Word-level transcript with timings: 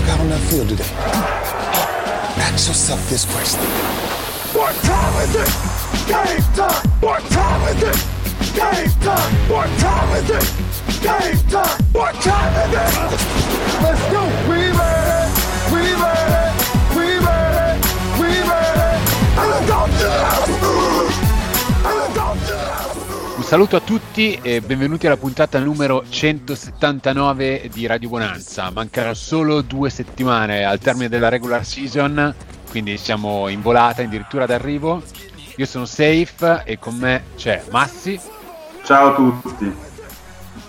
walk 0.00 0.08
out 0.10 0.20
on 0.20 0.28
that 0.28 0.40
field 0.48 0.68
today, 0.68 0.84
ask 2.40 2.68
yourself 2.68 3.00
this 3.10 3.24
question. 3.24 3.60
What 4.56 4.74
time 4.82 5.22
is 5.22 5.34
it? 5.34 5.50
Game 6.06 6.42
time! 6.54 6.88
What 7.00 7.22
time 7.30 7.62
is 7.68 7.82
it? 7.82 7.98
Game 8.54 8.90
time! 9.00 9.32
What 9.48 9.68
time 9.78 10.16
is 10.16 10.30
it? 10.30 10.46
Game 11.02 11.38
time! 11.48 11.82
What 11.92 12.14
time 12.16 12.52
is 12.64 12.74
it? 12.74 12.92
Let's 13.82 14.02
go! 14.12 14.22
We! 14.48 14.70
We 15.72 15.82
ready! 16.00 16.50
We 16.96 17.06
ready! 17.18 17.80
We 18.20 18.28
ready! 18.48 18.96
I'm 19.36 19.66
going 19.66 19.92
to 19.98 20.10
I'm 20.10 20.39
saluto 23.50 23.74
a 23.74 23.80
tutti 23.80 24.38
e 24.40 24.60
benvenuti 24.60 25.08
alla 25.08 25.16
puntata 25.16 25.58
numero 25.58 26.04
179 26.08 27.68
di 27.72 27.84
Radio 27.84 28.08
Bonanza. 28.08 28.70
Mancano 28.70 29.12
solo 29.14 29.60
due 29.60 29.90
settimane 29.90 30.62
al 30.62 30.78
termine 30.78 31.08
della 31.08 31.28
regular 31.28 31.66
season, 31.66 32.32
quindi 32.70 32.96
siamo 32.96 33.48
in 33.48 33.60
volata, 33.60 34.02
addirittura 34.02 34.46
d'arrivo. 34.46 35.02
Io 35.56 35.66
sono 35.66 35.84
Safe 35.84 36.62
e 36.64 36.78
con 36.78 36.94
me 36.94 37.24
c'è 37.34 37.64
Massi 37.70 38.20
Ciao 38.84 39.08
a 39.08 39.14
tutti. 39.16 39.74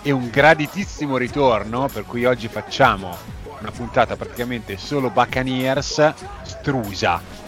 e 0.02 0.10
un 0.10 0.28
graditissimo 0.28 1.16
ritorno, 1.16 1.86
per 1.86 2.04
cui 2.04 2.24
oggi 2.24 2.48
facciamo 2.48 3.16
una 3.60 3.70
puntata 3.70 4.16
praticamente 4.16 4.76
solo 4.76 5.08
Buccaneers 5.08 6.14
strusa. 6.42 7.41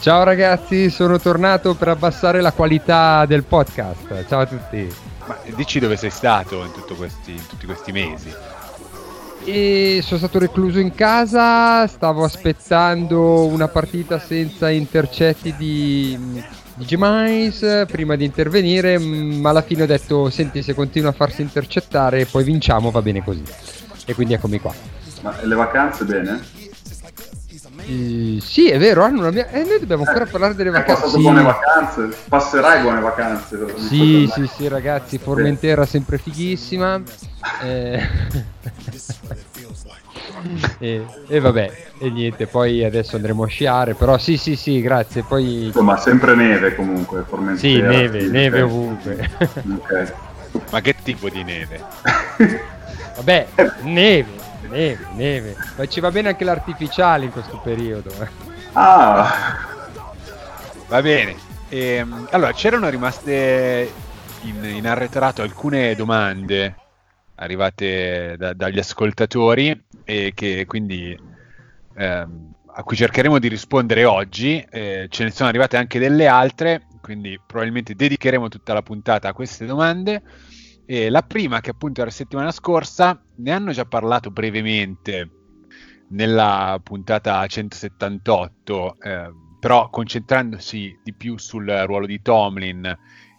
Ciao 0.00 0.22
ragazzi, 0.22 0.88
sono 0.88 1.20
tornato 1.20 1.74
per 1.74 1.88
abbassare 1.88 2.40
la 2.40 2.52
qualità 2.52 3.26
del 3.26 3.44
podcast. 3.44 4.24
Ciao 4.28 4.40
a 4.40 4.46
tutti. 4.46 4.90
Ma 5.26 5.36
dici 5.54 5.78
dove 5.78 5.96
sei 5.96 6.08
stato 6.08 6.64
in, 6.64 6.72
tutto 6.72 6.94
questi, 6.94 7.32
in 7.32 7.46
tutti 7.46 7.66
questi 7.66 7.92
mesi? 7.92 8.32
E 9.44 10.00
sono 10.02 10.18
stato 10.18 10.38
recluso 10.38 10.78
in 10.78 10.94
casa, 10.94 11.86
stavo 11.86 12.24
aspettando 12.24 13.44
una 13.44 13.68
partita 13.68 14.18
senza 14.18 14.70
intercetti 14.70 15.54
di, 15.54 16.18
di 16.72 16.84
Gemais 16.86 17.84
prima 17.86 18.16
di 18.16 18.24
intervenire, 18.24 18.98
ma 18.98 19.50
alla 19.50 19.60
fine 19.60 19.82
ho 19.82 19.86
detto, 19.86 20.30
senti 20.30 20.62
se 20.62 20.72
continua 20.72 21.10
a 21.10 21.12
farsi 21.12 21.42
intercettare 21.42 22.24
poi 22.24 22.42
vinciamo, 22.42 22.90
va 22.90 23.02
bene 23.02 23.22
così. 23.22 23.44
E 24.06 24.14
quindi 24.14 24.32
eccomi 24.32 24.60
qua. 24.60 24.72
Ma 25.20 25.34
le 25.42 25.54
vacanze 25.54 26.06
bene? 26.06 26.59
Eh, 27.90 28.38
sì, 28.40 28.70
è 28.70 28.78
vero, 28.78 29.02
hanno 29.02 29.18
una 29.18 29.30
mia... 29.30 29.48
eh, 29.50 29.64
noi 29.64 29.80
dobbiamo 29.80 30.04
ancora 30.06 30.24
parlare 30.24 30.54
delle 30.54 30.70
vacanze. 30.70 30.92
passato 30.92 31.16
Sì. 31.16 31.22
buone 31.22 31.42
vacanze? 31.42 32.16
Passerai 32.28 32.82
buone 32.82 33.00
vacanze? 33.00 33.74
Sì, 33.78 34.30
sì, 34.32 34.46
sì, 34.46 34.68
ragazzi, 34.68 35.18
Formentera 35.18 35.84
sempre 35.84 36.18
fighissima. 36.18 37.02
Eh, 37.62 37.98
e, 40.78 41.04
e 41.26 41.40
vabbè, 41.40 41.72
e 41.98 42.10
niente, 42.10 42.46
poi 42.46 42.84
adesso 42.84 43.16
andremo 43.16 43.44
a 43.44 43.46
sciare, 43.46 43.94
però 43.94 44.18
sì, 44.18 44.36
sì, 44.36 44.56
sì, 44.56 44.80
grazie. 44.82 45.22
Poi 45.22 45.66
Insomma, 45.66 45.96
sempre 45.96 46.34
neve 46.34 46.74
comunque, 46.74 47.24
Formentera. 47.26 47.58
sì, 47.58 47.80
neve, 47.80 48.20
sì, 48.20 48.30
neve 48.30 48.60
ok. 48.60 48.70
ovunque. 48.70 49.30
Ok. 49.74 50.12
Ma 50.70 50.80
che 50.80 50.94
tipo 51.02 51.28
di 51.30 51.42
neve? 51.42 51.80
vabbè, 53.16 53.46
neve, 53.82 54.28
neve, 54.70 55.08
neve. 55.10 55.56
Ma 55.74 55.86
ci 55.86 56.00
va 56.00 56.10
bene 56.10 56.28
anche 56.28 56.44
l'artificiale 56.44 57.24
in 57.26 57.32
questo 57.32 57.58
periodo. 57.58 58.20
eh. 58.22 58.30
Ah, 58.74 59.56
Va 60.86 61.00
bene. 61.02 61.44
Ehm, 61.68 62.26
allora, 62.30 62.52
c'erano 62.52 62.88
rimaste 62.88 64.00
in, 64.38 64.64
in 64.64 64.86
arretrato 64.86 65.42
alcune 65.42 65.94
domande 65.94 66.80
arrivate 67.36 68.34
da- 68.36 68.52
dagli 68.54 68.78
ascoltatori 68.78 69.78
e 70.04 70.32
che 70.34 70.64
quindi 70.66 71.16
ehm, 71.94 72.52
a 72.74 72.82
cui 72.82 72.96
cercheremo 72.96 73.38
di 73.38 73.48
rispondere 73.48 74.04
oggi. 74.04 74.60
Eh, 74.68 75.06
ce 75.10 75.24
ne 75.24 75.30
sono 75.30 75.48
arrivate 75.48 75.76
anche 75.76 75.98
delle 75.98 76.26
altre, 76.26 76.86
quindi 77.00 77.40
probabilmente 77.44 77.94
dedicheremo 77.94 78.48
tutta 78.48 78.72
la 78.74 78.82
puntata 78.82 79.28
a 79.28 79.32
queste 79.32 79.66
domande. 79.66 80.22
E 80.92 81.08
la 81.08 81.22
prima, 81.22 81.60
che 81.60 81.70
appunto 81.70 82.00
era 82.00 82.10
la 82.10 82.16
settimana 82.16 82.50
scorsa, 82.50 83.16
ne 83.36 83.52
hanno 83.52 83.70
già 83.70 83.84
parlato 83.84 84.32
brevemente 84.32 85.30
nella 86.08 86.80
puntata 86.82 87.46
178, 87.46 88.96
eh, 89.00 89.32
però 89.60 89.88
concentrandosi 89.88 90.98
di 91.04 91.12
più 91.12 91.38
sul 91.38 91.64
ruolo 91.86 92.06
di 92.06 92.20
Tomlin 92.20 92.84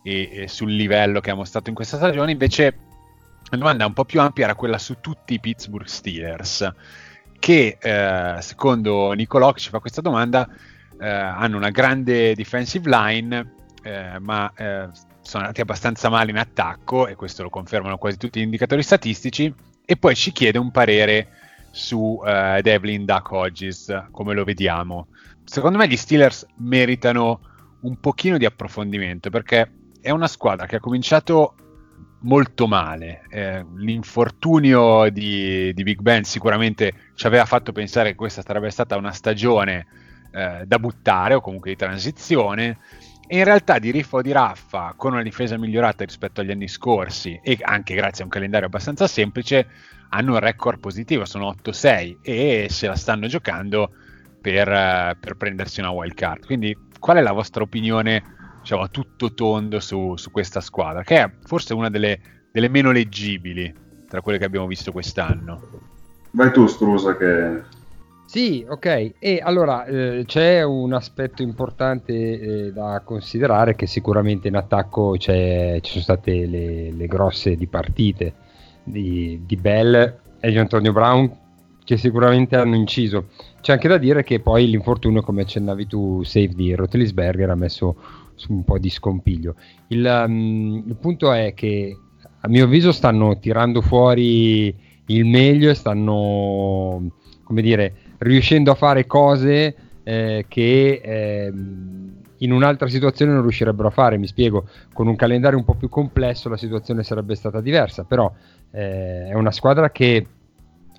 e, 0.01 0.29
e 0.31 0.47
sul 0.47 0.71
livello 0.71 1.19
che 1.19 1.29
ha 1.29 1.35
mostrato 1.35 1.67
in 1.67 1.75
questa 1.75 1.97
stagione, 1.97 2.31
invece 2.31 2.77
la 3.49 3.57
domanda 3.57 3.85
un 3.85 3.91
po' 3.91 4.05
più 4.05 4.21
ampia 4.21 4.45
era 4.45 4.55
quella 4.55 4.77
su 4.77 5.01
tutti 5.01 5.33
i 5.33 5.41
Pittsburgh 5.41 5.87
Steelers, 5.87 6.73
che 7.37 7.77
eh, 7.81 8.37
secondo 8.39 9.11
Nicolò 9.11 9.51
che 9.51 9.59
ci 9.59 9.71
fa 9.71 9.79
questa 9.79 9.99
domanda 9.99 10.47
eh, 10.97 11.05
hanno 11.05 11.57
una 11.57 11.69
grande 11.69 12.33
defensive 12.33 12.89
line, 12.89 13.55
eh, 13.83 14.19
ma 14.19 14.49
eh, 14.55 14.87
sono 15.31 15.43
andati 15.43 15.61
abbastanza 15.61 16.09
male 16.09 16.31
in 16.31 16.37
attacco, 16.37 17.07
e 17.07 17.15
questo 17.15 17.41
lo 17.41 17.49
confermano 17.49 17.97
quasi 17.97 18.17
tutti 18.17 18.41
gli 18.41 18.43
indicatori 18.43 18.83
statistici, 18.83 19.53
e 19.85 19.95
poi 19.95 20.13
ci 20.13 20.33
chiede 20.33 20.57
un 20.57 20.71
parere 20.71 21.29
su 21.71 22.21
eh, 22.25 22.59
Devlin 22.61 23.05
Duck 23.05 23.31
Hodges, 23.31 24.07
come 24.11 24.33
lo 24.33 24.43
vediamo. 24.43 25.07
Secondo 25.45 25.77
me 25.77 25.87
gli 25.87 25.95
Steelers 25.95 26.45
meritano 26.57 27.39
un 27.83 27.97
pochino 28.01 28.37
di 28.37 28.43
approfondimento 28.43 29.29
perché 29.29 29.71
è 30.01 30.09
una 30.09 30.27
squadra 30.27 30.65
che 30.65 30.75
ha 30.75 30.79
cominciato 30.81 31.55
molto 32.23 32.67
male. 32.67 33.21
Eh, 33.29 33.65
l'infortunio 33.77 35.09
di, 35.09 35.73
di 35.73 35.83
Big 35.83 36.01
Ben 36.01 36.25
sicuramente 36.25 36.93
ci 37.15 37.25
aveva 37.25 37.45
fatto 37.45 37.71
pensare 37.71 38.09
che 38.09 38.15
questa 38.15 38.41
sarebbe 38.41 38.69
stata 38.69 38.97
una 38.97 39.13
stagione 39.13 39.87
eh, 40.33 40.63
da 40.65 40.77
buttare 40.77 41.35
o 41.35 41.41
comunque 41.41 41.69
di 41.69 41.77
transizione. 41.77 42.79
E 43.33 43.37
in 43.37 43.45
realtà 43.45 43.79
di 43.79 43.91
riffa 43.91 44.17
o 44.17 44.21
di 44.21 44.33
raffa, 44.33 44.93
con 44.97 45.13
una 45.13 45.21
difesa 45.21 45.57
migliorata 45.57 46.03
rispetto 46.03 46.41
agli 46.41 46.51
anni 46.51 46.67
scorsi 46.67 47.39
e 47.41 47.57
anche 47.61 47.95
grazie 47.95 48.23
a 48.23 48.25
un 48.25 48.29
calendario 48.29 48.67
abbastanza 48.67 49.07
semplice, 49.07 49.67
hanno 50.09 50.33
un 50.33 50.39
record 50.39 50.81
positivo, 50.81 51.23
sono 51.23 51.55
8-6 51.63 52.17
e 52.21 52.67
se 52.69 52.87
la 52.87 52.95
stanno 52.97 53.27
giocando 53.27 53.91
per, 54.41 54.67
eh, 54.67 55.15
per 55.17 55.37
prendersi 55.37 55.79
una 55.79 55.91
wild 55.91 56.13
card. 56.13 56.45
Quindi 56.45 56.77
qual 56.99 57.15
è 57.15 57.21
la 57.21 57.31
vostra 57.31 57.63
opinione, 57.63 58.21
diciamo, 58.59 58.81
a 58.81 58.89
tutto 58.89 59.33
tondo 59.33 59.79
su, 59.79 60.17
su 60.17 60.29
questa 60.29 60.59
squadra, 60.59 61.03
che 61.03 61.23
è 61.23 61.31
forse 61.45 61.73
una 61.73 61.89
delle, 61.89 62.19
delle 62.51 62.67
meno 62.67 62.91
leggibili 62.91 63.73
tra 64.09 64.19
quelle 64.19 64.39
che 64.39 64.43
abbiamo 64.43 64.67
visto 64.67 64.91
quest'anno? 64.91 65.69
vai 66.31 66.51
tu 66.51 66.67
Strusa 66.67 67.15
che... 67.15 67.79
Sì, 68.31 68.65
ok. 68.65 69.15
E 69.19 69.41
allora 69.43 69.83
eh, 69.83 70.23
c'è 70.25 70.63
un 70.63 70.93
aspetto 70.93 71.41
importante 71.41 72.13
eh, 72.13 72.71
da 72.71 73.01
considerare 73.03 73.75
che 73.75 73.87
sicuramente 73.87 74.47
in 74.47 74.55
attacco 74.55 75.17
ci 75.17 75.33
sono 75.81 76.01
state 76.01 76.45
le, 76.45 76.93
le 76.93 77.07
grosse 77.07 77.57
dipartite 77.57 78.33
di, 78.85 79.41
di 79.45 79.55
Bell 79.57 80.19
e 80.39 80.49
di 80.49 80.57
Antonio 80.57 80.93
Brown 80.93 81.29
che 81.83 81.97
sicuramente 81.97 82.55
hanno 82.55 82.75
inciso. 82.75 83.31
C'è 83.59 83.73
anche 83.73 83.89
da 83.89 83.97
dire 83.97 84.23
che 84.23 84.39
poi 84.39 84.65
l'infortunio, 84.69 85.21
come 85.21 85.41
accennavi 85.41 85.87
tu, 85.87 86.23
save 86.23 86.53
di 86.55 86.73
Rotlisberger 86.73 87.49
ha 87.49 87.55
messo 87.55 87.97
su 88.35 88.53
un 88.53 88.63
po' 88.63 88.79
di 88.79 88.89
scompiglio. 88.89 89.55
Il, 89.87 90.05
um, 90.05 90.81
il 90.87 90.95
punto 90.95 91.33
è 91.33 91.53
che 91.53 91.97
a 92.39 92.47
mio 92.47 92.63
avviso 92.63 92.93
stanno 92.93 93.39
tirando 93.39 93.81
fuori 93.81 94.73
il 95.07 95.25
meglio 95.25 95.69
e 95.69 95.73
stanno, 95.73 97.11
come 97.43 97.61
dire, 97.61 97.93
riuscendo 98.21 98.71
a 98.71 98.75
fare 98.75 99.05
cose 99.05 99.75
eh, 100.03 100.45
che 100.47 101.01
ehm, 101.03 102.19
in 102.37 102.51
un'altra 102.51 102.87
situazione 102.87 103.31
non 103.31 103.41
riuscirebbero 103.41 103.87
a 103.87 103.91
fare. 103.91 104.17
Mi 104.17 104.27
spiego, 104.27 104.67
con 104.93 105.07
un 105.07 105.15
calendario 105.15 105.57
un 105.57 105.65
po' 105.65 105.75
più 105.75 105.89
complesso 105.89 106.49
la 106.49 106.57
situazione 106.57 107.03
sarebbe 107.03 107.35
stata 107.35 107.61
diversa, 107.61 108.03
però 108.03 108.31
eh, 108.71 109.27
è 109.27 109.33
una 109.33 109.51
squadra 109.51 109.91
che 109.91 110.25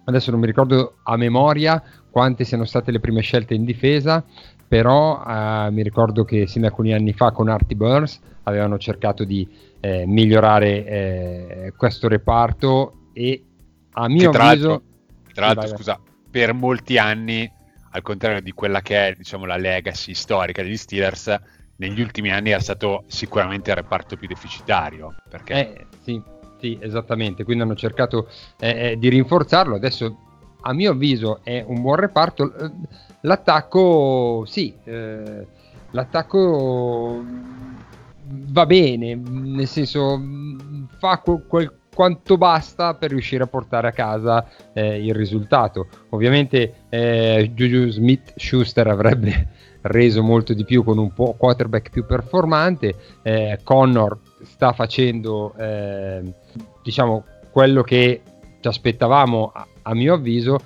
adesso 0.05 0.31
non 0.31 0.41
mi 0.41 0.47
ricordo 0.47 0.97
a 1.03 1.17
memoria 1.17 1.83
quante 2.11 2.45
siano 2.45 2.65
state 2.65 2.91
le 2.91 3.01
prime 3.01 3.21
scelte 3.21 3.55
in 3.55 3.65
difesa, 3.65 4.25
però 4.67 5.23
eh, 5.25 5.71
mi 5.71 5.83
ricordo 5.83 6.25
che 6.25 6.47
sin 6.47 6.63
da 6.63 6.69
alcuni 6.69 6.93
anni 6.93 7.13
fa 7.13 7.31
con 7.31 7.49
Artie 7.49 7.77
Burns 7.77 8.21
avevano 8.45 8.79
cercato 8.79 9.25
di 9.25 9.49
eh, 9.81 10.05
migliorare 10.07 10.87
eh, 10.87 11.73
questo 11.77 12.09
reparto 12.09 13.09
e 13.13 13.43
a 13.93 14.09
mio 14.09 14.31
Che 14.31 14.37
tra 14.37 14.49
avviso 14.49 14.69
l'altro, 14.69 14.87
tra 15.33 15.47
l'altro, 15.47 15.77
scusa, 15.77 16.01
per 16.33 16.55
molti 16.55 16.97
anni, 16.97 17.49
al 17.91 18.03
contrario 18.03 18.41
di 18.41 18.53
quella 18.53 18.81
che 18.81 19.09
è 19.09 19.15
diciamo, 19.15 19.45
la 19.45 19.57
legacy 19.57 20.15
storica 20.15 20.63
degli 20.63 20.79
Steelers, 20.79 21.39
negli 21.77 22.01
ultimi 22.01 22.33
anni 22.33 22.51
era 22.51 22.61
stato 22.61 23.05
sicuramente 23.07 23.71
il 23.71 23.77
reparto 23.77 24.17
più 24.17 24.27
deficitario. 24.27 25.15
Perché 25.29 25.53
Eh, 25.53 25.87
sì, 26.03 26.21
sì, 26.59 26.79
esattamente. 26.81 27.45
Quindi 27.45 27.63
hanno 27.65 27.75
cercato 27.75 28.29
eh, 28.59 28.93
eh, 28.93 28.99
di 28.99 29.09
rinforzarlo. 29.11 29.75
Adesso, 29.75 30.17
a 30.63 30.73
mio 30.73 30.93
avviso, 30.93 31.41
è 31.45 31.63
un 31.67 31.83
buon 31.83 31.97
reparto. 31.97 32.55
Eh, 32.57 32.71
L'attacco, 33.25 34.45
sì, 34.47 34.75
eh, 34.83 35.47
l'attacco 35.91 37.25
va 38.51 38.67
bene, 38.67 39.15
nel 39.15 39.69
senso, 39.69 40.17
mh, 40.17 40.89
fa 40.99 41.19
quel- 41.19 41.73
quanto 41.95 42.39
basta 42.39 42.95
per 42.95 43.11
riuscire 43.11 43.45
a 43.45 43.47
portare 43.47 43.89
a 43.89 43.93
casa 43.93 44.47
eh, 44.73 45.05
il 45.05 45.15
risultato. 45.15 45.89
Ovviamente 46.11 46.87
eh, 46.89 47.51
Juju 47.55 47.91
Smith 47.91 48.33
Schuster 48.37 48.87
avrebbe 48.89 49.49
reso 49.83 50.23
molto 50.23 50.55
di 50.55 50.65
più 50.65 50.85
con 50.85 50.99
un 50.99 51.13
po' 51.13 51.35
quarterback 51.37 51.91
più 51.91 52.07
performante. 52.07 52.95
Eh, 53.23 53.61
Connor 53.63 54.19
sta 54.43 54.73
facendo 54.73 55.55
eh, 55.57 56.23
diciamo 56.83 57.25
quello 57.51 57.83
che 57.83 58.23
ci 58.61 58.69
aspettavamo 58.69 59.51
a, 59.55 59.67
a 59.83 59.95
mio 59.95 60.15
avviso. 60.15 60.59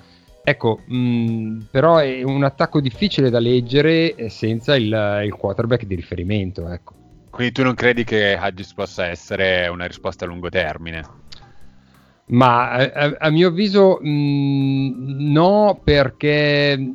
Ecco, 0.43 0.79
mh, 0.85 1.65
però 1.69 1.97
è 1.97 2.23
un 2.23 2.45
attacco 2.45 2.79
difficile 2.79 3.29
da 3.29 3.39
leggere 3.39 4.15
eh, 4.15 4.29
senza 4.29 4.77
il, 4.77 5.21
il 5.25 5.33
quarterback 5.33 5.83
di 5.83 5.95
riferimento. 5.95 6.69
Ecco. 6.69 6.93
Quindi 7.29 7.53
tu 7.53 7.63
non 7.63 7.75
credi 7.75 8.05
che 8.05 8.35
Hadgis 8.35 8.73
possa 8.73 9.07
essere 9.07 9.67
una 9.67 9.85
risposta 9.85 10.23
a 10.23 10.27
lungo 10.27 10.47
termine? 10.49 11.16
Ma 12.29 12.71
a, 12.71 13.15
a 13.19 13.29
mio 13.29 13.47
avviso 13.47 13.99
mh, 14.01 15.31
no, 15.31 15.79
perché 15.81 16.93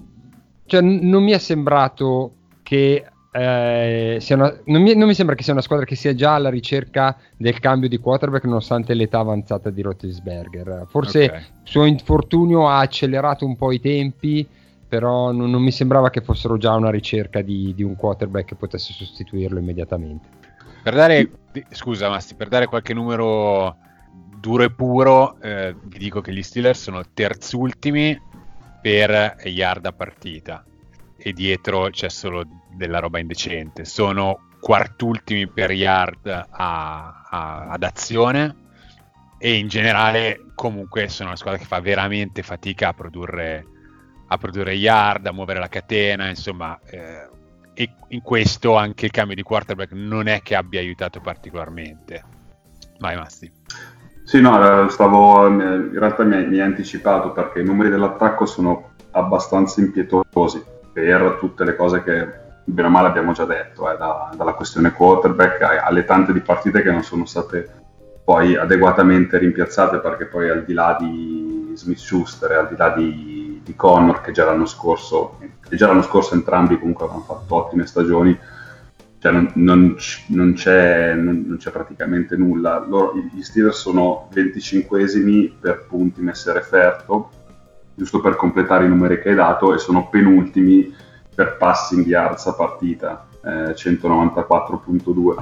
cioè, 0.66 0.80
non 0.82 1.22
mi 1.22 1.32
è 1.32 1.38
sembrato 1.38 2.34
che 2.62 3.06
eh, 3.34 4.22
una, 4.28 4.60
non, 4.66 4.82
mi, 4.82 4.94
non, 4.94 5.08
mi, 5.08 5.14
sembra 5.14 5.34
che 5.34 5.42
sia 5.42 5.54
una 5.54 5.62
squadra 5.62 5.86
che 5.86 5.94
sia 5.94 6.14
già 6.14 6.34
alla 6.34 6.50
ricerca 6.50 7.16
del 7.34 7.58
cambio 7.60 7.88
di 7.88 7.96
quarterback 7.96 8.44
nonostante 8.44 8.92
l'età 8.92 9.20
avanzata 9.20 9.70
di 9.70 9.80
Rotisberger. 9.80 10.84
Forse 10.86 11.24
okay. 11.24 11.38
il 11.38 11.44
suo 11.62 11.86
infortunio 11.86 12.68
ha 12.68 12.80
accelerato 12.80 13.46
un 13.46 13.56
po' 13.56 13.72
i 13.72 13.80
tempi, 13.80 14.46
però 14.86 15.32
non, 15.32 15.50
non 15.50 15.62
mi 15.62 15.72
sembrava 15.72 16.10
che 16.10 16.20
fossero 16.20 16.58
già 16.58 16.74
una 16.74 16.90
ricerca 16.90 17.40
di, 17.40 17.72
di, 17.74 17.82
un 17.82 17.96
quarterback 17.96 18.48
che 18.48 18.54
potesse 18.54 18.92
sostituirlo 18.92 19.58
immediatamente. 19.58 20.28
Per 20.82 20.94
dare, 20.94 21.30
scusa 21.70 22.10
Masti, 22.10 22.34
per 22.34 22.48
dare 22.48 22.66
qualche 22.66 22.92
numero 22.92 23.76
duro 24.12 24.64
e 24.64 24.70
puro, 24.72 25.40
eh, 25.40 25.74
vi 25.84 25.98
dico 25.98 26.20
che 26.20 26.32
gli 26.32 26.42
Steelers 26.42 26.82
sono 26.82 27.02
terzultimi 27.12 28.20
per 28.80 29.40
yard 29.44 29.86
a 29.86 29.92
partita 29.92 30.64
e 31.16 31.32
dietro 31.32 31.88
c'è 31.90 32.08
solo 32.08 32.44
della 32.74 32.98
roba 32.98 33.20
indecente. 33.20 33.84
Sono 33.84 34.48
quartultimi 34.60 35.48
per 35.48 35.70
yard 35.70 36.26
a, 36.26 37.24
a, 37.28 37.68
ad 37.68 37.82
azione 37.82 38.56
e 39.38 39.54
in 39.54 39.68
generale 39.68 40.46
comunque 40.54 41.08
sono 41.08 41.28
una 41.28 41.36
squadra 41.36 41.60
che 41.60 41.66
fa 41.66 41.80
veramente 41.80 42.42
fatica 42.42 42.88
a 42.88 42.94
produrre 42.94 43.66
a 44.28 44.38
produrre 44.38 44.72
yard, 44.72 45.26
a 45.26 45.32
muovere 45.32 45.58
la 45.58 45.68
catena, 45.68 46.26
insomma, 46.26 46.80
eh, 46.86 47.28
e 47.74 47.94
in 48.08 48.22
questo 48.22 48.76
anche 48.76 49.04
il 49.04 49.10
cambio 49.10 49.36
di 49.36 49.42
quarterback 49.42 49.92
non 49.92 50.26
è 50.26 50.40
che 50.40 50.54
abbia 50.54 50.80
aiutato 50.80 51.20
particolarmente. 51.20 52.24
Vai 52.98 53.16
Masti. 53.16 53.50
Sì, 54.32 54.40
no, 54.40 54.88
stavo, 54.88 55.46
in 55.46 55.90
realtà 55.92 56.24
mi 56.24 56.36
hai, 56.36 56.60
anticipato 56.62 57.32
perché 57.32 57.60
i 57.60 57.64
numeri 57.66 57.90
dell'attacco 57.90 58.46
sono 58.46 58.92
abbastanza 59.10 59.82
impietosi 59.82 60.64
per 60.90 61.36
tutte 61.38 61.64
le 61.64 61.76
cose 61.76 62.02
che 62.02 62.28
bene 62.64 62.88
o 62.88 62.90
male 62.90 63.08
abbiamo 63.08 63.32
già 63.32 63.44
detto, 63.44 63.92
eh, 63.92 63.98
da, 63.98 64.30
dalla 64.34 64.54
questione 64.54 64.92
quarterback 64.92 65.82
alle 65.84 66.06
tante 66.06 66.32
di 66.32 66.40
partite 66.40 66.80
che 66.80 66.90
non 66.90 67.02
sono 67.02 67.26
state 67.26 67.68
poi 68.24 68.56
adeguatamente 68.56 69.36
rimpiazzate 69.36 69.98
perché 69.98 70.24
poi 70.24 70.48
al 70.48 70.64
di 70.64 70.72
là 70.72 70.96
di 70.98 71.72
Smith 71.74 71.98
Schuster 71.98 72.52
e 72.52 72.54
al 72.54 72.68
di 72.68 72.76
là 72.78 72.88
di 72.88 73.42
di 73.64 73.76
Connor 73.76 74.20
che 74.20 74.32
già 74.32 74.44
l'anno 74.44 74.66
scorso, 74.66 75.38
che 75.68 75.76
già 75.76 75.86
l'anno 75.86 76.02
scorso 76.02 76.34
entrambi 76.34 76.78
comunque 76.78 77.04
avevano 77.04 77.24
fatto 77.24 77.54
ottime 77.54 77.86
stagioni, 77.86 78.36
cioè 79.22 79.30
non, 79.30 79.52
non, 79.54 79.96
non, 80.26 80.52
c'è, 80.52 81.14
non, 81.14 81.54
c'è, 81.56 81.70
praticamente 81.70 82.36
nulla. 82.36 82.84
Loro, 82.84 83.14
gli 83.32 83.40
Steelers 83.40 83.78
sono 83.78 84.28
25esimi 84.34 85.52
per 85.60 85.86
punti 85.86 86.20
messi 86.20 86.50
a 86.50 86.54
referto, 86.54 87.30
giusto 87.94 88.20
per 88.20 88.34
completare 88.34 88.84
i 88.84 88.88
numeri 88.88 89.20
che 89.20 89.28
hai 89.28 89.36
dato, 89.36 89.72
e 89.72 89.78
sono 89.78 90.08
penultimi 90.08 90.92
per 91.32 91.56
passing 91.56 92.04
yards 92.04 92.46
a 92.48 92.54
partita, 92.54 93.28
eh, 93.44 93.74
194.2. 93.76 95.34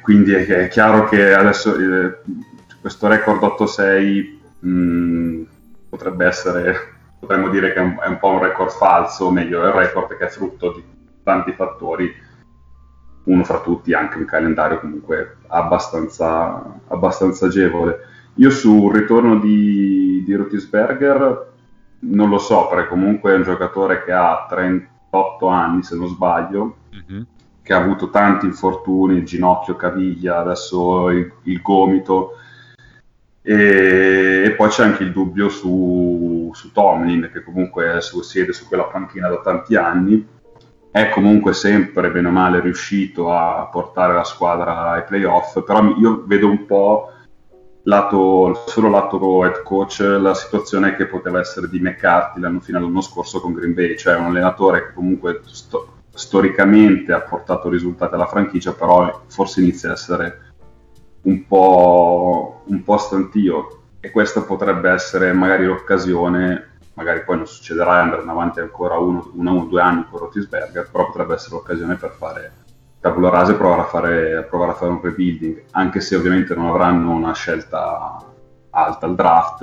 Quindi 0.00 0.32
è, 0.32 0.46
è, 0.46 0.68
chiaro 0.68 1.04
che 1.04 1.34
adesso 1.34 1.76
eh, 1.76 2.20
questo 2.80 3.08
record 3.08 3.42
8-6 3.42 4.38
mh, 4.60 5.42
potrebbe 5.90 6.24
essere 6.24 6.92
potremmo 7.18 7.50
dire 7.50 7.74
che 7.74 7.78
è 7.78 7.82
un, 7.82 7.98
è 8.02 8.06
un 8.06 8.18
po' 8.18 8.28
un 8.28 8.42
record 8.42 8.70
falso, 8.70 9.26
o 9.26 9.30
meglio 9.30 9.62
è 9.62 9.66
un 9.66 9.78
record 9.78 10.16
che 10.16 10.24
è 10.24 10.28
frutto 10.28 10.72
di 10.72 10.82
tanti 11.22 11.52
fattori, 11.52 12.23
uno 13.24 13.44
fra 13.44 13.60
tutti 13.60 13.92
anche 13.92 14.18
un 14.18 14.24
calendario 14.24 14.80
comunque 14.80 15.36
abbastanza, 15.48 16.80
abbastanza 16.88 17.46
agevole. 17.46 17.98
Io 18.34 18.50
sul 18.50 18.92
ritorno 18.92 19.38
di, 19.38 20.22
di 20.24 20.34
Rutisberger 20.34 21.52
non 22.00 22.28
lo 22.28 22.38
so, 22.38 22.68
perché 22.68 22.88
comunque 22.88 23.32
è 23.32 23.36
un 23.36 23.42
giocatore 23.42 24.04
che 24.04 24.12
ha 24.12 24.46
38 24.48 25.46
anni 25.46 25.82
se 25.82 25.96
non 25.96 26.08
sbaglio, 26.08 26.76
mm-hmm. 26.94 27.22
che 27.62 27.72
ha 27.72 27.78
avuto 27.78 28.10
tanti 28.10 28.46
infortuni, 28.46 29.16
il 29.16 29.24
ginocchio, 29.24 29.76
caviglia, 29.76 30.38
adesso 30.38 31.10
il, 31.10 31.32
il 31.44 31.62
gomito 31.62 32.38
e, 33.46 34.42
e, 34.46 34.52
poi 34.52 34.70
c'è 34.70 34.84
anche 34.84 35.02
il 35.02 35.12
dubbio 35.12 35.50
su, 35.50 36.50
su 36.54 36.72
Tomlin, 36.72 37.28
che 37.30 37.42
comunque 37.42 38.00
su, 38.00 38.22
siede 38.22 38.54
su 38.54 38.66
quella 38.66 38.84
panchina 38.84 39.28
da 39.28 39.42
tanti 39.42 39.76
anni. 39.76 40.26
È 40.94 41.08
comunque 41.08 41.54
sempre, 41.54 42.08
bene 42.12 42.28
o 42.28 42.30
male, 42.30 42.60
riuscito 42.60 43.32
a 43.32 43.68
portare 43.68 44.14
la 44.14 44.22
squadra 44.22 44.92
ai 44.92 45.02
playoff, 45.02 45.60
però 45.64 45.92
io 45.96 46.22
vedo 46.24 46.48
un 46.48 46.66
po' 46.66 47.10
lato, 47.82 48.62
solo 48.68 48.90
lato 48.90 49.44
head 49.44 49.64
coach 49.64 49.98
la 49.98 50.34
situazione 50.34 50.94
che 50.94 51.06
poteva 51.06 51.40
essere 51.40 51.68
di 51.68 51.80
McCarthy 51.80 52.38
l'anno 52.38 52.60
fino 52.60 52.78
all'anno 52.78 53.00
scorso 53.00 53.40
con 53.40 53.54
Green 53.54 53.74
Bay, 53.74 53.96
cioè 53.96 54.14
un 54.14 54.26
allenatore 54.26 54.86
che 54.86 54.92
comunque 54.92 55.40
sto, 55.46 55.94
storicamente 56.14 57.12
ha 57.12 57.22
portato 57.22 57.68
risultati 57.68 58.14
alla 58.14 58.28
franchigia, 58.28 58.72
però 58.72 59.24
forse 59.26 59.62
inizia 59.62 59.88
a 59.88 59.94
essere 59.94 60.52
un 61.22 61.44
po', 61.44 62.62
un 62.66 62.84
po' 62.84 62.98
stantio 62.98 63.80
e 63.98 64.12
questa 64.12 64.42
potrebbe 64.42 64.90
essere 64.90 65.32
magari 65.32 65.64
l'occasione, 65.64 66.73
magari 66.94 67.22
poi 67.24 67.36
non 67.36 67.46
succederà 67.46 67.98
e 67.98 68.02
andranno 68.02 68.30
avanti 68.30 68.60
ancora 68.60 68.98
uno, 68.98 69.30
uno 69.34 69.50
o 69.52 69.64
due 69.64 69.80
anni 69.80 70.04
con 70.08 70.20
Rotisberger, 70.20 70.88
però 70.90 71.06
potrebbe 71.06 71.34
essere 71.34 71.56
l'occasione 71.56 71.96
per 71.96 72.10
fare 72.10 72.52
tabula 73.04 73.28
rasa 73.28 73.52
e 73.52 73.56
provare 73.56 73.82
a 73.82 73.84
fare, 73.84 74.46
provare 74.48 74.70
a 74.70 74.74
fare 74.74 74.90
un 74.90 75.00
rebuilding, 75.02 75.64
anche 75.72 76.00
se 76.00 76.16
ovviamente 76.16 76.54
non 76.54 76.68
avranno 76.68 77.10
una 77.10 77.34
scelta 77.34 78.16
alta 78.70 79.06
al 79.06 79.14
draft. 79.14 79.62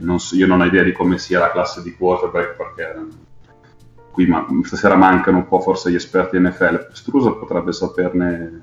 Non 0.00 0.18
so, 0.20 0.36
io 0.36 0.46
non 0.46 0.60
ho 0.60 0.66
idea 0.66 0.82
di 0.82 0.92
come 0.92 1.16
sia 1.16 1.38
la 1.38 1.50
classe 1.50 1.80
di 1.80 1.94
quarterback 1.94 2.54
perché 2.56 2.96
qui 4.10 4.26
ma, 4.26 4.46
stasera 4.62 4.94
mancano 4.94 5.38
un 5.38 5.48
po' 5.48 5.60
forse 5.60 5.90
gli 5.90 5.94
esperti 5.94 6.38
NFL. 6.38 6.88
Strusa 6.92 7.30
potrebbe 7.30 7.72
saperne 7.72 8.60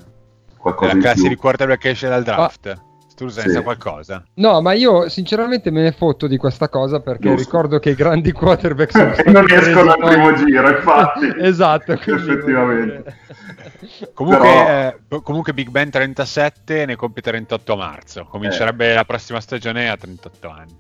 qualcosa 0.58 0.94
la 0.94 1.00
classe 1.00 1.28
di 1.28 1.36
quarterback 1.36 1.86
esce 1.86 2.08
dal 2.08 2.22
draft. 2.22 2.68
Ah. 2.68 2.91
Tu 3.22 3.28
sai 3.28 3.52
sì. 3.52 3.62
qualcosa? 3.62 4.24
No, 4.38 4.62
ma 4.62 4.74
io 4.74 5.08
sinceramente 5.08 5.70
me 5.70 5.84
ne 5.84 5.92
fotto 5.92 6.26
di 6.26 6.38
questa 6.38 6.70
cosa 6.70 7.02
perché 7.02 7.28
Giusto. 7.28 7.44
ricordo 7.44 7.78
che 7.78 7.92
i 7.92 7.94
grandi 7.94 8.32
quarterback 8.32 8.92
sono 8.92 9.14
non 9.32 9.46
escono 9.48 9.92
al 9.92 10.00
primo 10.00 10.34
giro, 10.34 10.68
infatti. 10.68 11.32
esatto, 11.38 11.92
effettivamente. 11.92 13.16
comunque, 14.16 14.48
Però... 14.48 15.20
eh, 15.20 15.22
comunque, 15.22 15.54
Big 15.54 15.70
Ben 15.70 15.92
37 15.92 16.88
ne 16.88 16.96
compie 16.96 17.22
38 17.22 17.74
a 17.74 17.76
marzo. 17.76 18.26
Comincerebbe 18.28 18.90
eh. 18.90 18.96
la 18.96 19.06
prossima 19.06 19.40
stagione 19.40 19.88
a 19.88 19.98
38 19.98 20.50
anni. 20.50 20.78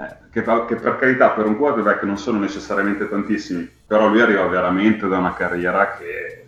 Eh, 0.00 0.16
che, 0.30 0.42
che, 0.42 0.76
per 0.76 0.96
carità 0.96 1.28
per 1.32 1.44
un 1.44 1.58
quarterback 1.58 2.04
non 2.04 2.16
sono 2.16 2.38
necessariamente 2.38 3.06
tantissimi, 3.06 3.70
però 3.86 4.08
lui 4.08 4.22
arriva 4.22 4.46
veramente 4.46 5.06
da 5.08 5.18
una 5.18 5.34
carriera 5.34 5.94
che 5.98 6.46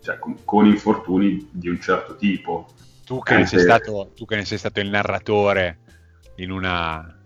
cioè, 0.00 0.18
con, 0.18 0.36
con, 0.46 0.64
infortuni 0.64 1.48
di 1.50 1.68
un 1.68 1.80
certo 1.80 2.16
tipo. 2.16 2.68
Tu 3.06 3.20
che, 3.20 3.36
ne 3.36 3.46
sei 3.46 3.60
stato, 3.60 4.10
tu 4.16 4.24
che 4.24 4.34
ne 4.34 4.44
sei 4.44 4.58
stato 4.58 4.80
il 4.80 4.88
narratore 4.88 5.78
in 6.38 6.50
una, 6.50 7.16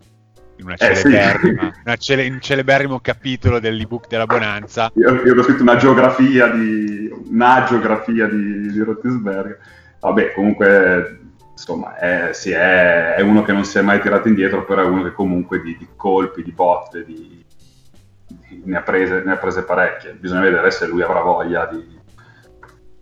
in 0.57 0.65
una 0.65 0.75
eh, 0.75 0.95
celeberrima, 0.95 1.73
sì. 1.73 1.79
una 1.83 1.95
cele, 1.95 2.29
un 2.29 2.39
celeberrimo 2.39 2.99
capitolo 2.99 3.59
dell'ebook 3.59 4.07
della 4.07 4.27
Bonanza. 4.27 4.91
Io, 4.93 5.23
io 5.23 5.35
ho 5.35 5.41
scritto 5.41 5.63
una 5.63 5.77
geografia 5.77 6.49
di 6.49 7.11
una 7.31 7.65
geografia 7.67 8.27
di, 8.27 8.71
di 8.71 8.79
Rotisberg. 8.79 9.57
Vabbè, 10.01 10.33
comunque 10.33 11.19
insomma 11.53 11.97
è, 11.97 12.29
sì, 12.31 12.51
è, 12.51 13.15
è, 13.15 13.21
uno 13.21 13.41
che 13.41 13.51
non 13.51 13.65
si 13.65 13.79
è 13.79 13.81
mai 13.81 13.99
tirato 14.01 14.27
indietro, 14.27 14.63
però 14.65 14.83
è 14.83 14.85
uno 14.85 15.01
che 15.01 15.13
comunque 15.13 15.63
di, 15.63 15.75
di 15.77 15.87
colpi, 15.95 16.43
di 16.43 16.51
botte, 16.51 17.03
di, 17.03 17.43
di, 18.27 18.61
ne, 18.65 18.77
ha 18.77 18.81
prese, 18.83 19.23
ne, 19.25 19.31
ha 19.31 19.37
prese, 19.37 19.63
parecchie. 19.63 20.13
Bisogna 20.13 20.41
vedere 20.41 20.69
se 20.69 20.85
lui 20.85 21.01
avrà 21.01 21.21
voglia 21.21 21.65
di, 21.65 21.99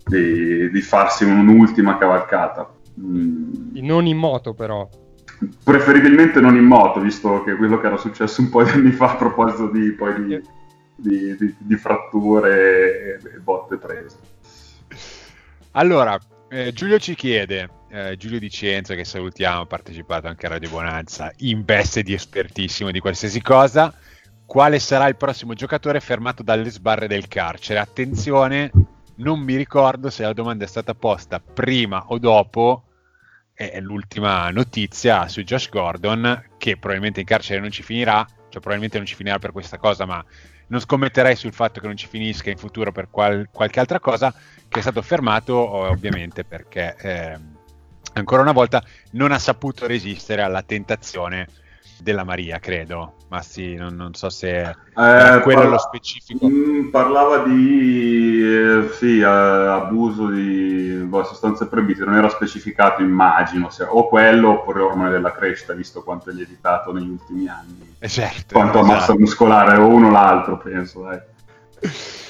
di, 0.10 0.70
di 0.70 0.82
farsi 0.82 1.24
un'ultima 1.24 1.98
cavalcata. 1.98 2.70
Mm. 3.00 3.76
Non 3.76 4.06
in 4.08 4.18
moto 4.18 4.54
però. 4.54 4.90
Preferibilmente 5.64 6.42
non 6.42 6.58
in 6.58 6.66
moto, 6.66 7.00
visto 7.00 7.44
che 7.44 7.56
quello 7.56 7.80
che 7.80 7.88
era 7.88 7.98
successo 7.98 8.42
un 8.42 8.50
po' 8.50 8.64
di 8.64 8.72
anni 8.72 8.92
fa 8.92 9.12
a 9.12 9.16
proposito 9.16 9.70
di, 9.70 9.92
poi 9.94 10.26
di, 10.26 10.42
di, 10.96 11.38
di, 11.38 11.56
di 11.58 11.76
fratture 11.78 13.20
e, 13.22 13.36
e 13.36 13.40
botte 13.40 13.78
prese. 13.78 14.18
Allora, 15.72 16.20
eh, 16.50 16.74
Giulio 16.74 17.00
ci 17.00 17.16
chiede, 17.16 17.70
eh, 17.90 18.18
Giulio 18.18 18.40
Dicenzo, 18.40 18.96
che 18.96 19.06
salutiamo, 19.06 19.62
ha 19.62 19.66
partecipato 19.66 20.28
anche 20.28 20.48
a 20.48 20.50
Radio 20.50 20.70
Bonanza, 20.70 21.32
in 21.38 21.64
veste 21.64 22.04
di 22.04 22.14
espertissimo 22.14 22.92
di 22.92 23.00
qualsiasi 23.00 23.42
cosa. 23.42 23.94
Quale 24.46 24.80
sarà 24.80 25.08
il 25.08 25.16
prossimo 25.16 25.54
giocatore 25.54 26.00
fermato 26.00 26.42
dalle 26.42 26.70
sbarre 26.72 27.08
del 27.08 27.28
carcere? 27.28 27.80
Attenzione, 27.80 28.72
non 29.20 29.40
mi 29.40 29.56
ricordo 29.56 30.10
se 30.10 30.24
la 30.24 30.34
domanda 30.34 30.66
è 30.66 30.68
stata 30.68 30.94
posta 30.94 31.40
prima 31.40 32.06
o 32.08 32.18
dopo 32.20 32.84
è 33.54 33.80
l'ultima 33.82 34.50
notizia 34.52 35.28
su 35.28 35.44
Josh 35.44 35.70
Gordon, 35.70 36.52
che 36.58 36.78
probabilmente 36.78 37.20
in 37.20 37.26
carcere 37.26 37.60
non 37.60 37.72
ci 37.72 37.84
finirà, 37.84 38.26
cioè 38.26 38.62
probabilmente 38.62 38.98
non 38.98 39.06
ci 39.06 39.16
finirà 39.16 39.38
per 39.38 39.52
questa 39.52 39.78
cosa, 39.78 40.06
ma 40.06 40.24
non 40.68 40.80
scommetterei 40.80 41.36
sul 41.36 41.52
fatto 41.52 41.82
che 41.82 41.88
non 41.88 41.98
ci 41.98 42.08
finisca 42.08 42.50
in 42.50 42.58
futuro 42.58 42.94
per 42.94 43.10
qual- 43.10 43.50
qualche 43.52 43.82
altra 43.82 44.00
cosa, 44.00 44.34
che 44.70 44.80
è 44.80 44.82
stato 44.82 45.02
fermato 45.02 45.56
ovviamente 45.58 46.46
perché 46.46 46.96
eh, 46.98 47.38
ancora 48.14 48.44
una 48.44 48.54
volta 48.54 48.82
non 49.12 49.34
ha 49.34 49.40
saputo 49.40 49.88
resistere 49.88 50.42
alla 50.42 50.64
tentazione 50.64 51.48
della 52.02 52.24
Maria, 52.24 52.60
credo. 52.60 53.14
Ma 53.30 53.42
sì, 53.42 53.76
non, 53.76 53.96
non 53.96 54.14
so 54.14 54.30
se 54.30 54.60
Eh, 54.62 54.76
quello 54.94 55.42
parla- 55.44 55.70
lo 55.70 55.78
specifico. 55.78 56.48
Mm, 56.50 56.90
parlava 56.90 57.40
di 57.44 58.42
eh, 58.44 58.90
sì, 58.94 59.20
eh, 59.20 59.24
abuso 59.26 60.28
di 60.28 61.04
boh, 61.06 61.24
sostanze 61.24 61.68
proibite, 61.68 62.04
non 62.06 62.16
era 62.16 62.30
specificato, 62.30 63.02
immagino, 63.02 63.70
se, 63.70 63.84
o 63.84 64.08
quello 64.08 64.50
oppure 64.52 64.82
ormone 64.82 65.10
della 65.12 65.32
crescita, 65.32 65.74
visto 65.74 66.02
quanto 66.04 66.30
è 66.30 66.34
lievitato 66.34 66.92
negli 66.92 67.10
ultimi 67.10 67.48
anni. 67.48 67.96
Eh, 68.00 68.08
certo, 68.08 68.54
Quanto 68.56 68.80
a 68.80 68.84
massa 68.84 69.04
esatto. 69.04 69.20
muscolare, 69.20 69.78
o 69.78 69.88
uno 69.88 70.08
o 70.08 70.12
l'altro, 70.12 70.58
penso. 70.58 71.04
Dai. 71.04 71.20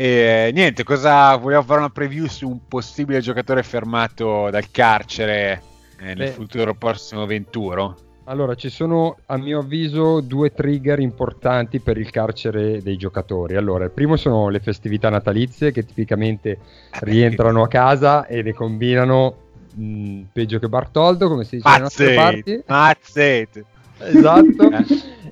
E 0.00 0.50
niente, 0.54 0.84
cosa 0.84 1.34
vogliamo 1.34 1.64
fare 1.64 1.80
una 1.80 1.90
preview 1.90 2.26
su 2.26 2.48
un 2.48 2.68
possibile 2.68 3.18
giocatore 3.20 3.64
fermato 3.64 4.48
dal 4.48 4.70
carcere 4.70 5.60
eh, 5.98 6.14
nel 6.14 6.28
Beh. 6.28 6.30
futuro 6.30 6.74
prossimo 6.76 7.26
venturo? 7.26 7.96
Allora, 8.28 8.54
ci 8.56 8.68
sono 8.68 9.16
a 9.24 9.38
mio 9.38 9.60
avviso 9.60 10.20
due 10.20 10.52
trigger 10.52 11.00
importanti 11.00 11.80
per 11.80 11.96
il 11.96 12.10
carcere 12.10 12.82
dei 12.82 12.98
giocatori. 12.98 13.56
Allora, 13.56 13.84
il 13.84 13.90
primo 13.90 14.16
sono 14.16 14.50
le 14.50 14.60
festività 14.60 15.08
natalizie 15.08 15.72
che 15.72 15.86
tipicamente 15.86 16.58
rientrano 17.00 17.62
a 17.62 17.68
casa 17.68 18.26
e 18.26 18.42
le 18.42 18.52
combinano 18.52 19.34
mh, 19.74 20.20
peggio 20.30 20.58
che 20.58 20.68
Bartoldo, 20.68 21.26
come 21.26 21.44
si 21.44 21.56
dice 21.56 21.78
nostre 21.78 22.14
parti. 22.14 22.62
Mazzet, 22.66 23.64
Mazzet. 23.96 24.16
Esatto. 24.18 24.70
Eh. 24.72 24.84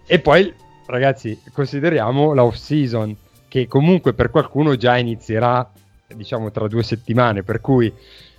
e 0.06 0.18
poi, 0.18 0.54
ragazzi, 0.86 1.38
consideriamo 1.52 2.32
la 2.32 2.44
off 2.44 2.56
season 2.56 3.14
che 3.46 3.68
comunque 3.68 4.14
per 4.14 4.30
qualcuno 4.30 4.74
già 4.76 4.96
inizierà, 4.96 5.70
diciamo, 6.14 6.50
tra 6.50 6.66
due 6.66 6.82
settimane. 6.82 7.42
Per 7.42 7.60
cui, 7.60 7.92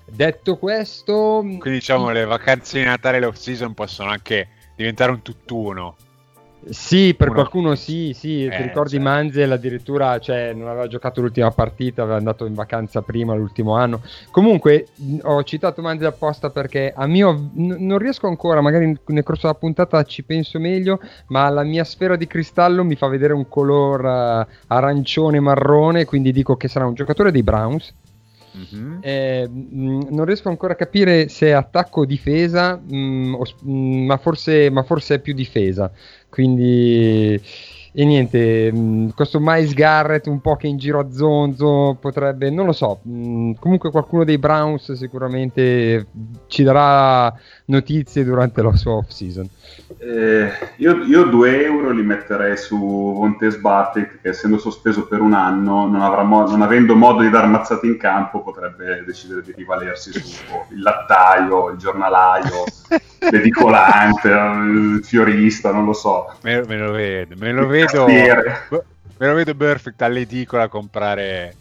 detto 0.10 0.58
questo, 0.58 1.40
Quindi 1.42 1.80
diciamo 1.80 2.10
le 2.10 2.26
vacanze 2.26 2.80
di 2.80 2.86
Natale 2.86 3.18
e 3.18 3.20
l'off 3.22 3.36
season 3.36 3.74
possono 3.74 4.10
anche 4.10 4.48
diventare 4.76 5.12
un 5.12 5.22
tutt'uno. 5.22 5.96
Sì, 6.70 7.14
per 7.14 7.28
Uno. 7.28 7.36
qualcuno 7.36 7.76
sì, 7.76 8.14
sì, 8.14 8.46
Eh, 8.46 8.50
ti 8.50 8.62
ricordi 8.64 8.96
certo. 8.96 9.06
Manzel 9.08 9.52
addirittura 9.52 10.20
cioè, 10.20 10.54
non 10.54 10.68
aveva 10.68 10.88
giocato 10.88 11.22
l'ultima 11.22 11.52
partita, 11.52 12.02
aveva 12.02 12.18
andato 12.18 12.46
in 12.46 12.56
vacanza 12.56 13.02
prima 13.02 13.34
l'ultimo 13.36 13.76
anno. 13.76 14.02
Comunque 14.32 14.88
ho 15.22 15.44
citato 15.44 15.82
Manzel 15.82 16.08
apposta 16.08 16.50
perché 16.50 16.92
a 16.94 17.06
mio 17.08 17.32
n- 17.32 17.78
non 17.80 18.00
riesco 18.00 18.28
ancora, 18.28 18.60
magari 18.60 18.98
nel 19.06 19.24
corso 19.24 19.48
della 19.48 19.54
puntata 19.58 20.04
ci 20.04 20.24
penso 20.24 20.60
meglio, 20.60 21.00
ma 21.28 21.48
la 21.50 21.64
mia 21.64 21.84
sfera 21.84 22.16
di 22.16 22.28
cristallo 22.28 22.84
mi 22.84 22.96
fa 22.96 23.08
vedere 23.08 23.34
un 23.34 23.48
color 23.48 24.06
eh, 24.06 24.48
arancione 24.68 25.40
marrone, 25.40 26.06
quindi 26.06 26.32
dico 26.34 26.58
che 26.58 26.68
sarà 26.68 26.86
un 26.86 26.96
giocatore 26.96 27.32
dei 27.32 27.44
Browns. 27.44 27.94
Mhm. 28.58 28.98
Eh, 29.02 29.48
mh, 29.48 30.08
non 30.16 30.26
riesco 30.26 30.50
ancora 30.50 30.74
a 30.74 30.76
capire 30.76 31.28
se 31.30 31.48
è 31.48 31.52
attacco 31.52 32.02
o 32.02 32.06
difesa, 32.06 32.76
mh, 32.78 33.36
o 33.38 33.46
s- 33.46 33.56
mh, 33.62 34.06
ma, 34.06 34.18
forse, 34.18 34.70
ma 34.72 34.84
forse 34.84 35.16
è 35.16 35.20
più 35.20 35.34
difesa. 35.34 35.92
Quindi, 36.30 37.40
e 38.00 38.06
niente, 38.06 38.72
mh, 38.72 39.14
questo 39.16 39.40
Miles 39.42 39.74
Garrett 39.74 40.28
un 40.28 40.40
po' 40.40 40.56
che 40.56 40.68
in 40.68 40.78
giro 40.78 41.00
a 41.00 41.12
zonzo 41.12 41.98
potrebbe, 42.00 42.52
non 42.52 42.68
lo 42.68 42.72
so. 42.72 43.00
mh, 43.02 43.54
comunque, 43.54 43.90
qualcuno 43.90 44.24
dei 44.24 44.38
Browns 44.38 44.92
sicuramente 44.92 46.06
ci 46.46 46.62
darà 46.62 47.34
notizie 47.66 48.24
durante 48.24 48.62
la 48.62 48.76
sua 48.76 48.94
off 48.94 49.10
season. 49.10 49.50
Eh, 49.98 50.52
io, 50.76 51.04
io 51.06 51.24
2 51.24 51.64
euro 51.66 51.90
li 51.90 52.04
metterei 52.04 52.56
su 52.56 52.78
Vontes 52.78 53.58
Bartek 53.58 54.22
che 54.22 54.30
essendo 54.30 54.60
sospeso 54.60 55.08
per 55.08 55.22
un 55.22 55.34
anno, 55.34 55.88
non, 55.88 56.02
avrà 56.02 56.22
mo- 56.22 56.48
non 56.48 56.62
avendo 56.62 56.96
modo 56.96 57.22
di 57.22 57.30
dar 57.30 57.48
mazzate 57.48 57.88
in 57.88 57.98
campo, 57.98 58.44
potrebbe 58.44 59.04
decidere 59.06 59.42
di 59.42 59.54
rivalersi 59.56 60.12
su 60.12 60.44
il 60.70 60.82
lattaio, 60.82 61.70
il 61.70 61.78
giornalaio, 61.78 62.64
l'edicolante, 63.32 64.30
il 64.30 65.02
fiorista, 65.04 65.72
non 65.72 65.86
lo 65.86 65.94
so. 65.94 66.32
Me, 66.44 66.64
me 66.68 66.78
lo 66.78 66.92
vedo, 66.92 67.36
me 67.38 67.52
lo 67.52 67.66
vedo, 67.66 67.87
Cassiere. 67.88 68.68
me 69.18 69.28
lo 69.28 69.34
vedo 69.34 69.56
perfect 69.56 70.02
all'edicola 70.02 70.64
a 70.64 70.68
comprare, 70.68 71.56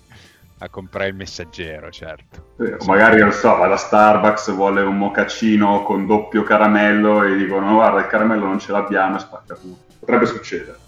a 0.59 0.69
comprare 0.69 1.09
il 1.09 1.15
messaggero, 1.15 1.91
certo. 1.91 2.55
Eh, 2.59 2.77
magari 2.87 3.21
non 3.21 3.33
so, 3.33 3.57
va 3.57 3.67
da 3.67 3.77
Starbucks, 3.77 4.55
vuole 4.55 4.83
un 4.83 4.97
mocaccino 4.97 5.83
con 5.83 6.07
doppio 6.07 6.43
caramello 6.43 7.23
e 7.23 7.37
dicono 7.37 7.73
guarda 7.75 8.01
il 8.01 8.07
caramello 8.07 8.47
non 8.47 8.59
ce 8.59 8.73
l'abbiamo 8.73 9.17
e 9.17 9.21
spacca 9.21 9.55
tutto. 9.55 9.95
Potrebbe 10.01 10.27
succedere. 10.27 10.79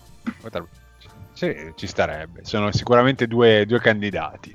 Potrebbe- 0.41 0.69
Sì, 1.33 1.73
ci 1.77 1.87
starebbe. 1.87 2.45
Sono 2.45 2.73
sicuramente 2.73 3.27
due, 3.27 3.65
due 3.67 3.81
candidati. 3.81 4.55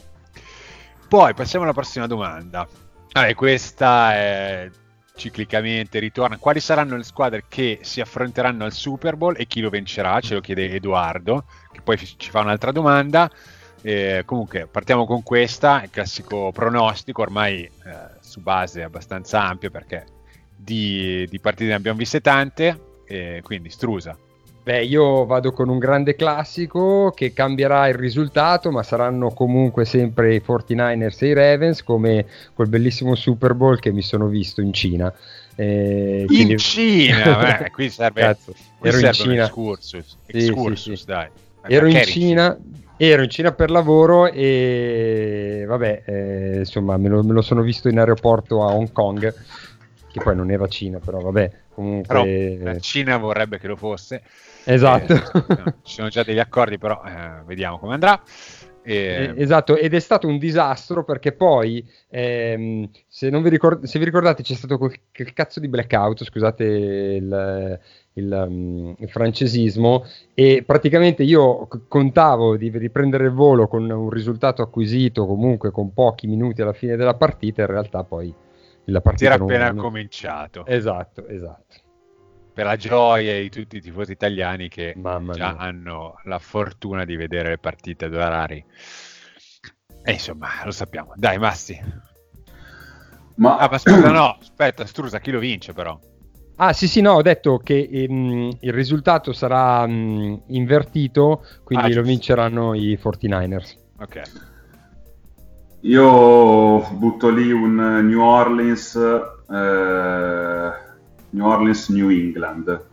Poi 1.07 1.33
passiamo 1.33 1.63
alla 1.63 1.73
prossima 1.73 2.07
domanda. 2.07 2.67
Vabbè, 3.11 3.35
questa 3.35 4.13
è 4.13 4.69
ciclicamente 5.15 5.99
ritorna. 5.99 6.37
Quali 6.37 6.59
saranno 6.59 6.97
le 6.97 7.03
squadre 7.03 7.45
che 7.47 7.79
si 7.81 8.01
affronteranno 8.01 8.65
al 8.65 8.73
Super 8.73 9.15
Bowl 9.15 9.35
e 9.37 9.45
chi 9.45 9.61
lo 9.61 9.69
vincerà? 9.69 10.19
Ce 10.19 10.33
lo 10.33 10.41
chiede 10.41 10.69
Edoardo, 10.71 11.45
che 11.71 11.81
poi 11.81 11.97
ci 11.97 12.29
fa 12.29 12.41
un'altra 12.41 12.71
domanda. 12.71 13.29
Eh, 13.81 14.23
comunque, 14.25 14.67
partiamo 14.67 15.05
con 15.05 15.23
questa, 15.23 15.83
il 15.83 15.89
classico 15.89 16.51
pronostico, 16.51 17.21
ormai 17.21 17.63
eh, 17.63 17.71
su 18.21 18.39
base 18.41 18.81
abbastanza 18.81 19.43
ampia 19.43 19.69
perché 19.69 20.05
di, 20.55 21.27
di 21.29 21.39
partite 21.39 21.69
ne 21.69 21.75
abbiamo 21.75 21.97
viste 21.97 22.21
tante. 22.21 23.01
eh, 23.05 23.41
quindi, 23.43 23.69
Strusa. 23.69 24.17
Beh, 24.63 24.85
io 24.85 25.25
vado 25.25 25.51
con 25.51 25.67
un 25.67 25.77
grande 25.77 26.15
classico 26.15 27.11
che 27.13 27.33
cambierà 27.33 27.89
il 27.89 27.95
risultato, 27.95 28.71
ma 28.71 28.81
saranno 28.81 29.31
comunque 29.31 29.83
sempre 29.83 30.35
i 30.35 30.41
49ers 30.45 31.21
e 31.23 31.27
i 31.27 31.33
Ravens, 31.33 31.83
come 31.83 32.25
quel 32.53 32.69
bellissimo 32.69 33.13
Super 33.15 33.55
Bowl 33.55 33.77
che 33.79 33.91
mi 33.91 34.01
sono 34.01 34.27
visto 34.27 34.61
in 34.61 34.71
Cina. 34.71 35.13
Eh, 35.55 36.19
In 36.21 36.27
quindi- 36.27 36.57
Cina, 36.57 37.65
eh, 37.65 37.69
qui 37.75 37.89
serve, 37.89 38.21
Cazzo, 38.21 38.53
qui 38.79 38.87
ero 38.89 38.99
in 38.99 39.03
serve 39.13 39.21
un 39.23 39.29
Cina. 39.33 39.43
excursus, 39.43 40.17
Sì, 40.27 40.37
excursus, 40.37 40.81
sì, 40.81 40.95
sì. 40.95 41.05
dai. 41.07 41.27
Ma 41.61 41.67
Ero 41.67 41.85
in 41.87 42.01
Cina, 42.03 42.57
ero 42.97 43.21
in 43.23 43.29
Cina 43.29 43.51
per 43.51 43.69
lavoro 43.69 44.31
e 44.31 45.65
vabbè, 45.67 46.03
eh, 46.05 46.55
insomma, 46.59 46.95
me 46.97 47.09
lo, 47.09 47.21
me 47.23 47.33
lo 47.33 47.41
sono 47.41 47.61
visto 47.61 47.89
in 47.89 47.99
aeroporto 47.99 48.63
a 48.63 48.67
Hong 48.73 48.91
Kong, 48.93 49.33
che 50.13 50.21
poi 50.21 50.35
non 50.35 50.51
era 50.51 50.67
Cina, 50.67 50.99
però 50.99 51.19
vabbè, 51.19 51.51
comunque... 51.73 52.07
Però 52.57 52.71
la 52.71 52.79
Cina 52.79 53.17
vorrebbe 53.17 53.57
che 53.57 53.67
lo 53.67 53.75
fosse. 53.75 54.21
esatto. 54.63 55.13
Eh, 55.13 55.73
ci 55.81 55.95
sono 55.95 56.09
già 56.09 56.21
degli 56.21 56.37
accordi, 56.37 56.77
però 56.77 57.01
eh, 57.03 57.41
vediamo 57.45 57.79
come 57.79 57.95
andrà. 57.95 58.21
E- 58.83 59.33
Esatto, 59.37 59.75
ed 59.75 59.95
è 59.95 59.99
stato 59.99 60.27
un 60.27 60.37
disastro 60.37 61.03
perché 61.03 61.31
poi, 61.31 61.83
ehm, 62.09 62.87
se, 63.07 63.31
non 63.31 63.41
vi 63.41 63.49
ricord- 63.49 63.85
se 63.85 63.97
vi 63.97 64.05
ricordate, 64.05 64.43
c'è 64.43 64.53
stato 64.53 64.77
quel, 64.77 64.93
quel 65.11 65.33
cazzo 65.33 65.59
di 65.59 65.67
blackout, 65.67 66.23
scusate 66.23 66.63
il, 66.63 67.79
il, 68.13 68.45
um, 68.47 68.93
il 68.99 69.09
francesismo, 69.09 70.05
e 70.35 70.63
praticamente 70.63 71.23
io 71.23 71.67
contavo 71.87 72.55
di 72.55 72.69
riprendere 72.77 73.23
il 73.25 73.31
volo 73.31 73.67
con 73.67 73.89
un 73.89 74.09
risultato 74.11 74.61
acquisito 74.61 75.25
comunque 75.25 75.71
con 75.71 75.91
pochi 75.91 76.27
minuti 76.27 76.61
alla 76.61 76.73
fine 76.73 76.95
della 76.95 77.15
partita, 77.15 77.61
in 77.61 77.67
realtà 77.67 78.03
poi 78.03 78.31
la 78.85 78.97
si 78.97 79.01
partita 79.03 79.25
era 79.25 79.37
non- 79.37 79.49
appena 79.49 79.71
non- 79.71 79.77
cominciato. 79.77 80.65
Esatto, 80.65 81.27
esatto. 81.27 81.75
Per 82.53 82.65
la 82.65 82.75
gioia 82.75 83.39
di 83.41 83.49
tutti 83.49 83.77
i 83.77 83.81
tifosi 83.81 84.11
italiani 84.11 84.67
che 84.69 84.93
Mamma 84.95 85.33
già 85.33 85.53
mia. 85.53 85.57
hanno 85.61 86.15
la 86.25 86.37
fortuna 86.39 87.03
di 87.03 87.15
vedere 87.15 87.49
le 87.49 87.57
partite 87.57 88.05
ad 88.05 88.13
orari. 88.13 88.63
E 90.03 90.11
insomma, 90.11 90.47
lo 90.63 90.71
sappiamo. 90.71 91.13
Dai, 91.15 91.39
Massi. 91.39 91.79
Ma, 93.35 93.57
Ah, 93.57 93.67
ma 93.71 93.77
scusa, 93.79 94.11
no, 94.11 94.37
aspetta, 94.39 94.85
Strusa, 94.85 95.19
chi 95.19 95.31
lo 95.31 95.39
vince 95.39 95.73
però? 95.73 95.99
Ah 96.57 96.71
sì 96.71 96.87
sì 96.87 97.01
no, 97.01 97.13
ho 97.13 97.21
detto 97.23 97.57
che 97.57 97.89
ehm, 97.91 98.57
il 98.61 98.71
risultato 98.73 99.33
sarà 99.33 99.87
mm, 99.87 100.35
invertito, 100.49 101.43
quindi 101.63 101.91
Ah, 101.91 101.95
lo 101.95 102.03
vinceranno 102.03 102.75
i 102.75 102.95
49ers. 103.01 103.75
Ok. 103.99 104.21
Io 105.85 106.79
butto 106.91 107.29
lì 107.29 107.51
un 107.51 107.75
New 107.75 108.21
Orleans, 108.21 108.95
eh, 108.95 110.71
New 111.29 111.45
Orleans, 111.45 111.89
New 111.89 112.09
England. 112.09 112.85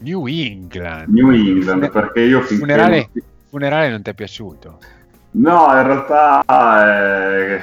New 0.00 0.26
England. 0.26 1.08
New 1.08 1.30
England, 1.30 1.90
perché 1.90 2.20
io 2.20 2.40
finché... 2.40 2.56
Funerale, 2.56 3.10
funerale 3.48 3.88
non 3.88 4.02
ti 4.02 4.10
è 4.10 4.14
piaciuto? 4.14 4.78
No, 5.30 5.66
in 5.70 5.82
realtà 5.82 6.42
eh, 6.46 7.60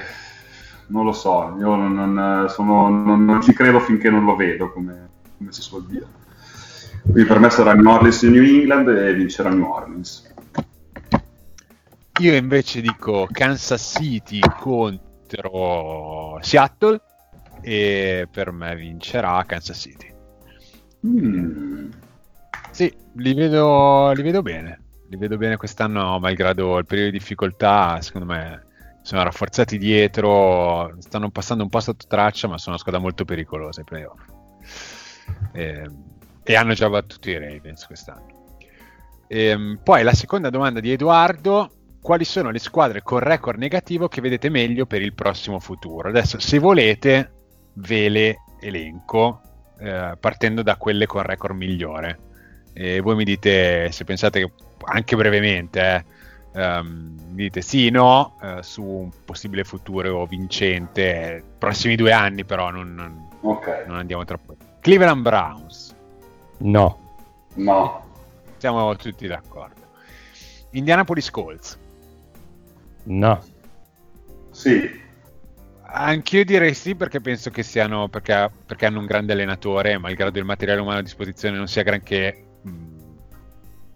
non 0.88 1.06
lo 1.06 1.14
so, 1.14 1.56
io 1.60 1.76
non, 1.76 1.94
non, 1.94 2.50
sono, 2.50 2.90
non, 2.90 3.24
non, 3.24 3.42
ci 3.44 3.54
credo 3.54 3.80
finché 3.80 4.10
non 4.10 4.26
lo 4.26 4.36
vedo, 4.36 4.72
come, 4.72 5.10
come 5.38 5.52
si 5.52 5.62
suol 5.62 5.86
dire. 5.86 6.08
Quindi 7.04 7.26
per 7.26 7.38
me 7.38 7.50
sarà 7.52 7.74
New 7.74 7.92
Orleans 7.92 8.24
New 8.24 8.44
England 8.44 8.88
e 8.88 9.14
vincerà 9.14 9.50
New 9.50 9.70
Orleans. 9.70 10.31
Io 12.22 12.36
invece 12.36 12.82
dico 12.82 13.28
Kansas 13.32 13.96
City 13.98 14.40
contro 14.60 16.38
Seattle 16.42 17.02
e 17.62 18.28
per 18.30 18.52
me 18.52 18.76
vincerà 18.76 19.44
Kansas 19.44 19.80
City. 19.80 20.14
Mm. 21.08 21.90
Sì, 22.70 22.96
li 23.16 23.34
vedo, 23.34 24.12
li 24.12 24.22
vedo 24.22 24.44
bene. 24.44 24.84
Li 25.10 25.18
vedo 25.18 25.38
bene 25.38 25.58
quest'anno, 25.58 26.20
malgrado 26.20 26.78
il 26.78 26.86
periodo 26.86 27.10
di 27.10 27.18
difficoltà, 27.18 28.00
secondo 28.02 28.28
me 28.28 28.66
sono 29.02 29.24
rafforzati 29.24 29.80
dietro, 29.80 30.94
stanno 31.00 31.32
passando 31.32 31.64
un 31.64 31.70
po' 31.70 31.80
sotto 31.80 32.06
traccia, 32.08 32.48
ma 32.48 32.60
sono 32.60 32.76
una 32.76 32.78
squadra 32.78 33.02
molto 33.02 33.26
pericolosa 33.26 33.80
ai 33.80 33.86
playoff. 33.88 34.22
E, 35.54 35.90
e 36.44 36.56
hanno 36.56 36.74
già 36.74 36.88
battuto 36.88 37.32
i 37.32 37.40
Ravens 37.40 37.88
quest'anno. 37.88 38.58
E, 39.28 39.46
ehm, 39.46 39.80
poi 39.84 40.04
la 40.04 40.14
seconda 40.14 40.52
domanda 40.52 40.80
di 40.80 40.92
Edoardo, 40.92 41.78
quali 42.02 42.26
sono 42.26 42.50
le 42.50 42.60
squadre 42.60 43.04
con 43.04 43.20
record 43.20 43.60
negativo 43.60 44.08
che 44.08 44.22
vedete 44.22 44.50
meglio 44.50 44.86
per 44.86 45.02
il 45.02 45.14
prossimo 45.14 45.60
futuro? 45.60 46.10
Adesso, 46.10 46.40
se 46.40 46.58
volete, 46.58 47.32
ve 47.74 48.10
le 48.10 48.38
elenco, 48.60 49.42
eh, 49.80 50.18
partendo 50.20 50.64
da 50.64 50.76
quelle 50.76 51.06
con 51.06 51.22
record 51.22 51.56
migliore. 51.56 52.20
E 52.74 53.00
voi 53.02 53.16
mi 53.16 53.24
dite 53.24 53.92
se 53.92 54.04
pensate 54.04 54.40
che, 54.40 54.52
anche 54.86 55.16
brevemente, 55.16 56.06
eh, 56.54 56.78
um, 56.78 57.16
dite 57.30 57.62
sì, 57.62 57.90
no, 57.90 58.36
uh, 58.42 58.62
su 58.62 58.84
un 58.84 59.10
possibile 59.24 59.64
futuro 59.64 60.26
vincente, 60.26 61.44
prossimi 61.58 61.96
due 61.96 62.12
anni 62.12 62.44
però 62.46 62.72
non, 62.72 62.94
non, 62.94 63.28
okay. 63.42 63.86
non 63.88 63.98
andiamo 63.98 64.26
troppo. 64.26 64.56
Cleveland 64.80 65.22
Browns. 65.22 65.96
No. 66.58 67.16
No. 67.56 68.06
Siamo 68.58 68.96
tutti 68.96 69.28
d'accordo. 69.28 69.82
Indianapolis 70.72 71.30
Colts. 71.30 71.80
No. 73.04 73.44
Sì. 74.52 75.00
Anch'io 75.94 76.46
direi 76.46 76.74
sì 76.74 76.96
perché 76.96 77.20
penso 77.20 77.50
che 77.50 77.64
siano 77.64 78.08
perché, 78.08 78.50
perché 78.66 78.86
hanno 78.86 79.00
un 79.00 79.06
grande 79.06 79.34
allenatore, 79.34 79.98
malgrado 79.98 80.40
il 80.40 80.46
materiale 80.46 80.80
umano 80.80 81.00
a 81.00 81.04
disposizione 81.04 81.58
non 81.58 81.68
sia 81.68 81.84
granché, 81.84 82.52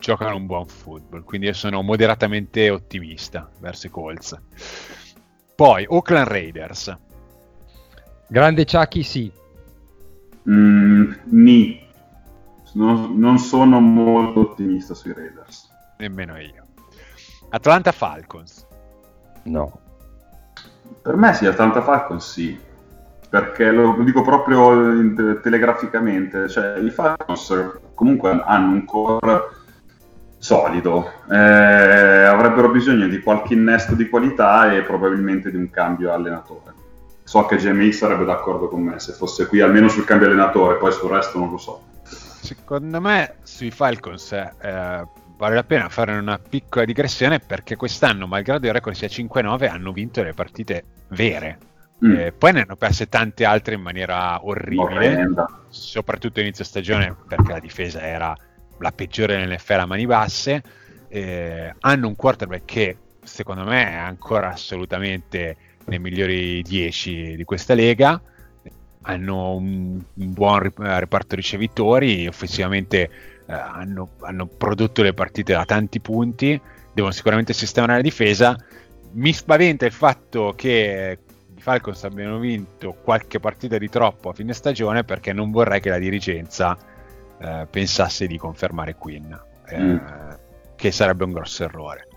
giocano 0.05 0.35
un 0.35 0.45
buon 0.45 0.67
football, 0.67 1.23
quindi 1.23 1.47
io 1.47 1.53
sono 1.53 1.81
moderatamente 1.81 2.69
ottimista 2.69 3.49
verso 3.59 3.87
i 3.87 3.89
Colts. 3.89 4.39
Poi 5.55 5.85
Oakland 5.87 6.27
Raiders. 6.27 6.95
Grande 8.27 8.65
Chucky 8.65 9.01
sì. 9.01 9.31
Mm, 10.47 11.11
ni. 11.23 11.83
Non, 12.73 13.17
non 13.17 13.39
sono 13.39 13.79
molto 13.79 14.41
ottimista 14.41 14.93
sui 14.93 15.11
Raiders. 15.13 15.69
Nemmeno 15.97 16.37
io. 16.37 16.65
Atlanta 17.49 17.91
Falcons. 17.91 18.67
No. 19.45 19.79
Per 21.01 21.15
me 21.15 21.33
sì, 21.33 21.45
Atlanta 21.45 21.81
Falcons 21.81 22.31
sì. 22.31 22.59
Perché 23.29 23.71
lo, 23.71 23.95
lo 23.95 24.03
dico 24.03 24.21
proprio 24.21 25.41
telegraficamente. 25.41 26.47
Cioè, 26.47 26.77
i 26.79 26.89
Falcons 26.89 27.79
comunque 27.93 28.41
hanno 28.43 28.73
un 28.73 28.85
core 28.85 29.49
solido. 30.37 31.11
Eh, 31.29 31.35
avrebbero 31.35 32.69
bisogno 32.69 33.07
di 33.07 33.19
qualche 33.19 33.55
innesto 33.55 33.95
di 33.95 34.07
qualità 34.07 34.71
e 34.73 34.83
probabilmente 34.83 35.49
di 35.49 35.57
un 35.57 35.69
cambio 35.69 36.13
allenatore. 36.13 36.73
So 37.23 37.45
che 37.45 37.57
GMI 37.57 37.91
sarebbe 37.91 38.23
d'accordo 38.23 38.67
con 38.67 38.81
me 38.81 38.99
se 38.99 39.13
fosse 39.13 39.47
qui, 39.47 39.59
almeno 39.59 39.87
sul 39.87 40.05
cambio 40.05 40.27
allenatore, 40.27 40.77
poi 40.77 40.91
sul 40.91 41.09
resto 41.09 41.39
non 41.39 41.49
lo 41.49 41.57
so. 41.57 41.81
Secondo 42.03 43.01
me 43.01 43.37
sui 43.41 43.71
Falcons 43.71 44.31
eh, 44.31 45.07
vale 45.37 45.55
la 45.55 45.63
pena 45.63 45.89
fare 45.89 46.15
una 46.17 46.39
piccola 46.39 46.85
digressione 46.85 47.39
perché 47.39 47.75
quest'anno, 47.75 48.27
malgrado 48.27 48.67
il 48.67 48.73
record 48.73 48.95
sia 48.95 49.07
5-9, 49.07 49.69
hanno 49.69 49.91
vinto 49.91 50.23
le 50.23 50.33
partite 50.33 50.83
vere. 51.09 51.57
Mm. 52.05 52.15
Eh, 52.17 52.31
poi 52.33 52.53
ne 52.53 52.61
hanno 52.61 52.75
perse 52.75 53.07
tante 53.07 53.45
altre 53.45 53.75
in 53.75 53.81
maniera 53.81 54.45
orribile, 54.45 55.15
Morrenda. 55.15 55.63
soprattutto 55.69 56.41
inizio 56.41 56.63
stagione 56.63 57.15
perché 57.27 57.51
la 57.51 57.59
difesa 57.59 58.01
era 58.01 58.35
la 58.79 58.91
peggiore 58.91 59.37
nell'NFL 59.37 59.79
a 59.79 59.85
mani 59.85 60.05
basse, 60.05 60.63
eh, 61.07 61.73
hanno 61.79 62.07
un 62.07 62.15
quarterback 62.15 62.65
che 62.65 62.97
secondo 63.23 63.63
me 63.63 63.89
è 63.89 63.95
ancora 63.95 64.51
assolutamente 64.51 65.55
nei 65.85 65.99
migliori 65.99 66.61
10 66.61 67.35
di 67.35 67.43
questa 67.43 67.73
lega, 67.73 68.21
hanno 69.03 69.55
un, 69.55 70.01
un 70.13 70.33
buon 70.33 70.71
reparto 70.75 71.35
ricevitori, 71.35 72.27
offensivamente 72.27 73.09
eh, 73.47 73.53
hanno, 73.53 74.11
hanno, 74.21 74.47
prodotto 74.47 75.01
le 75.01 75.13
partite 75.13 75.53
da 75.53 75.65
tanti 75.65 75.99
punti, 75.99 76.59
devono 76.93 77.13
sicuramente 77.13 77.53
sistemare 77.53 77.93
la 77.93 78.01
difesa. 78.01 78.55
Mi 79.11 79.33
spaventa 79.33 79.85
il 79.85 79.91
fatto 79.91 80.53
che 80.55 81.19
i 81.55 81.61
Falcons 81.61 82.03
abbiano 82.03 82.37
vinto 82.39 82.97
qualche 83.03 83.39
partita 83.39 83.77
di 83.77 83.89
troppo 83.89 84.29
a 84.29 84.33
fine 84.33 84.53
stagione 84.53 85.03
perché 85.03 85.31
non 85.31 85.51
vorrei 85.51 85.79
che 85.79 85.89
la 85.89 85.97
dirigenza 85.97 86.77
eh, 87.37 87.67
pensasse 87.69 88.27
di 88.27 88.37
confermare 88.37 88.95
Quinn, 88.95 89.31
eh, 89.67 89.79
mm. 89.79 89.97
che 90.75 90.91
sarebbe 90.91 91.23
un 91.23 91.31
grosso 91.31 91.63
errore. 91.63 92.07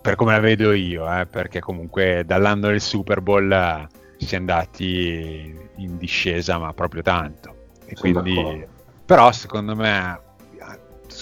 Per 0.00 0.14
come 0.16 0.32
la 0.32 0.40
vedo 0.40 0.72
io, 0.72 1.10
eh, 1.12 1.26
perché 1.26 1.60
comunque 1.60 2.24
dall'anno 2.26 2.68
del 2.68 2.80
Super 2.80 3.20
Bowl 3.20 3.50
eh, 3.50 3.86
si 4.18 4.34
è 4.34 4.38
andati 4.38 5.54
in 5.76 5.98
discesa, 5.98 6.58
ma 6.58 6.72
proprio 6.72 7.02
tanto. 7.02 7.54
E 7.84 7.94
quindi, 7.94 8.66
però, 9.04 9.30
secondo 9.32 9.76
me, 9.76 10.20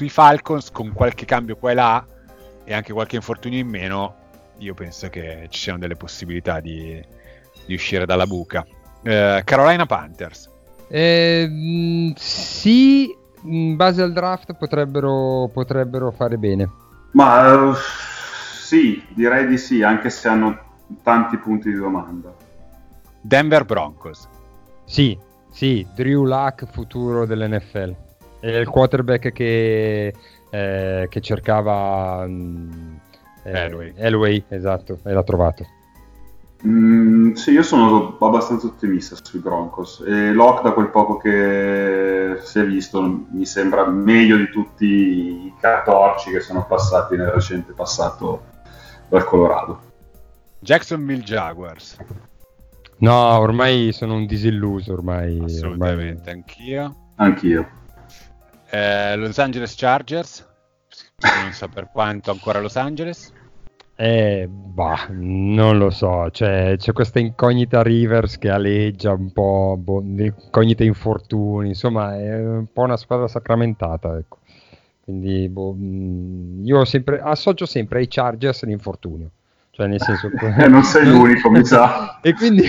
sui 0.01 0.09
Falcons, 0.09 0.71
con 0.71 0.95
qualche 0.95 1.27
cambio 1.27 1.57
qua 1.57 1.73
e 1.73 1.75
là 1.75 2.07
e 2.65 2.73
anche 2.73 2.95
qualche 2.95 3.17
infortunio 3.17 3.59
in 3.59 3.69
meno, 3.69 4.15
io 4.57 4.73
penso 4.73 5.11
che 5.11 5.47
ci 5.51 5.61
siano 5.61 5.79
delle 5.79 5.95
possibilità 5.95 6.59
di, 6.59 6.99
di 7.67 7.75
uscire 7.75 8.07
dalla 8.07 8.27
buca. 8.27 8.67
Eh, 9.03 9.43
Carolina 9.45 9.85
Panthers. 9.85 10.49
Eh, 10.89 12.15
sì, 12.17 13.15
in 13.43 13.77
base 13.77 14.01
al 14.01 14.15
draft 14.15 14.55
potrebbero, 14.55 15.51
potrebbero 15.53 16.11
fare 16.13 16.39
bene. 16.39 16.71
Ma 17.13 17.53
uh, 17.53 17.75
sì, 17.75 19.05
direi 19.11 19.47
di 19.49 19.59
sì, 19.59 19.83
anche 19.83 20.09
se 20.09 20.29
hanno 20.29 20.59
tanti 21.03 21.37
punti 21.37 21.69
di 21.69 21.77
domanda. 21.77 22.35
Denver 23.21 23.67
Broncos. 23.67 24.27
Sì, 24.87 25.19
sì, 25.51 25.87
Drew 25.95 26.25
Luck, 26.25 26.65
futuro 26.65 27.27
dell'NFL. 27.27 28.09
È 28.40 28.48
il 28.48 28.68
quarterback 28.68 29.33
che, 29.33 30.14
eh, 30.50 31.07
che 31.09 31.20
cercava 31.20 32.24
um, 32.26 32.98
eh, 33.42 33.50
Elway. 33.50 33.92
Elway, 33.96 34.44
esatto, 34.48 34.98
e 35.05 35.12
l'ha 35.12 35.22
trovato. 35.22 35.66
Mm, 36.66 37.33
sì, 37.33 37.53
io 37.53 37.62
sono 37.62 38.18
abbastanza 38.20 38.66
ottimista 38.66 39.16
sui 39.22 39.40
Broncos 39.40 40.03
e 40.07 40.33
Locke 40.33 40.62
da 40.62 40.72
quel 40.72 40.90
poco 40.90 41.16
che 41.16 42.37
si 42.42 42.59
è 42.59 42.66
visto 42.66 43.00
mi 43.31 43.46
sembra 43.46 43.87
meglio 43.87 44.37
di 44.37 44.50
tutti 44.50 44.85
i 44.85 45.55
catorci 45.59 46.31
che 46.31 46.40
sono 46.40 46.66
passati 46.66 47.16
nel 47.16 47.29
recente 47.29 47.72
passato 47.72 48.44
dal 49.09 49.24
Colorado. 49.24 49.81
Jacksonville 50.59 51.22
Jaguars. 51.22 51.96
No, 52.98 53.38
ormai 53.38 53.92
sono 53.92 54.16
un 54.16 54.26
disilluso 54.26 54.92
ormai. 54.92 55.40
Assolutamente, 55.42 56.20
ormai... 56.20 56.33
anch'io. 56.35 56.96
Anch'io. 57.16 57.68
Eh, 58.71 59.17
Los 59.17 59.39
Angeles 59.39 59.75
Chargers, 59.77 60.47
non 61.43 61.53
so 61.53 61.69
per 61.69 61.91
quanto 61.91 62.31
ancora 62.31 62.61
Los 62.61 62.77
Angeles. 62.77 63.33
Eh, 63.97 64.49
bah, 64.49 65.09
non 65.11 65.77
lo 65.77 65.91
so, 65.91 66.31
cioè, 66.31 66.77
c'è 66.79 66.93
questa 66.93 67.19
incognita 67.19 67.83
Rivers 67.83 68.39
che 68.39 68.49
aleggia 68.49 69.13
un 69.13 69.31
po', 69.31 69.77
boh, 69.79 70.01
incognite 70.01 70.85
infortuni, 70.85 71.69
insomma 71.69 72.17
è 72.17 72.35
un 72.43 72.73
po' 72.73 72.83
una 72.83 72.97
squadra 72.97 73.29
sacramentata, 73.29 74.17
ecco. 74.17 74.39
Quindi 75.05 75.49
boh, 75.49 75.75
mm, 75.77 76.65
io 76.65 76.85
sempre, 76.87 77.21
associo 77.21 77.67
sempre 77.67 77.99
ai 77.99 78.07
Chargers 78.09 78.65
l'infortunio. 78.65 79.31
Cioè, 79.71 79.87
nel 79.87 80.01
senso 80.01 80.29
che... 80.37 80.69
non 80.69 80.83
sei 80.83 81.07
l'unico, 81.07 81.51
mi 81.51 81.65
sa. 81.65 82.19
e, 82.23 82.35
quindi, 82.35 82.65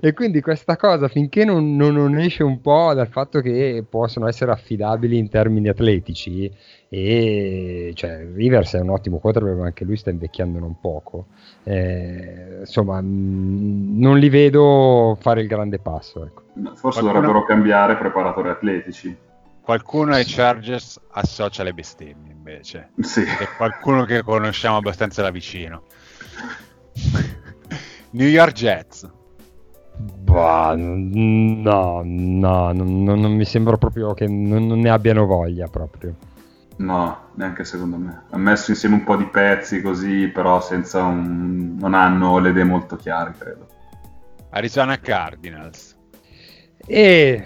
e 0.00 0.12
quindi 0.12 0.40
questa 0.40 0.76
cosa, 0.76 1.08
finché 1.08 1.44
non, 1.44 1.76
non, 1.76 1.94
non, 1.94 2.18
esce 2.18 2.42
un 2.42 2.60
po' 2.60 2.94
dal 2.94 3.08
fatto 3.08 3.40
che 3.40 3.84
possono 3.88 4.28
essere 4.28 4.52
affidabili 4.52 5.18
in 5.18 5.28
termini 5.28 5.68
atletici, 5.68 6.50
e 6.88 7.90
cioè, 7.94 8.26
Rivers 8.32 8.74
è 8.74 8.80
un 8.80 8.90
ottimo 8.90 9.18
quarterback 9.18 9.56
ma 9.58 9.66
anche 9.66 9.84
lui 9.84 9.96
sta 9.96 10.10
invecchiando 10.10 10.60
non 10.60 10.78
poco 10.80 11.26
eh, 11.64 12.58
insomma 12.60 13.00
mh, 13.00 13.98
non 13.98 14.18
li 14.18 14.28
vedo 14.28 15.16
fare 15.20 15.40
il 15.40 15.48
grande 15.48 15.80
passo 15.80 16.24
ecco. 16.24 16.42
forse 16.74 17.00
qualcuno... 17.00 17.12
dovrebbero 17.12 17.44
cambiare 17.44 17.96
preparatori 17.96 18.50
atletici 18.50 19.16
qualcuno 19.60 20.12
ai 20.12 20.24
Chargers 20.24 21.00
associa 21.10 21.64
le 21.64 21.74
bestemmie 21.74 22.30
invece 22.30 22.90
sì. 23.00 23.22
è 23.22 23.48
qualcuno 23.56 24.04
che 24.04 24.22
conosciamo 24.22 24.76
abbastanza 24.76 25.22
da 25.22 25.30
vicino 25.30 25.82
New 28.10 28.28
York 28.28 28.52
Jets 28.52 29.08
Bah, 29.98 30.74
no, 30.76 32.02
no, 32.04 32.72
non, 32.72 33.02
non, 33.02 33.32
mi 33.32 33.44
sembra 33.46 33.78
proprio 33.78 34.12
che 34.12 34.26
non, 34.26 34.66
non, 34.66 34.80
ne 34.80 34.90
abbiano 34.90 35.24
voglia 35.24 35.68
proprio. 35.68 36.14
No, 36.76 37.28
neanche 37.34 37.64
secondo 37.64 37.96
me. 37.96 38.24
Ha 38.30 38.36
messo 38.36 38.72
insieme 38.72 38.96
un 38.96 39.04
po' 39.04 39.16
di 39.16 39.24
pezzi 39.24 39.80
così, 39.80 40.28
però 40.28 40.60
senza 40.60 41.02
un... 41.02 41.76
non 41.78 41.94
hanno 41.94 42.38
le 42.38 42.50
idee 42.50 42.64
molto 42.64 42.96
chiare, 42.96 43.34
credo. 43.38 43.66
Arizona 44.50 44.98
Cardinals. 44.98 45.96
E 46.86 47.44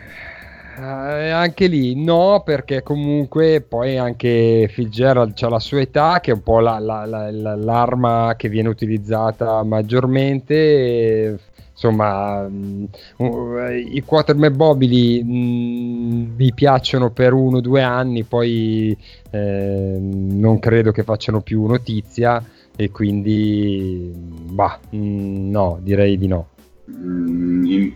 eh, 0.81 1.31
anche 1.31 1.67
lì 1.67 1.95
no, 2.03 2.43
perché 2.45 2.83
comunque 2.83 3.61
poi 3.61 3.99
anche 3.99 4.69
Fitzgerald 4.73 5.35
ha 5.43 5.49
la 5.49 5.59
sua 5.59 5.81
età, 5.81 6.21
che 6.21 6.31
è 6.31 6.35
un 6.35 6.43
po' 6.43 6.61
la, 6.61 6.79
la, 6.79 7.05
la, 7.05 7.31
l'arma 7.31 8.35
che 8.37 8.49
viene 8.49 8.69
utilizzata 8.69 9.63
maggiormente. 9.63 10.55
E 10.55 11.39
insomma, 11.73 12.47
mh, 12.49 12.89
mm, 13.23 13.93
i 13.93 14.03
quarterback 14.03 14.55
mobili 14.57 15.23
mh, 15.23 15.33
mm, 15.33 16.37
mi 16.37 16.53
piacciono 16.55 17.11
per 17.11 17.33
uno 17.35 17.59
o 17.59 17.61
due 17.61 17.83
anni, 17.83 18.25
poi 18.25 18.97
eh, 19.31 19.97
non 20.01 20.59
credo 20.59 20.93
che 20.93 21.03
facciano 21.03 21.41
più 21.43 21.67
notizia 21.67 22.43
e 22.77 22.91
quindi, 22.91 24.11
bah, 24.15 24.79
mh, 24.91 24.97
mm, 24.97 25.51
no, 25.51 25.79
direi 25.83 26.17
di 26.17 26.27
no. 26.27 26.49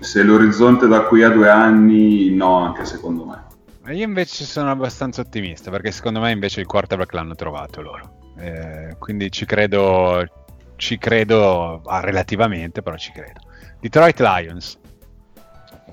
Se 0.00 0.22
l'orizzonte 0.22 0.86
da 0.86 1.02
qui 1.02 1.22
a 1.22 1.30
due 1.30 1.48
anni, 1.48 2.30
no, 2.34 2.58
anche 2.58 2.84
secondo 2.84 3.24
me. 3.24 3.92
Io 3.92 4.04
invece 4.04 4.44
sono 4.44 4.70
abbastanza 4.70 5.20
ottimista 5.20 5.70
perché 5.70 5.90
secondo 5.90 6.20
me 6.20 6.30
invece 6.30 6.60
il 6.60 6.66
quarterback 6.66 7.12
l'hanno 7.12 7.34
trovato 7.34 7.82
loro. 7.82 8.18
Eh, 8.38 8.96
quindi 8.98 9.30
ci 9.30 9.44
credo, 9.44 10.24
ci 10.76 10.96
credo 10.98 11.82
ah, 11.84 12.00
relativamente, 12.00 12.82
però 12.82 12.96
ci 12.96 13.12
credo. 13.12 13.40
Detroit 13.80 14.20
Lions. 14.20 14.78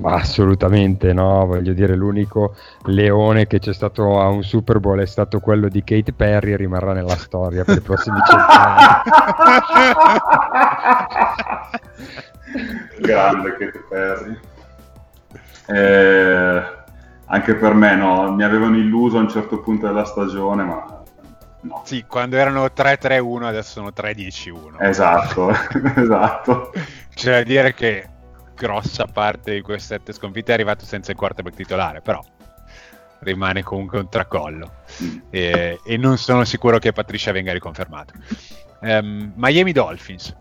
Ma 0.02 0.16
assolutamente 0.16 1.14
no, 1.14 1.46
voglio 1.46 1.74
dire 1.74 1.96
l'unico 1.96 2.56
leone 2.86 3.46
che 3.46 3.60
c'è 3.60 3.72
stato 3.72 4.20
a 4.20 4.30
un 4.30 4.42
Super 4.42 4.80
Bowl 4.80 5.00
è 5.00 5.06
stato 5.06 5.40
quello 5.40 5.70
di 5.70 5.84
Kate 5.84 6.12
Perry 6.12 6.54
e 6.54 6.58
rimarrà 6.58 6.94
nella 6.94 7.16
storia 7.16 7.64
per 7.64 7.78
i 7.78 7.82
prossimi 7.82 8.18
cent'anni. 8.26 8.84
Grande 13.00 13.56
Kate 13.58 13.86
Perry. 13.88 14.40
Eh, 15.68 16.64
anche 17.26 17.56
per 17.56 17.74
me 17.76 17.96
no, 17.96 18.32
mi 18.34 18.44
avevano 18.44 18.78
illuso 18.78 19.18
a 19.18 19.22
un 19.22 19.30
certo 19.30 19.60
punto 19.60 19.86
della 19.86 20.06
stagione, 20.06 20.64
ma 20.64 21.04
no. 21.62 21.84
Sì, 21.86 22.06
quando 22.08 22.38
erano 22.38 22.66
3-3-1 22.66 23.44
adesso 23.44 23.72
sono 23.74 23.92
3-10-1. 23.96 24.78
Esatto, 24.80 25.52
esatto. 25.96 26.72
C'è 27.14 27.32
da 27.32 27.44
dire 27.44 27.76
che 27.76 28.10
grossa 28.62 29.08
parte 29.08 29.56
di 29.56 29.62
queste 29.62 29.96
sette 29.96 30.14
sconfitte 30.14 30.52
è 30.52 30.54
arrivato 30.54 30.86
senza 30.86 31.10
il 31.10 31.18
quarterback 31.18 31.56
titolare, 31.56 32.02
però 32.02 32.24
rimane 33.22 33.64
comunque 33.64 33.98
un 34.00 34.08
tracollo 34.08 34.72
mm. 35.02 35.18
e, 35.32 35.80
e, 35.84 35.98
non 35.98 36.18
sono 36.18 36.44
sicuro 36.44 36.78
che 36.78 36.92
Patricia 36.92 37.32
venga 37.32 37.54
riconfermato. 37.54 38.14
Um, 38.82 39.34
Miami 39.36 39.72
Dolphins. 39.72 40.36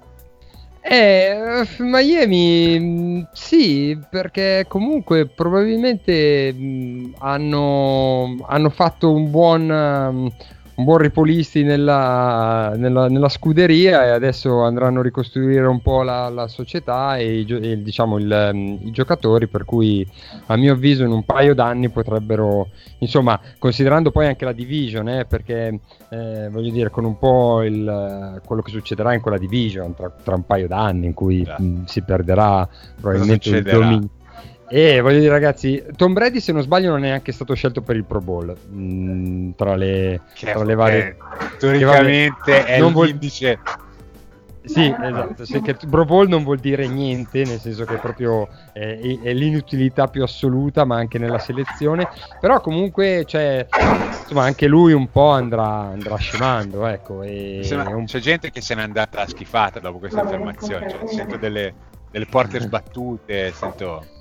Eh, 0.83 1.67
Miami 1.79 3.27
sì, 3.33 3.99
perché 4.11 4.67
comunque 4.69 5.27
probabilmente 5.27 6.53
mh, 6.53 6.63
mm, 6.63 7.13
hanno, 7.21 8.37
hanno, 8.47 8.69
fatto 8.69 9.13
un 9.13 9.31
buon... 9.31 9.71
Um, 9.71 10.33
un 10.81 10.85
buon 10.85 10.99
ripolisti 10.99 11.62
nella, 11.62 12.73
nella, 12.77 13.09
nella, 13.09 13.29
scuderia 13.29 14.07
e 14.07 14.09
adesso 14.09 14.62
andranno 14.62 15.01
a 15.01 15.03
ricostruire 15.03 15.66
un 15.66 15.81
po' 15.83 16.03
la, 16.03 16.31
la 16.31 16.49
società 16.49 17.16
e, 17.19 17.40
i, 17.40 17.47
e 17.47 17.83
diciamo 17.83 18.16
il, 18.19 18.51
um, 18.53 18.79
i 18.83 18.90
giocatori 18.90 19.47
per 19.47 19.64
cui 19.66 20.07
a 20.47 20.57
mio 20.57 20.73
avviso 20.73 21.05
in 21.05 21.11
un 21.11 21.25
paio 21.25 21.55
d'anni 21.55 21.90
potrebbero 21.90 22.69
insomma 22.99 23.38
considerando 23.59 24.11
poi 24.11 24.27
anche 24.27 24.47
la 24.47 24.53
division 24.53 25.09
eh, 25.09 25.27
perché 25.27 25.81
eh, 26.09 26.49
voglio 26.51 26.71
dire 26.71 26.88
con 26.88 27.05
un 27.05 27.19
po' 27.19 27.62
il, 27.62 28.40
quello 28.45 28.62
che 28.62 28.71
succederà 28.71 29.12
in 29.12 29.21
quella 29.21 29.38
division 29.38 29.95
tra, 29.95 30.11
tra 30.11 30.35
un 30.35 30.47
paio 30.47 30.66
d'anni 30.66 31.07
in 31.07 31.14
cui 31.14 31.47
mh, 31.47 31.85
si 31.85 32.03
perderà 32.03 32.66
probabilmente 32.99 33.51
il 33.51 33.62
dominio 33.62 34.09
e 34.73 35.01
voglio 35.01 35.19
dire, 35.19 35.33
ragazzi, 35.33 35.83
Tom 35.97 36.13
Brady, 36.13 36.39
se 36.39 36.53
non 36.53 36.63
sbaglio, 36.63 36.91
non 36.91 37.03
è 37.03 37.09
neanche 37.09 37.33
stato 37.33 37.55
scelto 37.55 37.83
per 37.83 37.97
il 37.97 38.05
Pro 38.05 38.21
Bowl. 38.21 38.57
Mm, 38.73 39.51
tra, 39.57 39.75
le, 39.75 40.21
tra 40.39 40.63
le 40.63 40.75
varie. 40.77 41.17
Teoricamente 41.59 42.65
è 42.65 42.79
non 42.79 42.93
l'indice. 42.93 43.59
Sì, 44.63 44.95
esatto. 44.97 45.45
Sì, 45.45 45.61
che 45.61 45.75
Pro 45.75 46.05
Bowl 46.05 46.29
non 46.29 46.45
vuol 46.45 46.59
dire 46.59 46.87
niente, 46.87 47.43
nel 47.43 47.59
senso 47.59 47.85
che 47.85 47.97
proprio 47.97 48.49
è, 48.73 48.97
è, 49.25 49.33
l'inutilità 49.33 50.07
più 50.07 50.23
assoluta, 50.23 50.85
ma 50.85 50.95
anche 50.95 51.19
nella 51.19 51.41
selezione. 51.41 52.09
Però 52.41 52.61
comunque, 52.61 53.25
cioè, 53.27 53.67
insomma, 54.21 54.45
anche 54.45 54.69
lui 54.69 54.93
un 54.93 55.11
po' 55.11 55.31
andrà, 55.31 55.67
andrà 55.67 56.15
scemando. 56.15 56.87
Ecco, 56.87 57.23
e 57.23 57.67
un... 57.73 58.05
C'è 58.05 58.21
gente 58.21 58.53
che 58.53 58.61
se 58.61 58.77
n'è 58.77 58.83
andata 58.83 59.27
schifata 59.27 59.81
dopo 59.81 59.99
questa 59.99 60.21
affermazione. 60.21 60.91
Cioè, 60.91 61.09
sento 61.09 61.37
delle, 61.37 61.75
delle 62.09 62.27
porte 62.27 62.61
sbattute, 62.61 63.51
sento 63.51 64.19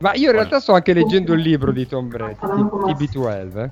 ma 0.00 0.14
io 0.14 0.26
in 0.26 0.32
realtà 0.32 0.60
sto 0.60 0.72
anche 0.72 0.92
leggendo 0.92 1.34
il 1.34 1.40
libro 1.40 1.72
di 1.72 1.86
Tom 1.86 2.08
Brady, 2.08 2.34
TB12. 2.34 3.70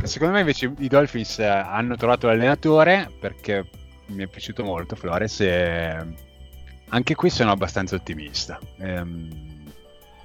Eh. 0.00 0.06
Secondo 0.06 0.34
me 0.34 0.40
invece 0.40 0.72
i 0.78 0.88
Dolphins 0.88 1.38
eh, 1.38 1.46
hanno 1.46 1.96
trovato 1.96 2.26
l'allenatore 2.26 3.10
perché 3.18 3.68
mi 4.06 4.24
è 4.24 4.26
piaciuto 4.26 4.62
molto 4.62 4.96
Flores 4.96 5.40
e 5.40 5.96
anche 6.88 7.14
qui 7.14 7.30
sono 7.30 7.50
abbastanza 7.50 7.96
ottimista. 7.96 8.60
Ehm, 8.78 9.28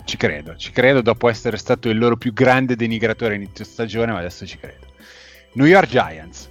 ci 0.03 0.17
credo, 0.17 0.55
ci 0.55 0.71
credo 0.71 1.01
dopo 1.01 1.27
essere 1.27 1.57
stato 1.57 1.89
il 1.89 1.97
loro 1.97 2.15
più 2.15 2.31
grande 2.33 2.75
denigratore 2.75 3.35
inizio 3.35 3.65
stagione, 3.65 4.11
ma 4.11 4.19
adesso 4.19 4.45
ci 4.45 4.57
credo. 4.57 4.87
New 5.53 5.65
York 5.65 5.89
Giants. 5.89 6.49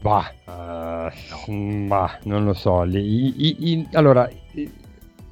Bah, 0.00 0.32
uh, 0.46 1.50
no. 1.52 1.86
bah 1.86 2.18
non 2.24 2.44
lo 2.44 2.54
so. 2.54 2.84
I, 2.84 3.34
i, 3.36 3.56
i, 3.72 3.88
allora, 3.92 4.28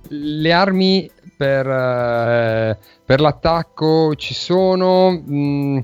le 0.09 0.53
armi 0.53 1.11
per, 1.37 1.67
eh, 1.67 2.79
per 3.05 3.21
l'attacco 3.21 4.15
ci 4.15 4.35
sono, 4.35 5.11
mh, 5.11 5.35
mm, 5.35 5.79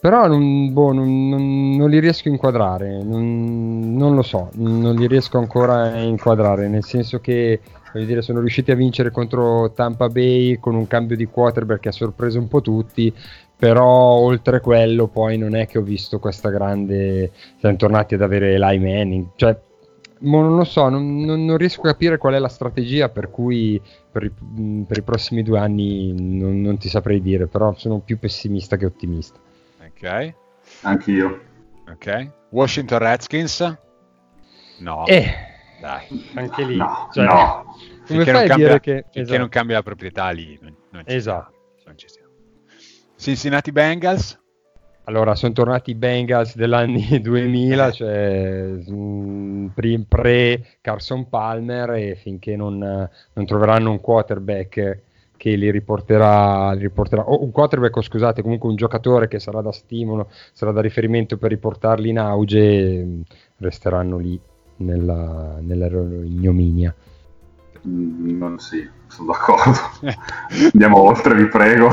però 0.00 0.26
non, 0.26 0.72
boh, 0.72 0.92
non, 0.92 1.28
non, 1.28 1.76
non, 1.76 1.90
li 1.90 1.98
riesco 1.98 2.28
a 2.28 2.32
inquadrare, 2.32 3.02
non, 3.02 4.14
lo 4.14 4.22
so, 4.22 4.50
non 4.54 4.94
li 4.94 5.06
riesco 5.06 5.38
ancora 5.38 5.92
a 5.92 6.00
inquadrare, 6.00 6.68
nel 6.68 6.84
senso 6.84 7.18
che 7.20 7.60
dire, 7.92 8.22
sono 8.22 8.40
riusciti 8.40 8.70
a 8.70 8.76
vincere 8.76 9.10
contro 9.10 9.72
Tampa 9.72 10.08
Bay 10.08 10.58
con 10.58 10.74
un 10.74 10.86
cambio 10.86 11.16
di 11.16 11.26
quarterback 11.26 11.80
che 11.80 11.88
ha 11.88 11.92
sorpreso 11.92 12.38
un 12.38 12.48
po' 12.48 12.60
tutti, 12.60 13.12
però 13.56 13.84
oltre 13.86 14.60
quello 14.60 15.08
poi 15.08 15.36
non 15.36 15.56
è 15.56 15.66
che 15.66 15.78
ho 15.78 15.82
visto 15.82 16.20
questa 16.20 16.48
grande 16.48 17.32
siamo 17.58 17.74
tornati 17.74 18.14
ad 18.14 18.22
avere 18.22 18.52
Eli 18.52 18.78
Manning 18.78 19.26
cioè 19.34 19.58
non 20.20 20.56
lo 20.56 20.64
so, 20.64 20.88
non, 20.88 21.20
non, 21.20 21.44
non, 21.44 21.56
riesco 21.56 21.82
a 21.82 21.90
capire 21.90 22.18
qual 22.18 22.34
è 22.34 22.38
la 22.38 22.48
strategia 22.48 23.08
per 23.08 23.30
cui 23.30 23.80
per 24.10 24.24
i, 24.24 24.32
per 24.86 24.98
i 24.98 25.02
prossimi 25.02 25.42
due 25.42 25.58
anni 25.58 26.12
non, 26.38 26.60
non, 26.60 26.78
ti 26.78 26.88
saprei 26.88 27.20
dire, 27.20 27.46
però 27.46 27.74
sono 27.74 27.98
più 28.00 28.18
pessimista 28.18 28.76
che 28.76 28.86
ottimista. 28.86 29.38
Ok. 29.84 30.34
Anch'io. 30.82 31.40
Ok. 31.90 32.30
Washington 32.50 32.98
Redskins? 32.98 33.78
No. 34.78 35.06
Eh, 35.06 35.48
Dai. 35.80 36.30
Anche 36.34 36.64
lì. 36.64 36.76
No. 36.76 37.08
Cioè, 37.12 37.24
no. 37.24 37.76
Come 38.06 38.24
fai 38.24 38.44
a 38.44 38.46
cambia, 38.46 38.66
dire 38.66 38.80
che... 38.80 39.04
Esatto. 39.12 39.38
non 39.38 39.48
cambia 39.48 39.76
la 39.76 39.82
proprietà 39.82 40.30
lì. 40.30 40.58
Non, 40.60 40.74
non 40.90 41.02
esatto. 41.06 41.56
Cincinnati 43.16 43.72
Bengals? 43.72 44.38
Allora, 45.08 45.34
sono 45.34 45.54
tornati 45.54 45.92
i 45.92 45.94
Bengals 45.94 46.54
dell'anni 46.54 47.02
2000, 47.22 47.90
cioè 47.92 48.74
mm, 48.90 49.68
pre 50.06 50.66
Carson 50.82 51.30
Palmer 51.30 51.92
e 51.92 52.14
finché 52.14 52.56
non, 52.56 52.76
non, 52.76 53.46
troveranno 53.46 53.90
un 53.90 54.00
quarterback 54.00 55.00
che 55.38 55.54
li 55.54 55.70
riporterà, 55.70 56.72
li 56.72 56.82
riporterà 56.82 57.22
o 57.22 57.42
un 57.42 57.50
quarterback, 57.50 57.96
o 57.96 58.02
scusate, 58.02 58.42
comunque 58.42 58.68
un 58.68 58.76
giocatore 58.76 59.28
che 59.28 59.38
sarà 59.38 59.62
da 59.62 59.72
stimolo, 59.72 60.28
sarà 60.52 60.72
da 60.72 60.82
riferimento 60.82 61.38
per 61.38 61.48
riportarli 61.50 62.10
in 62.10 62.18
auge, 62.18 63.02
mm, 63.02 63.20
resteranno 63.60 64.18
lì 64.18 64.38
nella, 64.76 65.56
nella 65.60 65.86
ignominia. 65.86 66.94
Mm, 67.86 68.36
non 68.36 68.58
sì, 68.58 68.86
sono 69.06 69.32
d'accordo. 69.32 69.72
Andiamo 70.70 70.98
oltre, 70.98 71.34
vi 71.34 71.46
prego. 71.48 71.88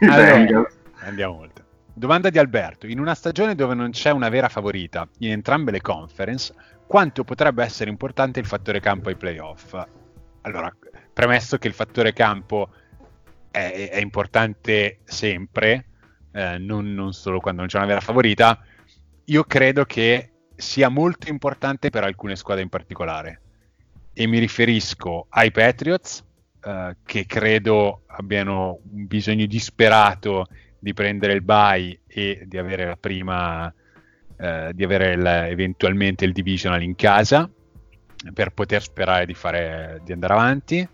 Allora, 0.00 0.68
andiamo 1.04 1.38
oltre. 1.38 1.55
Domanda 1.98 2.28
di 2.28 2.38
Alberto. 2.38 2.86
In 2.86 3.00
una 3.00 3.14
stagione 3.14 3.54
dove 3.54 3.72
non 3.72 3.88
c'è 3.90 4.10
una 4.10 4.28
vera 4.28 4.50
favorita 4.50 5.08
in 5.20 5.30
entrambe 5.30 5.70
le 5.70 5.80
conference, 5.80 6.52
quanto 6.86 7.24
potrebbe 7.24 7.64
essere 7.64 7.88
importante 7.88 8.38
il 8.38 8.44
fattore 8.44 8.80
campo 8.80 9.08
ai 9.08 9.16
playoff? 9.16 9.74
Allora, 10.42 10.70
premesso 11.10 11.56
che 11.56 11.68
il 11.68 11.72
fattore 11.72 12.12
campo 12.12 12.68
è, 13.50 13.88
è 13.90 13.98
importante 13.98 14.98
sempre, 15.04 15.86
eh, 16.32 16.58
non, 16.58 16.92
non 16.92 17.14
solo 17.14 17.40
quando 17.40 17.62
non 17.62 17.70
c'è 17.70 17.78
una 17.78 17.86
vera 17.86 18.00
favorita, 18.00 18.62
io 19.24 19.44
credo 19.44 19.86
che 19.86 20.32
sia 20.54 20.90
molto 20.90 21.30
importante 21.30 21.88
per 21.88 22.04
alcune 22.04 22.36
squadre 22.36 22.62
in 22.62 22.68
particolare. 22.68 23.40
E 24.12 24.26
mi 24.26 24.38
riferisco 24.38 25.28
ai 25.30 25.50
Patriots, 25.50 26.22
eh, 26.62 26.96
che 27.06 27.24
credo 27.24 28.02
abbiano 28.08 28.80
un 28.82 29.06
bisogno 29.06 29.46
disperato 29.46 30.46
di 30.86 30.94
prendere 30.94 31.32
il 31.32 31.42
buy 31.42 31.98
e 32.06 32.44
di 32.46 32.58
avere 32.58 32.86
la 32.86 32.96
prima, 32.96 33.74
eh, 34.36 34.70
di 34.72 34.84
avere 34.84 35.14
il, 35.14 35.26
eventualmente 35.26 36.24
il 36.24 36.30
divisional 36.30 36.80
in 36.80 36.94
casa 36.94 37.50
per 38.32 38.50
poter 38.50 38.82
sperare 38.82 39.26
di, 39.26 39.34
fare, 39.34 40.00
di 40.04 40.12
andare 40.12 40.32
avanti. 40.32 40.88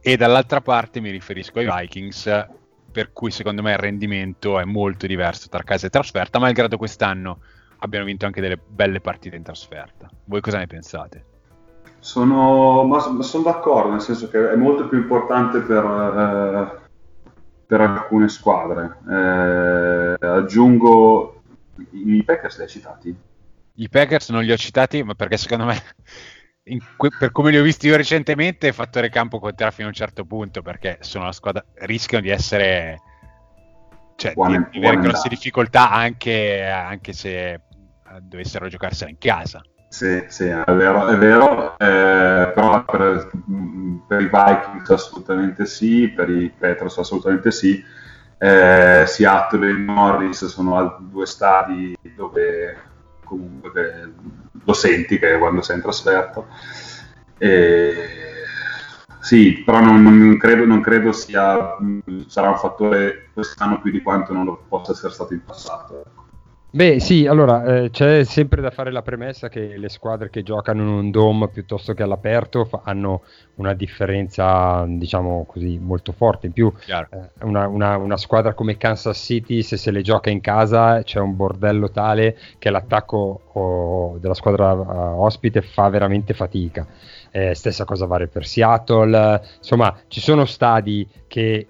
E 0.00 0.16
dall'altra 0.16 0.62
parte 0.62 1.00
mi 1.00 1.10
riferisco 1.10 1.58
ai 1.58 1.68
Vikings, 1.70 2.46
per 2.90 3.12
cui 3.12 3.30
secondo 3.30 3.60
me 3.60 3.72
il 3.72 3.78
rendimento 3.78 4.58
è 4.58 4.64
molto 4.64 5.06
diverso 5.06 5.50
tra 5.50 5.62
casa 5.62 5.88
e 5.88 5.90
trasferta, 5.90 6.38
malgrado 6.38 6.78
quest'anno 6.78 7.40
abbiano 7.80 8.06
vinto 8.06 8.24
anche 8.24 8.40
delle 8.40 8.56
belle 8.56 9.02
partite 9.02 9.36
in 9.36 9.42
trasferta. 9.42 10.08
Voi 10.24 10.40
cosa 10.40 10.56
ne 10.56 10.66
pensate? 10.66 11.24
Sono, 11.98 12.84
ma, 12.84 12.98
sono 13.20 13.42
d'accordo, 13.42 13.90
nel 13.90 14.00
senso 14.00 14.30
che 14.30 14.52
è 14.52 14.56
molto 14.56 14.88
più 14.88 14.96
importante 14.96 15.60
per, 15.60 15.84
eh, 15.84 16.83
per 17.66 17.80
alcune 17.80 18.28
squadre. 18.28 18.98
Eh, 19.08 20.26
aggiungo 20.26 21.42
i 21.90 22.22
Packers 22.24 22.56
li 22.56 22.62
hai 22.62 22.68
citati? 22.68 23.16
I 23.76 23.88
Packers 23.88 24.28
non 24.30 24.44
li 24.44 24.52
ho 24.52 24.56
citati, 24.56 25.02
ma 25.02 25.14
perché 25.14 25.36
secondo 25.36 25.64
me, 25.64 25.82
que- 26.96 27.10
per 27.18 27.32
come 27.32 27.50
li 27.50 27.58
ho 27.58 27.62
visti 27.62 27.86
io 27.88 27.96
recentemente, 27.96 28.72
fattore 28.72 29.08
campo 29.08 29.38
conterà 29.38 29.70
fino 29.70 29.86
a 29.86 29.90
un 29.90 29.96
certo 29.96 30.24
punto, 30.24 30.62
perché 30.62 30.98
sono 31.00 31.24
la 31.24 31.32
squadra, 31.32 31.64
rischiano 31.78 32.22
di 32.22 32.30
essere, 32.30 33.00
cioè, 34.16 34.34
buone, 34.34 34.68
di, 34.70 34.78
avere 34.78 35.00
grosse 35.00 35.28
difficoltà 35.28 35.90
anche, 35.90 36.64
anche 36.64 37.12
se 37.12 37.60
dovessero 38.20 38.68
giocarsela 38.68 39.10
in 39.10 39.18
casa. 39.18 39.60
Sì, 39.94 40.24
sì, 40.26 40.46
è 40.48 40.72
vero, 40.72 41.06
è 41.06 41.16
vero 41.16 41.78
eh, 41.78 42.50
però 42.52 42.84
per, 42.84 43.30
per, 44.08 44.20
i 44.22 44.28
Vikings 44.28 44.90
assolutamente 44.90 45.66
sì, 45.66 46.08
per 46.08 46.28
i 46.30 46.50
Petros 46.50 46.98
assolutamente 46.98 47.52
sì. 47.52 47.80
Eh, 48.36 49.04
Seattle 49.06 49.68
e 49.68 49.72
Norris 49.72 50.46
sono 50.46 50.96
due 50.98 51.26
stadi 51.26 51.96
dove 52.16 52.76
comunque 53.22 54.14
lo 54.64 54.72
senti 54.72 55.16
che 55.20 55.38
quando 55.38 55.62
sei 55.62 55.76
in 55.76 55.82
trasferta. 55.82 56.44
E, 57.38 57.94
sì, 59.20 59.62
però 59.64 59.78
non, 59.78 60.02
non, 60.02 60.36
credo, 60.38 60.64
non 60.64 60.80
credo 60.80 61.12
sia, 61.12 61.76
sarà 62.26 62.48
un 62.48 62.58
fattore 62.58 63.28
quest'anno 63.32 63.80
più 63.80 63.92
di 63.92 64.02
quanto 64.02 64.32
non 64.32 64.44
lo 64.44 64.60
possa 64.68 64.90
essere 64.90 65.12
stato 65.12 65.34
in 65.34 65.44
passato. 65.44 66.00
Ecco. 66.00 66.23
Beh, 66.74 66.98
sì, 66.98 67.24
allora 67.24 67.62
eh, 67.84 67.90
c'è 67.90 68.24
sempre 68.24 68.60
da 68.60 68.72
fare 68.72 68.90
la 68.90 69.02
premessa 69.02 69.48
che 69.48 69.76
le 69.76 69.88
squadre 69.88 70.28
che 70.28 70.42
giocano 70.42 70.82
in 70.82 70.88
un 70.88 71.10
dome 71.12 71.46
piuttosto 71.46 71.94
che 71.94 72.02
all'aperto 72.02 72.64
fa- 72.64 72.80
hanno 72.82 73.22
una 73.58 73.74
differenza, 73.74 74.84
diciamo 74.88 75.44
così, 75.46 75.78
molto 75.80 76.10
forte. 76.10 76.48
In 76.48 76.52
più, 76.52 76.72
eh, 76.88 77.06
una, 77.42 77.68
una, 77.68 77.96
una, 77.96 78.16
squadra 78.16 78.54
come 78.54 78.76
Kansas 78.76 79.16
City, 79.16 79.62
se 79.62 79.76
se 79.76 79.92
le 79.92 80.02
gioca 80.02 80.30
in 80.30 80.40
casa, 80.40 81.00
c'è 81.04 81.20
un 81.20 81.36
bordello 81.36 81.92
tale 81.92 82.36
che 82.58 82.70
l'attacco 82.70 83.42
oh, 83.52 84.18
della 84.18 84.34
squadra 84.34 84.72
uh, 84.72 85.22
ospite 85.22 85.62
fa 85.62 85.88
veramente 85.90 86.34
fatica. 86.34 86.84
Eh, 87.30 87.54
stessa 87.54 87.84
cosa 87.84 88.06
vale 88.06 88.26
per 88.26 88.46
Seattle. 88.46 89.40
Insomma, 89.58 89.96
ci 90.08 90.20
sono 90.20 90.44
stadi 90.44 91.08
che 91.28 91.68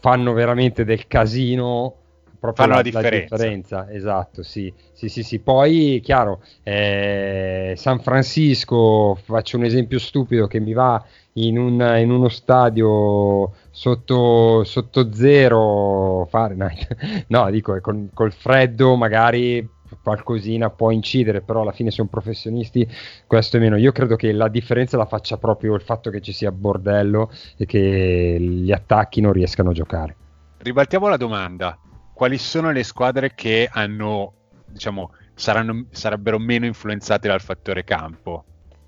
fanno 0.00 0.32
veramente 0.32 0.86
del 0.86 1.06
casino 1.06 1.99
proprio 2.40 2.64
fanno 2.64 2.70
la, 2.70 2.76
la, 2.76 2.82
differenza. 2.82 3.36
la, 3.36 3.42
differenza. 3.42 3.90
Esatto, 3.90 4.42
sì. 4.42 4.72
sì, 4.92 5.08
sì, 5.08 5.22
sì. 5.22 5.38
Poi, 5.38 6.00
chiaro, 6.02 6.42
eh, 6.62 7.74
San 7.76 8.00
Francisco, 8.00 9.16
faccio 9.22 9.58
un 9.58 9.64
esempio 9.64 9.98
stupido 9.98 10.46
che 10.46 10.58
mi 10.58 10.72
va 10.72 11.04
in, 11.34 11.58
un, 11.58 11.80
in 11.98 12.10
uno 12.10 12.28
stadio 12.28 13.52
sotto, 13.70 14.64
sotto 14.64 15.12
zero 15.12 16.26
Fahrenheit, 16.30 17.24
no, 17.28 17.50
dico, 17.50 17.78
con, 17.80 18.08
col 18.12 18.32
freddo 18.32 18.96
magari 18.96 19.68
qualcosina 20.02 20.70
può 20.70 20.90
incidere, 20.90 21.42
però 21.42 21.62
alla 21.62 21.72
fine 21.72 21.90
sono 21.90 22.08
professionisti, 22.08 22.88
questo 23.26 23.58
è 23.58 23.60
meno. 23.60 23.76
Io 23.76 23.92
credo 23.92 24.16
che 24.16 24.32
la 24.32 24.48
differenza 24.48 24.96
la 24.96 25.04
faccia 25.04 25.36
proprio 25.36 25.74
il 25.74 25.82
fatto 25.82 26.10
che 26.10 26.20
ci 26.20 26.32
sia 26.32 26.52
bordello 26.52 27.30
e 27.56 27.66
che 27.66 28.36
gli 28.40 28.72
attacchi 28.72 29.20
non 29.20 29.32
riescano 29.32 29.70
a 29.70 29.74
giocare. 29.74 30.16
Ribaltiamo 30.58 31.08
la 31.08 31.16
domanda 31.16 31.78
quali 32.20 32.36
sono 32.36 32.70
le 32.70 32.82
squadre 32.82 33.32
che 33.34 33.66
hanno, 33.72 34.34
diciamo, 34.66 35.14
saranno, 35.32 35.86
sarebbero 35.90 36.38
meno 36.38 36.66
influenzate 36.66 37.28
dal 37.28 37.40
fattore 37.40 37.82
campo? 37.82 38.44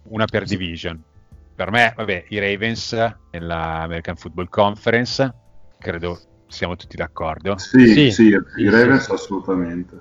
Una 0.09 0.27
per 0.27 0.45
division. 0.45 1.03
Per 1.55 1.71
me, 1.71 1.95
vabbè, 1.97 2.27
i 2.29 2.39
Ravens 2.39 2.93
nella 3.31 3.81
American 3.81 4.17
Football 4.17 4.51
Conference, 4.51 5.35
credo 5.79 6.21
siamo 6.47 6.77
tutti 6.77 6.95
d'accordo. 6.95 7.57
Sì, 7.57 7.87
sì, 7.87 8.11
sì 8.11 8.25
i 8.27 8.69
Ravens 8.69 9.05
sì. 9.05 9.13
assolutamente. 9.13 9.99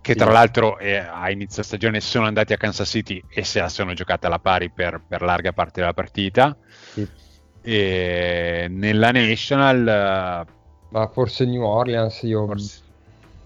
Che 0.00 0.14
tra 0.14 0.30
l'altro 0.30 0.78
eh, 0.78 0.96
a 0.96 1.30
inizio 1.30 1.62
stagione 1.62 2.00
sono 2.00 2.24
andati 2.24 2.54
a 2.54 2.56
Kansas 2.56 2.88
City 2.88 3.22
e 3.28 3.44
se 3.44 3.60
la 3.60 3.68
sono 3.68 3.92
giocata 3.92 4.26
alla 4.26 4.38
pari 4.38 4.70
per, 4.70 5.02
per 5.06 5.20
larga 5.20 5.52
parte 5.52 5.80
della 5.80 5.92
partita. 5.92 6.56
Sì. 6.94 7.06
E 7.60 8.68
nella 8.70 9.10
National 9.10 10.56
ma 10.88 11.06
forse 11.08 11.44
New 11.44 11.62
Orleans, 11.62 12.22
io 12.22 12.46
forse. 12.46 12.82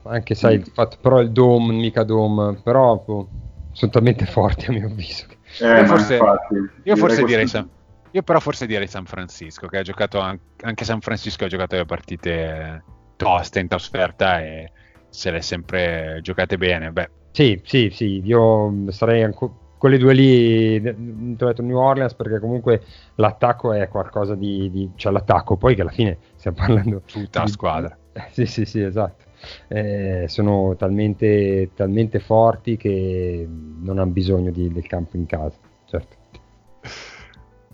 anche 0.02 0.34
sai, 0.34 0.54
il 0.54 0.66
fatto, 0.66 0.98
però 1.00 1.20
il 1.20 1.30
Dome, 1.30 1.72
mica 1.72 2.02
Dome, 2.04 2.60
però 2.62 3.02
boh, 3.04 3.28
sono 3.72 3.90
talmente 3.90 4.26
forti 4.26 4.66
a 4.66 4.72
mio 4.72 4.86
avviso. 4.86 5.26
Eh, 5.60 5.80
io 5.80 5.86
forse, 5.86 6.14
infatti, 6.14 6.54
io 6.84 6.96
forse 6.96 7.24
direi 7.24 7.46
San, 7.46 7.68
io 8.10 8.22
però 8.22 8.40
forse 8.40 8.66
direi 8.66 8.86
San 8.86 9.06
Francisco, 9.06 9.66
che 9.66 9.78
ha 9.78 9.82
giocato 9.82 10.18
anche, 10.18 10.42
anche 10.62 10.84
San 10.84 11.00
Francisco 11.00 11.44
ha 11.44 11.48
giocato 11.48 11.76
le 11.76 11.84
partite 11.84 12.84
toste 13.16 13.60
in 13.60 13.68
trasferta 13.68 14.40
e 14.40 14.70
se 15.08 15.30
le 15.30 15.42
sempre 15.42 16.18
giocate 16.22 16.56
bene. 16.56 16.90
Beh. 16.90 17.10
Sì, 17.32 17.60
sì, 17.64 17.90
sì, 17.90 18.20
io 18.24 18.90
sarei 18.90 19.22
ancora 19.22 19.52
quelle 19.82 19.98
due 19.98 20.14
lì, 20.14 20.76
ho 20.76 20.94
detto 21.34 21.60
New 21.60 21.76
Orleans 21.76 22.14
perché 22.14 22.38
comunque 22.38 22.84
l'attacco 23.16 23.72
è 23.72 23.88
qualcosa 23.88 24.36
di, 24.36 24.70
di 24.70 24.92
cioè 24.94 25.10
l'attacco, 25.10 25.56
poi 25.56 25.74
che 25.74 25.80
alla 25.80 25.90
fine 25.90 26.18
stiamo 26.42 26.56
parlando 26.56 27.02
tutta 27.06 27.40
la 27.40 27.46
squadra. 27.46 27.96
Sì, 28.30 28.44
sì, 28.44 28.66
sì, 28.66 28.82
esatto. 28.82 29.24
Eh, 29.68 30.26
sono 30.28 30.76
talmente, 30.76 31.70
talmente 31.74 32.20
forti 32.20 32.76
che 32.76 33.48
non 33.48 33.98
hanno 33.98 34.10
bisogno 34.10 34.50
di, 34.50 34.70
del 34.70 34.86
campo 34.86 35.16
in 35.16 35.24
casa, 35.24 35.56
certo. 35.86 36.16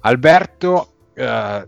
Alberto 0.02 0.92
eh, 1.14 1.66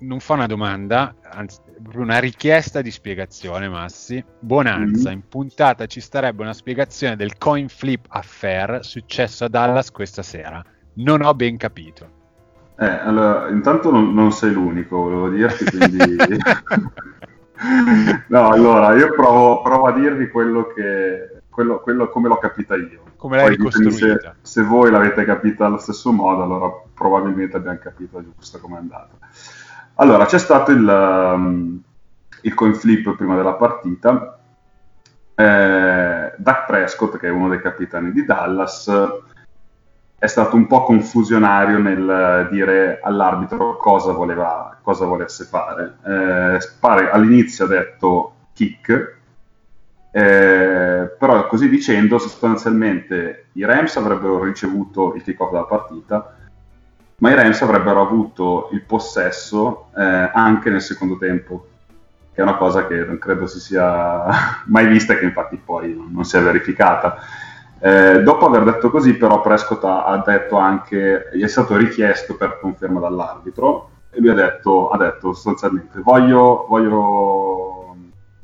non 0.00 0.20
fa 0.20 0.34
una 0.34 0.46
domanda, 0.46 1.14
anzi 1.22 1.58
una 1.94 2.18
richiesta 2.18 2.82
di 2.82 2.90
spiegazione, 2.90 3.66
Massi. 3.66 4.22
Bonanza, 4.38 5.08
mm-hmm. 5.08 5.18
in 5.18 5.28
puntata 5.28 5.86
ci 5.86 6.00
starebbe 6.00 6.42
una 6.42 6.52
spiegazione 6.52 7.16
del 7.16 7.38
coin 7.38 7.68
flip 7.68 8.04
affair 8.08 8.84
successo 8.84 9.46
a 9.46 9.48
Dallas 9.48 9.90
questa 9.90 10.22
sera. 10.22 10.62
Non 10.96 11.22
ho 11.22 11.32
ben 11.32 11.56
capito. 11.56 12.15
Eh, 12.78 12.84
allora, 12.86 13.48
intanto 13.48 13.90
non, 13.90 14.12
non 14.12 14.32
sei 14.32 14.52
l'unico, 14.52 14.98
volevo 14.98 15.28
dirti, 15.30 15.64
quindi... 15.64 16.16
no, 18.28 18.48
allora, 18.50 18.94
io 18.94 19.12
provo, 19.14 19.62
provo, 19.62 19.86
a 19.86 19.92
dirvi 19.92 20.28
quello 20.28 20.66
che... 20.74 21.40
Quello, 21.48 21.80
quello 21.80 22.10
come 22.10 22.28
l'ho 22.28 22.36
capita 22.36 22.74
io. 22.76 23.00
Come 23.16 23.38
l'hai 23.38 23.48
ricostruita? 23.48 23.96
Se, 23.96 24.34
se, 24.42 24.62
voi 24.62 24.90
l'avete 24.90 25.24
capita 25.24 25.64
allo 25.64 25.78
stesso 25.78 26.12
modo, 26.12 26.42
allora 26.42 26.70
probabilmente 26.92 27.56
abbiamo 27.56 27.78
capito 27.78 28.22
giusto 28.22 28.58
come 28.58 28.76
è 28.76 28.80
andata. 28.80 29.16
Allora, 29.94 30.26
c'è 30.26 30.36
stato 30.36 30.70
il, 30.70 30.86
um, 30.86 31.80
il 32.42 32.52
coin 32.52 32.74
flip 32.74 33.16
prima 33.16 33.36
della 33.36 33.54
partita. 33.54 34.38
Eh, 35.34 36.32
Doug 36.36 36.64
Prescott, 36.66 37.16
che 37.16 37.28
è 37.28 37.30
uno 37.30 37.48
dei 37.48 37.60
capitani 37.60 38.12
di 38.12 38.24
Dallas, 38.26 38.90
è 40.18 40.26
stato 40.26 40.56
un 40.56 40.66
po' 40.66 40.82
confusionario 40.82 41.78
nel 41.78 42.48
dire 42.50 43.00
all'arbitro 43.02 43.76
cosa, 43.76 44.12
voleva, 44.12 44.78
cosa 44.82 45.04
volesse 45.04 45.44
fare. 45.44 45.96
Eh, 46.04 46.58
pare, 46.80 47.10
all'inizio 47.10 47.64
ha 47.64 47.68
detto 47.68 48.34
kick, 48.52 49.14
eh, 50.10 51.14
però 51.18 51.46
così 51.46 51.68
dicendo 51.68 52.18
sostanzialmente 52.18 53.46
i 53.52 53.64
Rams 53.64 53.96
avrebbero 53.96 54.42
ricevuto 54.42 55.14
il 55.14 55.22
kick-off 55.22 55.50
della 55.50 55.64
partita 55.64 56.36
ma 57.18 57.30
i 57.30 57.34
Rams 57.34 57.62
avrebbero 57.62 58.02
avuto 58.02 58.68
il 58.72 58.82
possesso 58.82 59.88
eh, 59.96 60.02
anche 60.02 60.68
nel 60.68 60.82
secondo 60.82 61.16
tempo, 61.16 61.68
che 62.32 62.40
è 62.40 62.42
una 62.42 62.56
cosa 62.56 62.86
che 62.86 63.04
non 63.04 63.18
credo 63.18 63.46
si 63.46 63.58
sia 63.58 64.26
mai 64.66 64.86
vista 64.86 65.14
e 65.14 65.18
che 65.18 65.24
infatti 65.24 65.56
poi 65.56 65.96
non 66.10 66.24
si 66.24 66.36
è 66.36 66.42
verificata. 66.42 67.16
Eh, 67.78 68.22
dopo 68.22 68.46
aver 68.46 68.64
detto 68.64 68.90
così, 68.90 69.14
però, 69.14 69.40
Prescott 69.40 69.84
ha, 69.84 70.22
detto 70.24 70.56
anche, 70.56 71.30
gli 71.32 71.42
è 71.42 71.48
stato 71.48 71.76
richiesto 71.76 72.36
per 72.36 72.58
conferma 72.60 73.00
dall'arbitro, 73.00 73.90
e 74.10 74.20
lui 74.20 74.30
ha 74.30 74.34
detto, 74.34 74.88
ha 74.88 74.96
detto 74.96 75.32
sostanzialmente: 75.32 76.00
Voglio, 76.00 76.66
voglio 76.68 77.96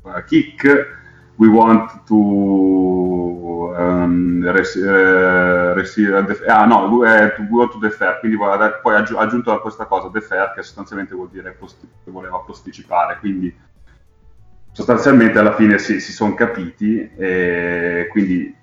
uh, 0.03 0.25
kick. 0.27 1.01
We 1.37 1.49
want 1.49 2.05
to 2.05 2.15
um, 3.75 4.51
res- 4.51 4.75
uh, 4.77 5.73
receive, 5.75 6.25
def- 6.25 6.47
ah 6.47 6.67
no, 6.67 6.87
we, 6.87 7.09
uh, 7.09 7.43
want 7.51 7.73
to 7.73 7.79
defer, 7.79 8.19
quindi 8.21 8.37
poi 8.37 8.53
ha 8.53 8.99
aggi- 8.99 9.17
aggiunto 9.17 9.51
a 9.51 9.61
questa 9.61 9.87
cosa 9.87 10.09
defer 10.09 10.53
che 10.55 10.63
sostanzialmente 10.63 11.15
vuol 11.15 11.31
dire 11.31 11.53
post- 11.53 11.85
che 12.05 12.11
voleva 12.11 12.39
posticipare, 12.39 13.19
quindi 13.19 13.53
sostanzialmente 14.71 15.39
alla 15.39 15.55
fine 15.55 15.79
si, 15.79 16.01
si 16.01 16.13
sono 16.13 16.35
capiti 16.35 17.11
e 17.17 18.09
quindi 18.11 18.55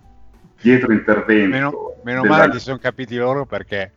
dietro 0.62 0.92
intervento... 0.92 1.50
Meno, 1.50 1.96
meno 2.04 2.22
della... 2.22 2.38
male 2.38 2.52
che 2.52 2.58
si 2.58 2.66
sono 2.66 2.78
capiti 2.78 3.16
loro 3.16 3.46
perché 3.46 3.94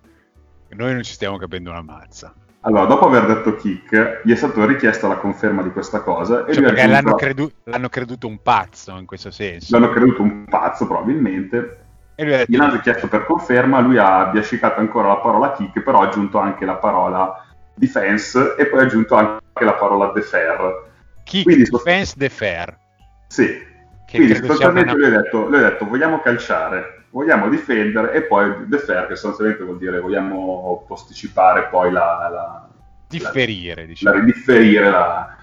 noi 0.71 0.93
non 0.93 1.03
ci 1.03 1.13
stiamo 1.13 1.37
capendo 1.37 1.71
una 1.71 1.83
mazza. 1.83 2.35
Allora, 2.65 2.85
dopo 2.85 3.07
aver 3.07 3.27
detto 3.27 3.57
kick, 3.57 4.21
gli 4.25 4.33
è 4.33 4.37
stata 4.37 4.65
richiesta 4.65 5.09
la 5.09 5.17
conferma 5.17 5.63
di 5.63 5.71
questa 5.71 6.01
cosa. 6.01 6.45
E 6.45 6.53
cioè 6.53 6.63
perché 6.63 6.83
aggiunto... 6.83 7.03
l'hanno, 7.03 7.15
credu- 7.17 7.53
l'hanno, 7.65 7.89
creduto 7.89 8.29
un 8.29 8.41
pazzo 8.41 8.97
in 8.97 9.05
questo 9.05 9.33
senso. 9.33 9.77
L'hanno 9.77 9.93
creduto 9.93 10.23
un 10.23 10.45
pazzo, 10.49 10.87
probabilmente. 10.87 11.81
E 12.15 12.25
lui 12.25 12.35
ha 12.35 12.37
detto... 12.39 12.53
Gliel'hanno 12.53 12.75
richiesto 12.75 13.09
per 13.09 13.25
conferma, 13.25 13.81
lui 13.81 13.99
ha 13.99 14.27
biascicato 14.27 14.79
ancora 14.79 15.09
la 15.09 15.17
parola 15.17 15.53
kick, 15.53 15.81
però 15.83 16.03
ha 16.03 16.07
aggiunto 16.07 16.39
anche 16.39 16.65
la 16.65 16.77
parola 16.77 17.47
defense 17.75 18.55
e 18.57 18.67
poi 18.67 18.81
ha 18.81 18.83
aggiunto 18.85 19.17
anche 19.17 19.65
la 19.65 19.75
parola 19.75 20.13
defer. 20.13 20.91
Kick, 21.25 21.45
Quindi, 21.45 21.69
defense, 21.69 22.15
defer. 22.17 22.79
Sì. 23.27 23.71
Quindi 24.17 24.35
sostanzialmente 24.35 24.93
una... 24.93 25.07
lui, 25.09 25.15
ha 25.15 25.23
detto, 25.23 25.49
detto 25.49 25.85
vogliamo 25.87 26.21
calciare 26.21 27.03
vogliamo 27.13 27.49
difendere 27.49 28.13
e 28.13 28.23
poi 28.23 28.67
defer, 28.67 29.07
che 29.07 29.15
sostanzialmente 29.15 29.65
vuol 29.65 29.79
dire 29.79 30.01
vogliamo 30.01 30.85
posticipare 30.87 31.69
poi 31.71 31.93
la... 31.93 32.29
la 32.31 32.69
differire, 33.07 33.83
la, 33.83 33.87
diciamo. 33.87 34.17
La, 34.17 34.23
differire 34.23 34.91
la, 34.91 35.37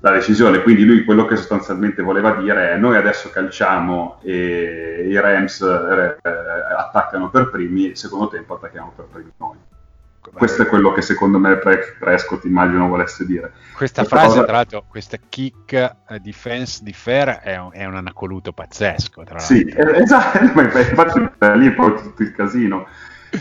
la, 0.00 0.10
decisione. 0.10 0.62
Quindi 0.62 0.84
lui 0.84 1.04
quello 1.04 1.26
che 1.26 1.36
sostanzialmente 1.36 2.02
voleva 2.02 2.32
dire 2.32 2.70
è 2.70 2.76
noi 2.76 2.96
adesso 2.96 3.30
calciamo 3.30 4.20
e 4.22 5.06
i 5.06 5.20
Rams 5.20 5.60
eh, 5.60 6.16
attaccano 6.76 7.28
per 7.28 7.50
primi, 7.50 7.94
secondo 7.94 8.28
tempo 8.28 8.54
attacchiamo 8.54 8.92
per 8.96 9.06
primi 9.12 9.32
noi. 9.36 9.56
Questo 10.20 10.62
è 10.62 10.66
quello 10.66 10.92
che 10.92 11.02
secondo 11.02 11.38
me 11.38 11.56
Prescott 11.56 12.44
immagino 12.44 12.88
volesse 12.88 13.24
dire. 13.24 13.52
Questa, 13.76 14.02
questa 14.02 14.04
frase, 14.04 14.28
cosa... 14.28 14.44
tra 14.44 14.52
l'altro, 14.52 14.84
questa 14.88 15.16
kick 15.28 15.96
uh, 16.08 16.18
defense 16.18 16.82
di 16.82 16.92
Fair 16.92 17.40
è 17.40 17.56
un, 17.56 17.70
è 17.72 17.84
un 17.84 17.96
anacoluto 17.96 18.52
pazzesco. 18.52 19.24
Tra 19.24 19.38
sì, 19.38 19.66
esatto, 19.76 20.38
ma 20.54 20.62
infatti 20.62 21.20
lì 21.54 21.68
è 21.68 21.72
poi 21.72 21.94
tutto 21.96 22.22
il 22.22 22.32
casino. 22.32 22.86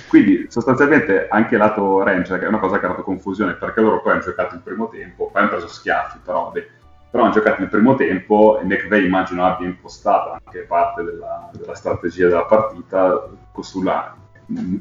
Quindi 0.07 0.47
sostanzialmente 0.49 1.27
anche 1.29 1.55
lato 1.55 2.03
Ranger, 2.03 2.41
è 2.41 2.47
una 2.47 2.59
cosa 2.59 2.79
che 2.79 2.85
ha 2.85 2.89
dato 2.89 3.03
confusione, 3.03 3.53
perché 3.53 3.81
loro 3.81 4.01
poi 4.01 4.13
hanno 4.13 4.21
giocato 4.21 4.55
il 4.55 4.61
primo 4.61 4.89
tempo, 4.89 5.29
poi 5.31 5.41
hanno 5.41 5.51
preso 5.51 5.67
schiaffi, 5.67 6.19
però 6.23 6.45
vabbè, 6.45 6.67
però 7.09 7.23
hanno 7.23 7.33
giocato 7.33 7.61
il 7.61 7.69
primo 7.69 7.95
tempo 7.95 8.59
e 8.59 8.65
McVeigh 8.65 9.05
immagino 9.05 9.45
abbia 9.45 9.65
impostato 9.65 10.31
anche 10.31 10.59
parte 10.63 11.03
della, 11.03 11.49
della 11.53 11.73
strategia 11.73 12.27
della 12.27 12.45
partita 12.45 13.29
sulla 13.61 14.15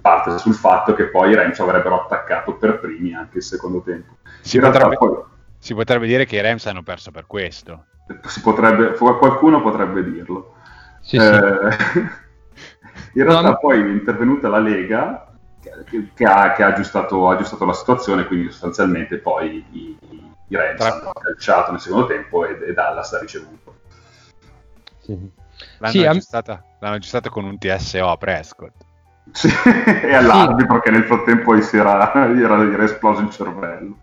parte 0.00 0.38
sul 0.38 0.55
fatto 0.55 0.94
che 0.94 1.09
poi 1.09 1.31
i 1.31 1.35
Rams 1.35 1.59
avrebbero 1.61 2.02
attaccato 2.02 2.55
per 2.55 2.79
primi 2.79 3.14
anche 3.14 3.38
il 3.38 3.42
secondo 3.42 3.81
tempo. 3.81 4.16
Si, 4.40 4.59
potrebbe, 4.59 4.96
poi, 4.96 5.16
si 5.59 5.74
potrebbe, 5.74 6.07
dire 6.07 6.24
che 6.24 6.37
i 6.37 6.40
Rams 6.40 6.66
hanno 6.66 6.83
perso 6.83 7.11
per 7.11 7.26
questo. 7.26 7.87
Potrebbe, 8.42 8.94
qualcuno 8.94 9.61
potrebbe 9.61 10.05
dirlo. 10.05 10.55
Sì, 11.00 11.16
eh, 11.16 11.20
sì. 11.92 11.98
in 13.18 13.24
realtà 13.24 13.50
no, 13.50 13.59
poi 13.59 13.81
è 13.81 13.87
intervenuta 13.87 14.48
la 14.48 14.59
Lega 14.59 15.33
che, 15.85 16.11
che, 16.14 16.24
ha, 16.24 16.52
che 16.52 16.62
ha, 16.62 16.68
aggiustato, 16.68 17.29
ha, 17.29 17.35
aggiustato, 17.35 17.64
la 17.64 17.72
situazione, 17.72 18.26
quindi 18.26 18.50
sostanzialmente 18.50 19.18
poi 19.18 19.64
i, 19.70 19.98
i 20.48 20.57
Rams 20.57 20.79
Tra... 20.79 20.92
hanno 20.92 21.12
calciato 21.12 21.72
nel 21.72 21.81
secondo 21.81 22.07
tempo 22.07 22.46
e, 22.46 22.59
e 22.68 22.72
Dallas 22.72 23.12
ha 23.12 23.18
ricevuto. 23.18 23.74
Sì. 25.00 25.44
L'hanno, 25.79 25.92
sì, 25.92 26.05
aggiustata, 26.05 26.62
l'hanno 26.81 26.96
aggiustata 26.96 27.31
con 27.31 27.44
un 27.44 27.59
TSO 27.59 28.09
a 28.09 28.16
Prescott. 28.16 28.86
Sì, 29.33 29.49
e 30.03 30.15
all'arbitro 30.15 30.77
sì. 30.77 30.81
che 30.83 30.91
nel 30.91 31.05
frattempo 31.05 31.57
gli 31.57 31.62
era, 31.73 32.29
gli 32.29 32.43
era, 32.43 32.65
gli 32.65 32.73
era 32.73 32.85
esploso 32.85 33.23
il 33.23 33.31
cervello. 33.31 33.97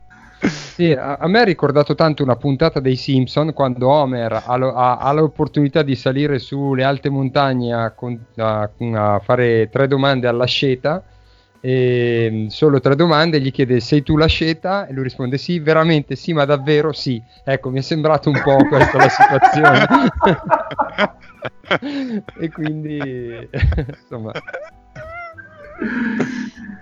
Sì, 0.48 0.92
a, 0.92 1.16
a, 1.16 1.28
me 1.28 1.40
ha 1.40 1.44
ricordato 1.44 1.96
tanto 1.96 2.22
una 2.22 2.36
puntata 2.36 2.82
dei 2.82 2.98
Simpson 2.98 3.54
quando 3.54 3.88
Homer 3.88 4.34
ha, 4.34 4.44
ha, 4.46 4.98
ha 4.98 5.12
l'opportunità 5.14 5.84
di 5.84 5.96
salire 5.96 6.38
sulle 6.38 6.84
alte 6.84 7.10
montagne 7.10 7.74
a, 7.74 7.94
a, 7.96 9.20
fare 9.24 9.70
tre 9.70 9.88
domande 9.88 10.28
alla 10.28 10.46
sceta 10.46 11.02
e 11.62 12.48
solo 12.50 12.82
tre 12.82 12.98
domande 12.98 13.40
gli 13.40 13.52
chiede 13.52 13.80
sei 13.80 14.04
tu 14.04 14.18
la 14.18 14.26
sceta 14.26 14.86
e 14.86 14.92
lui 14.92 15.04
risponde 15.04 15.38
sì 15.38 15.60
veramente 15.60 16.18
sì 16.18 16.34
ma 16.34 16.44
davvero 16.44 16.92
sì 16.92 17.24
ecco 17.46 17.70
mi 17.70 17.80
è 17.80 17.82
sembrato 17.82 18.30
un 18.30 18.42
po' 18.44 18.58
questa 18.68 18.98
la 18.98 19.08
situazione 19.08 19.88
e 22.40 22.50
quindi 22.50 23.50
insomma 24.02 24.34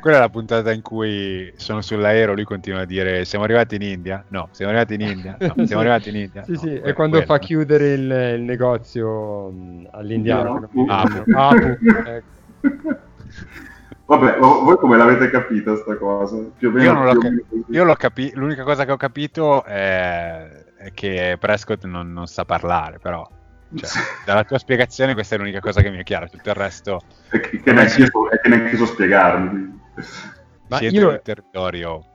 quella 0.01 0.17
è 0.17 0.19
la 0.19 0.29
puntata 0.29 0.71
in 0.71 0.81
cui 0.81 1.53
sono 1.55 1.81
sull'aereo, 1.81 2.33
lui 2.33 2.43
continua 2.43 2.81
a 2.81 2.85
dire 2.85 3.23
siamo 3.23 3.43
arrivati 3.45 3.75
in 3.75 3.83
India? 3.83 4.25
No, 4.29 4.49
siamo 4.51 4.71
arrivati 4.71 4.95
in 4.95 5.01
India? 5.01 5.37
No, 5.39 5.65
siamo 5.65 5.81
arrivati 5.81 6.09
in 6.09 6.15
India? 6.15 6.43
sì, 6.43 6.51
no, 6.51 6.57
sì, 6.57 6.73
è 6.73 6.93
quando 6.93 7.17
quello. 7.17 7.33
fa 7.33 7.39
chiudere 7.39 7.93
il, 7.93 8.35
il 8.37 8.41
negozio 8.41 9.53
all'indiano. 9.91 10.69
No. 10.71 10.85
Apu. 10.87 11.23
Apu. 11.31 11.77
Ecco. 12.05 12.99
Vabbè, 14.05 14.39
voi 14.39 14.75
come 14.75 14.97
l'avete 14.97 15.29
capita 15.29 15.75
sta 15.77 15.95
cosa? 15.95 16.35
Più 16.57 16.67
o 16.67 16.71
meno, 16.71 16.83
io, 16.83 16.93
non 16.93 17.05
l'ho, 17.05 17.17
cap- 17.17 17.45
io 17.69 17.83
l'ho 17.85 17.95
capito, 17.95 18.39
l'unica 18.39 18.63
cosa 18.63 18.83
che 18.83 18.91
ho 18.91 18.97
capito 18.97 19.63
è, 19.63 20.65
è 20.75 20.91
che 20.93 21.37
Prescott 21.39 21.85
non, 21.85 22.11
non 22.11 22.27
sa 22.27 22.43
parlare, 22.43 22.99
però 22.99 23.25
cioè, 23.75 23.89
dalla 24.25 24.43
tua 24.43 24.57
spiegazione 24.57 25.13
questa 25.13 25.35
è 25.35 25.37
l'unica 25.37 25.59
cosa 25.59 25.81
che 25.81 25.89
mi 25.89 25.97
è 25.97 26.03
chiara, 26.03 26.27
tutto 26.27 26.49
il 26.49 26.55
resto... 26.55 27.01
È 27.29 27.39
che, 27.39 27.61
che 27.61 27.71
neanche, 27.71 28.01
io, 28.01 28.29
è 28.29 28.39
che 28.39 28.49
neanche 28.49 28.75
so 28.77 28.85
spiegarmi. 28.85 29.79
Ma 30.67 30.77
Siete 30.77 30.95
io, 30.95 31.09
nel 31.09 31.21
territorio... 31.23 32.05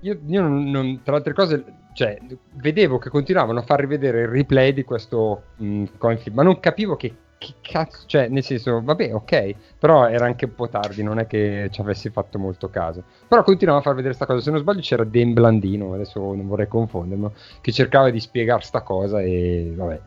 Io, 0.00 0.18
io 0.26 0.42
non, 0.42 0.70
non, 0.70 1.02
tra 1.02 1.12
le 1.12 1.18
altre 1.18 1.32
cose, 1.32 1.64
cioè, 1.92 2.16
vedevo 2.52 2.98
che 2.98 3.10
continuavano 3.10 3.58
a 3.58 3.62
far 3.62 3.80
rivedere 3.80 4.22
il 4.22 4.28
replay 4.28 4.72
di 4.72 4.84
questo 4.84 5.42
mh, 5.56 5.84
coin 5.98 6.18
flip, 6.18 6.34
ma 6.34 6.44
non 6.44 6.60
capivo 6.60 6.94
che, 6.94 7.12
che 7.38 7.54
cazzo, 7.60 8.06
cioè, 8.06 8.28
nel 8.28 8.44
senso, 8.44 8.80
vabbè, 8.80 9.12
ok, 9.12 9.54
però 9.78 10.08
era 10.08 10.26
anche 10.26 10.44
un 10.44 10.54
po' 10.54 10.68
tardi, 10.68 11.02
non 11.02 11.18
è 11.18 11.26
che 11.26 11.68
ci 11.72 11.80
avessi 11.80 12.10
fatto 12.10 12.38
molto 12.38 12.68
caso. 12.70 13.02
Però 13.26 13.42
continuava 13.42 13.80
a 13.80 13.82
far 13.82 13.94
vedere 13.94 14.14
questa 14.14 14.32
cosa, 14.32 14.44
se 14.44 14.50
non 14.52 14.60
sbaglio 14.60 14.80
c'era 14.80 15.02
Dan 15.02 15.32
Blandino, 15.32 15.94
adesso 15.94 16.20
non 16.20 16.46
vorrei 16.46 16.68
confondermi, 16.68 17.30
che 17.60 17.72
cercava 17.72 18.10
di 18.10 18.20
spiegare 18.20 18.62
sta 18.62 18.82
cosa 18.82 19.20
e 19.20 19.72
vabbè 19.74 20.00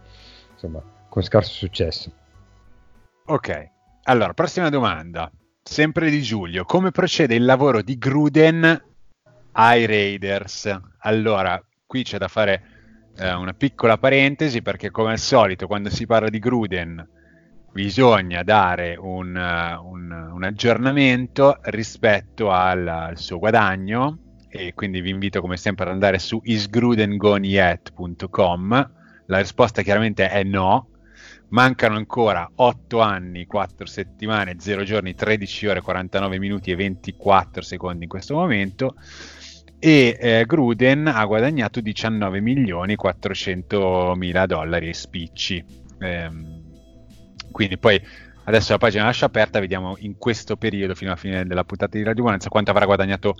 insomma, 0.61 0.83
con 1.09 1.23
scarso 1.23 1.53
successo. 1.53 2.11
Ok, 3.25 3.69
allora, 4.03 4.33
prossima 4.33 4.69
domanda, 4.69 5.31
sempre 5.63 6.09
di 6.09 6.21
Giulio. 6.21 6.65
Come 6.65 6.91
procede 6.91 7.35
il 7.35 7.45
lavoro 7.45 7.81
di 7.81 7.97
Gruden 7.97 8.83
ai 9.53 9.85
Raiders? 9.85 10.77
Allora, 10.99 11.61
qui 11.85 12.03
c'è 12.03 12.17
da 12.17 12.27
fare 12.27 12.63
eh, 13.17 13.33
una 13.33 13.53
piccola 13.53 13.97
parentesi 13.97 14.61
perché 14.61 14.91
come 14.91 15.11
al 15.11 15.19
solito 15.19 15.67
quando 15.67 15.89
si 15.89 16.05
parla 16.05 16.29
di 16.29 16.39
Gruden 16.39 17.07
bisogna 17.73 18.43
dare 18.43 18.97
un, 18.97 19.33
uh, 19.33 19.85
un, 19.85 20.11
un 20.33 20.43
aggiornamento 20.43 21.59
rispetto 21.63 22.51
al, 22.51 22.85
al, 22.85 23.17
suo 23.17 23.39
guadagno 23.39 24.39
e 24.49 24.73
quindi 24.73 24.99
vi 24.99 25.09
invito 25.09 25.39
come 25.39 25.55
sempre 25.55 25.85
ad 25.85 25.91
andare 25.91 26.19
su 26.19 26.41
isgrudengonyet.com 26.43 29.00
la 29.31 29.39
risposta 29.39 29.81
chiaramente 29.81 30.29
è 30.29 30.43
no. 30.43 30.87
Mancano 31.49 31.95
ancora 31.95 32.49
8 32.53 32.99
anni, 32.99 33.45
4 33.45 33.85
settimane, 33.85 34.55
0 34.59 34.83
giorni, 34.83 35.15
13 35.15 35.67
ore, 35.67 35.81
49 35.81 36.37
minuti 36.37 36.71
e 36.71 36.75
24 36.75 37.61
secondi 37.61 38.03
in 38.03 38.09
questo 38.09 38.35
momento. 38.35 38.95
E 39.79 40.17
eh, 40.19 40.45
Gruden 40.45 41.07
ha 41.07 41.25
guadagnato 41.25 41.79
19 41.79 42.39
milioni 42.41 42.95
400 42.95 44.13
mila 44.17 44.45
dollari 44.45 44.89
e 44.89 44.93
spicci. 44.93 45.63
Ehm, 45.99 46.63
quindi 47.51 47.77
poi 47.77 47.99
adesso 48.43 48.73
la 48.73 48.77
pagina 48.77 49.05
lascia 49.05 49.25
aperta, 49.25 49.59
vediamo 49.59 49.95
in 49.99 50.17
questo 50.17 50.57
periodo 50.57 50.93
fino 50.93 51.11
alla 51.11 51.19
fine 51.19 51.45
della 51.45 51.63
puntata 51.63 51.97
di 51.97 52.03
Radio 52.03 52.23
Buonanza 52.23 52.49
quanto 52.49 52.71
avrà 52.71 52.85
guadagnato 52.85 53.35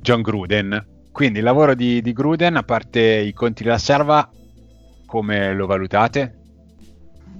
John 0.00 0.20
Gruden. 0.20 0.86
Quindi 1.12 1.38
il 1.38 1.44
lavoro 1.44 1.74
di, 1.74 2.02
di 2.02 2.12
Gruden, 2.12 2.56
a 2.56 2.62
parte 2.62 3.00
i 3.00 3.32
conti 3.32 3.64
della 3.64 3.78
serva, 3.78 4.30
come 5.10 5.52
lo 5.54 5.66
valutate? 5.66 6.36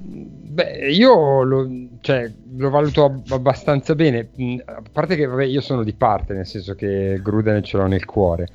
Beh, 0.02 0.90
io 0.90 1.44
lo, 1.44 1.68
cioè, 2.00 2.28
lo 2.56 2.70
valuto 2.70 3.22
abbastanza 3.28 3.94
bene, 3.94 4.30
mm, 4.42 4.58
a 4.64 4.82
parte 4.90 5.14
che 5.14 5.24
vabbè, 5.24 5.44
io 5.44 5.60
sono 5.60 5.84
di 5.84 5.92
parte, 5.92 6.34
nel 6.34 6.46
senso 6.46 6.74
che 6.74 7.20
Gruden 7.22 7.62
ce 7.62 7.76
l'ho 7.76 7.86
nel 7.86 8.04
cuore 8.04 8.48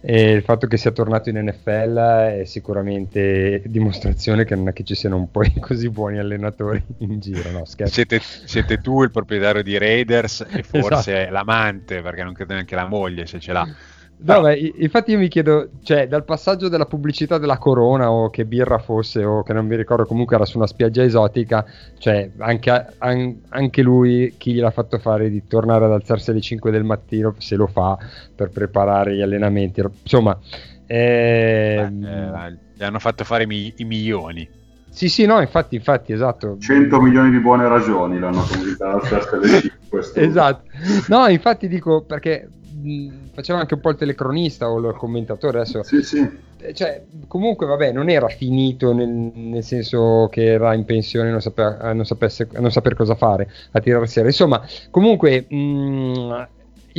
e 0.00 0.30
il 0.30 0.42
fatto 0.42 0.68
che 0.68 0.76
sia 0.76 0.92
tornato 0.92 1.28
in 1.28 1.38
NFL 1.38 1.96
è 1.96 2.42
sicuramente 2.44 3.62
dimostrazione 3.66 4.44
che 4.44 4.54
non 4.54 4.68
è 4.68 4.72
che 4.72 4.84
ci 4.84 4.94
siano 4.94 5.16
un 5.16 5.28
po' 5.32 5.42
così 5.58 5.90
buoni 5.90 6.18
allenatori 6.18 6.80
in 6.98 7.18
giro, 7.18 7.50
no, 7.50 7.64
siete, 7.64 8.20
siete, 8.20 8.80
tu 8.80 9.02
il 9.02 9.10
proprietario 9.10 9.64
di 9.64 9.76
Raiders 9.78 10.46
e 10.48 10.62
forse 10.62 11.22
esatto. 11.22 11.32
l'amante, 11.32 12.02
perché 12.02 12.22
non 12.22 12.34
credo 12.34 12.52
neanche 12.52 12.76
la 12.76 12.86
moglie 12.86 13.26
se 13.26 13.40
ce 13.40 13.52
l'ha 13.52 13.66
No, 14.22 14.42
beh, 14.42 14.74
infatti 14.80 15.12
io 15.12 15.18
mi 15.18 15.28
chiedo, 15.28 15.70
cioè, 15.82 16.06
dal 16.06 16.24
passaggio 16.24 16.68
della 16.68 16.84
pubblicità 16.84 17.38
della 17.38 17.56
Corona 17.56 18.10
o 18.10 18.28
che 18.28 18.44
birra 18.44 18.78
fosse 18.78 19.24
o 19.24 19.42
che 19.42 19.54
non 19.54 19.66
mi 19.66 19.76
ricordo, 19.76 20.04
comunque 20.04 20.36
era 20.36 20.44
su 20.44 20.58
una 20.58 20.66
spiaggia 20.66 21.02
esotica, 21.02 21.64
cioè, 21.98 22.30
anche, 22.38 22.86
an, 22.98 23.40
anche 23.48 23.82
lui, 23.82 24.34
chi 24.36 24.52
gliel'ha 24.52 24.70
fatto 24.70 24.98
fare 24.98 25.30
di 25.30 25.46
tornare 25.46 25.86
ad 25.86 25.92
alzarsi 25.92 26.30
alle 26.30 26.42
5 26.42 26.70
del 26.70 26.84
mattino, 26.84 27.34
se 27.38 27.56
lo 27.56 27.66
fa 27.66 27.96
per 28.34 28.50
preparare 28.50 29.14
gli 29.16 29.22
allenamenti. 29.22 29.82
Insomma, 30.02 30.38
eh, 30.86 31.88
eh, 32.02 32.58
gli 32.74 32.82
hanno 32.82 32.98
fatto 32.98 33.24
fare 33.24 33.46
mi- 33.46 33.72
i 33.76 33.84
milioni. 33.84 34.48
Sì, 34.90 35.08
sì, 35.08 35.24
no, 35.24 35.40
infatti, 35.40 35.76
infatti, 35.76 36.12
esatto. 36.12 36.56
100 36.58 37.00
milioni 37.00 37.30
di 37.30 37.38
buone 37.38 37.66
ragioni 37.68 38.18
l'hanno 38.18 38.42
comunità 38.42 38.90
alzarsi 38.92 39.34
alle 39.34 39.48
5. 39.60 40.00
esatto. 40.14 40.62
No, 41.08 41.26
infatti 41.28 41.68
dico 41.68 42.02
perché 42.02 42.48
faceva 43.32 43.58
anche 43.60 43.74
un 43.74 43.80
po' 43.80 43.90
il 43.90 43.96
telecronista 43.96 44.70
o 44.70 44.78
il 44.78 44.94
commentatore 44.96 45.60
adesso. 45.60 45.82
Sì, 45.82 46.02
sì. 46.02 46.28
Eh, 46.60 46.74
cioè, 46.74 47.04
comunque, 47.26 47.66
vabbè, 47.66 47.92
non 47.92 48.10
era 48.10 48.28
finito 48.28 48.92
nel, 48.92 49.08
nel 49.08 49.64
senso 49.64 50.28
che 50.30 50.44
era 50.44 50.74
in 50.74 50.84
pensione 50.84 51.28
e 51.28 51.30
non, 51.32 51.40
sapeva, 51.40 51.92
non, 51.92 52.04
sapesse, 52.04 52.48
non 52.52 52.70
saper 52.70 52.94
cosa 52.94 53.14
fare 53.14 53.50
a 53.72 53.80
tirarsi 53.80 54.20
Insomma, 54.20 54.62
comunque, 54.90 55.46
mh, 55.48 56.46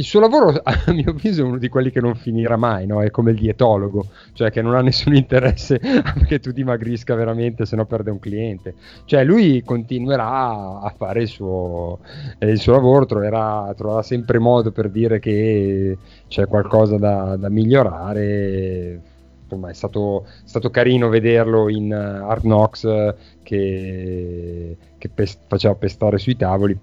il 0.01 0.07
suo 0.07 0.19
lavoro, 0.19 0.49
a 0.63 0.91
mio 0.91 1.11
avviso, 1.11 1.41
è 1.41 1.45
uno 1.45 1.57
di 1.57 1.69
quelli 1.69 1.91
che 1.91 2.01
non 2.01 2.15
finirà 2.15 2.57
mai, 2.57 2.85
no? 2.87 3.01
È 3.01 3.11
come 3.11 3.31
il 3.31 3.37
dietologo, 3.37 4.07
cioè 4.33 4.51
che 4.51 4.61
non 4.61 4.75
ha 4.75 4.81
nessun 4.81 5.13
interesse 5.15 5.79
che 6.27 6.39
tu 6.39 6.51
dimagrisca 6.51 7.15
veramente, 7.15 7.65
se 7.65 7.75
no 7.75 7.85
perde 7.85 8.11
un 8.11 8.19
cliente. 8.19 8.73
Cioè 9.05 9.23
lui 9.23 9.63
continuerà 9.63 10.79
a 10.81 10.93
fare 10.97 11.21
il 11.21 11.27
suo, 11.27 11.99
eh, 12.39 12.49
il 12.49 12.59
suo 12.59 12.73
lavoro, 12.73 13.05
troverà, 13.05 13.71
troverà, 13.77 14.01
sempre 14.01 14.39
modo 14.39 14.71
per 14.71 14.89
dire 14.89 15.19
che 15.19 15.97
c'è 16.27 16.47
qualcosa 16.47 16.97
da, 16.97 17.35
da 17.37 17.49
migliorare. 17.49 19.01
Insomma, 19.43 19.69
è 19.69 19.73
stato, 19.73 20.25
stato, 20.45 20.69
carino 20.69 21.09
vederlo 21.09 21.69
in 21.69 21.91
uh, 21.91 22.25
Hard 22.29 22.43
Knocks 22.43 22.83
uh, 22.83 23.13
che, 23.43 24.77
che 24.97 25.09
pest- 25.09 25.41
faceva 25.45 25.75
pestare 25.75 26.17
sui 26.17 26.37
tavoli 26.37 26.79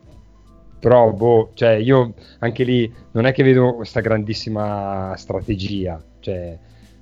però 0.78 1.10
boh, 1.12 1.50
cioè 1.54 1.72
io 1.72 2.14
anche 2.38 2.64
lì 2.64 2.92
non 3.12 3.26
è 3.26 3.32
che 3.32 3.42
vedo 3.42 3.74
questa 3.74 4.00
grandissima 4.00 5.14
strategia, 5.16 6.00
cioè 6.20 6.56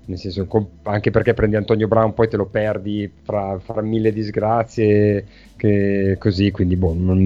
nel 0.07 0.19
senso 0.19 0.47
anche 0.85 1.11
perché 1.11 1.35
prendi 1.35 1.57
Antonio 1.57 1.89
Brown 1.89 2.15
poi 2.15 2.29
te 2.29 2.37
lo 2.37 2.47
perdi 2.47 3.11
fra, 3.23 3.59
fra 3.59 3.83
mille 3.83 4.13
disgrazie 4.13 5.27
che 5.57 6.17
così 6.19 6.53
quindi 6.53 6.77
boh, 6.77 6.95
non, 6.97 7.19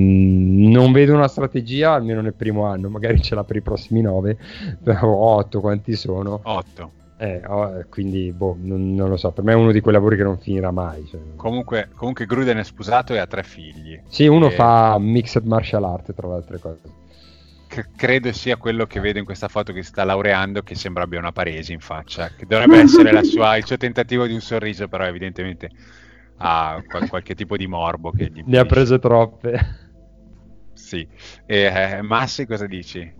non, 0.71 0.91
vedo 0.93 1.13
una 1.15 1.29
strategia 1.29 1.93
almeno 1.93 2.23
nel 2.23 2.33
primo 2.33 2.65
anno 2.65 2.89
magari 2.89 3.21
ce 3.21 3.35
l'ha 3.35 3.45
per 3.45 3.57
i 3.57 3.61
prossimi 3.61 4.01
nove 4.01 4.39
però 4.83 5.09
otto 5.15 5.61
quanti 5.61 5.95
sono? 5.95 6.41
Otto 6.43 6.99
eh, 7.23 7.43
oh, 7.49 7.85
quindi 7.91 8.33
boh, 8.33 8.57
non, 8.59 8.95
non, 8.95 9.11
lo 9.11 9.19
so, 9.19 9.31
per 9.31 9.45
me 9.45 9.53
è 9.53 9.55
uno 9.55 9.73
di 9.73 9.81
quei 9.81 9.93
lavori 9.93 10.17
che 10.17 10.23
non 10.23 10.39
finirà 10.39 10.71
mai. 10.71 11.05
Cioè. 11.07 11.21
Comunque, 11.37 11.91
comunque 11.95 12.25
Gruden 12.25 12.57
è 12.57 12.65
sposato 12.65 13.13
e 13.13 13.19
ha 13.19 13.27
tre 13.27 13.43
figli. 13.43 14.01
Sì, 14.09 14.27
uno 14.27 14.47
e... 14.47 14.53
fa 14.53 14.97
mixed 14.99 15.45
martial 15.45 15.85
art 15.85 16.15
tra 16.15 16.29
le 16.29 16.35
altre 16.35 16.59
cose. 16.59 16.81
C- 17.69 17.89
credo 17.95 18.33
sia 18.33 18.57
quello 18.57 18.87
che 18.87 19.01
vedo 19.01 19.19
in 19.19 19.27
questa 19.27 19.49
foto 19.49 19.75
che 19.75 19.83
si 19.83 19.89
sta 19.89 20.03
laureando, 20.03 20.63
che 20.63 20.75
sembra 20.75 21.03
abbia 21.03 21.19
una 21.19 21.31
paresi 21.31 21.75
in 21.75 21.81
faccia, 21.81 22.31
che 22.35 22.47
dovrebbe 22.47 22.81
essere 22.81 23.23
sua, 23.25 23.55
il 23.59 23.67
suo 23.67 23.77
tentativo 23.77 24.27
di 24.27 24.33
un 24.33 24.41
sorriso, 24.41 24.89
però 24.89 25.05
evidentemente 25.05 25.69
ha 26.39 26.83
qual- 26.89 27.07
qualche 27.07 27.35
tipo 27.35 27.59
di 27.59 27.67
morbo 27.67 28.13
che 28.13 28.31
gli 28.33 28.43
Ne 28.47 28.59
ha 28.59 28.65
prese 28.65 28.99
troppe. 28.99 29.61
Sì. 30.73 31.07
E, 31.45 31.59
eh, 31.65 32.01
Massi 32.01 32.47
cosa 32.47 32.67
dici? 32.67 33.20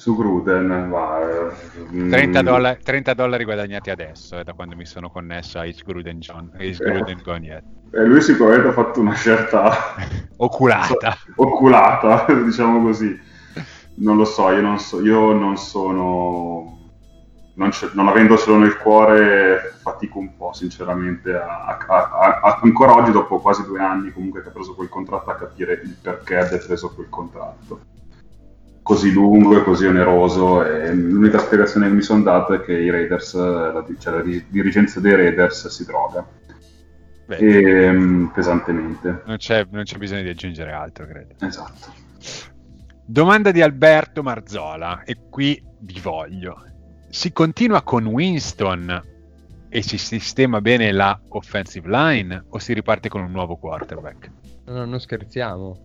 Su 0.00 0.16
Gruden 0.16 0.88
va, 0.88 1.52
30, 1.90 2.40
dollari, 2.40 2.80
30 2.82 3.12
dollari 3.12 3.44
guadagnati 3.44 3.90
adesso 3.90 4.38
eh, 4.38 4.44
da 4.44 4.54
quando 4.54 4.74
mi 4.74 4.86
sono 4.86 5.10
connesso 5.10 5.58
a 5.58 5.66
H. 5.66 5.82
Gruden 5.84 6.20
John 6.20 6.50
H. 6.56 6.78
Gruden 6.78 7.20
eh. 7.44 7.62
Eh, 7.90 8.04
lui 8.06 8.22
sicuramente 8.22 8.68
ha 8.68 8.72
fatto 8.72 9.00
una 9.00 9.12
scelta 9.12 9.70
oculata 10.38 11.18
so, 11.22 11.32
oculata 11.44 12.24
diciamo 12.32 12.80
così 12.80 13.14
non 13.96 14.16
lo 14.16 14.24
so 14.24 14.48
io 14.48 14.62
non, 14.62 14.78
so, 14.78 15.02
io 15.02 15.34
non 15.34 15.58
sono 15.58 16.78
non, 17.56 17.70
non, 17.92 18.08
avendoselo 18.08 18.56
nel 18.56 18.78
cuore 18.78 19.74
fatico 19.82 20.18
un 20.18 20.34
po' 20.34 20.54
sinceramente 20.54 21.34
a, 21.34 21.76
a, 21.76 22.40
a, 22.40 22.60
ancora 22.62 22.94
oggi 22.94 23.10
dopo 23.10 23.38
quasi 23.38 23.66
due 23.66 23.80
anni 23.80 24.10
comunque 24.12 24.40
che 24.40 24.48
ha 24.48 24.52
preso 24.52 24.74
quel 24.74 24.88
contratto 24.88 25.28
a 25.28 25.34
capire 25.34 25.74
il 25.84 25.94
perché 26.00 26.38
abbia 26.38 26.56
preso 26.56 26.94
quel 26.94 27.10
contratto 27.10 27.98
così 28.90 29.12
lungo 29.12 29.56
e 29.56 29.62
così 29.62 29.86
oneroso 29.86 30.64
e 30.64 30.92
l'unica 30.92 31.38
spiegazione 31.38 31.86
che 31.86 31.94
mi 31.94 32.02
sono 32.02 32.24
dato 32.24 32.54
è 32.54 32.60
che 32.60 32.72
i 32.72 32.90
Raiders, 32.90 33.36
la, 33.36 33.86
cioè 34.00 34.14
la 34.14 34.42
dirigenza 34.48 34.98
dei 34.98 35.14
Raiders 35.14 35.68
si 35.68 35.84
droga 35.84 36.26
Beh, 37.24 37.36
e, 37.36 37.88
um, 37.88 38.32
pesantemente. 38.34 39.22
Non 39.26 39.36
c'è, 39.36 39.64
non 39.70 39.84
c'è 39.84 39.96
bisogno 39.96 40.22
di 40.22 40.30
aggiungere 40.30 40.72
altro, 40.72 41.06
credo. 41.06 41.34
Esatto. 41.38 41.92
Domanda 43.06 43.52
di 43.52 43.62
Alberto 43.62 44.24
Marzola 44.24 45.04
e 45.04 45.16
qui 45.30 45.62
vi 45.82 46.00
voglio. 46.00 46.64
Si 47.10 47.30
continua 47.30 47.82
con 47.82 48.06
Winston 48.06 49.02
e 49.68 49.82
si 49.82 49.98
sistema 49.98 50.60
bene 50.60 50.90
la 50.90 51.16
offensive 51.28 51.88
line 51.88 52.44
o 52.48 52.58
si 52.58 52.72
riparte 52.72 53.08
con 53.08 53.22
un 53.22 53.30
nuovo 53.30 53.54
quarterback? 53.54 54.30
No, 54.64 54.84
non 54.84 54.98
scherziamo. 54.98 55.80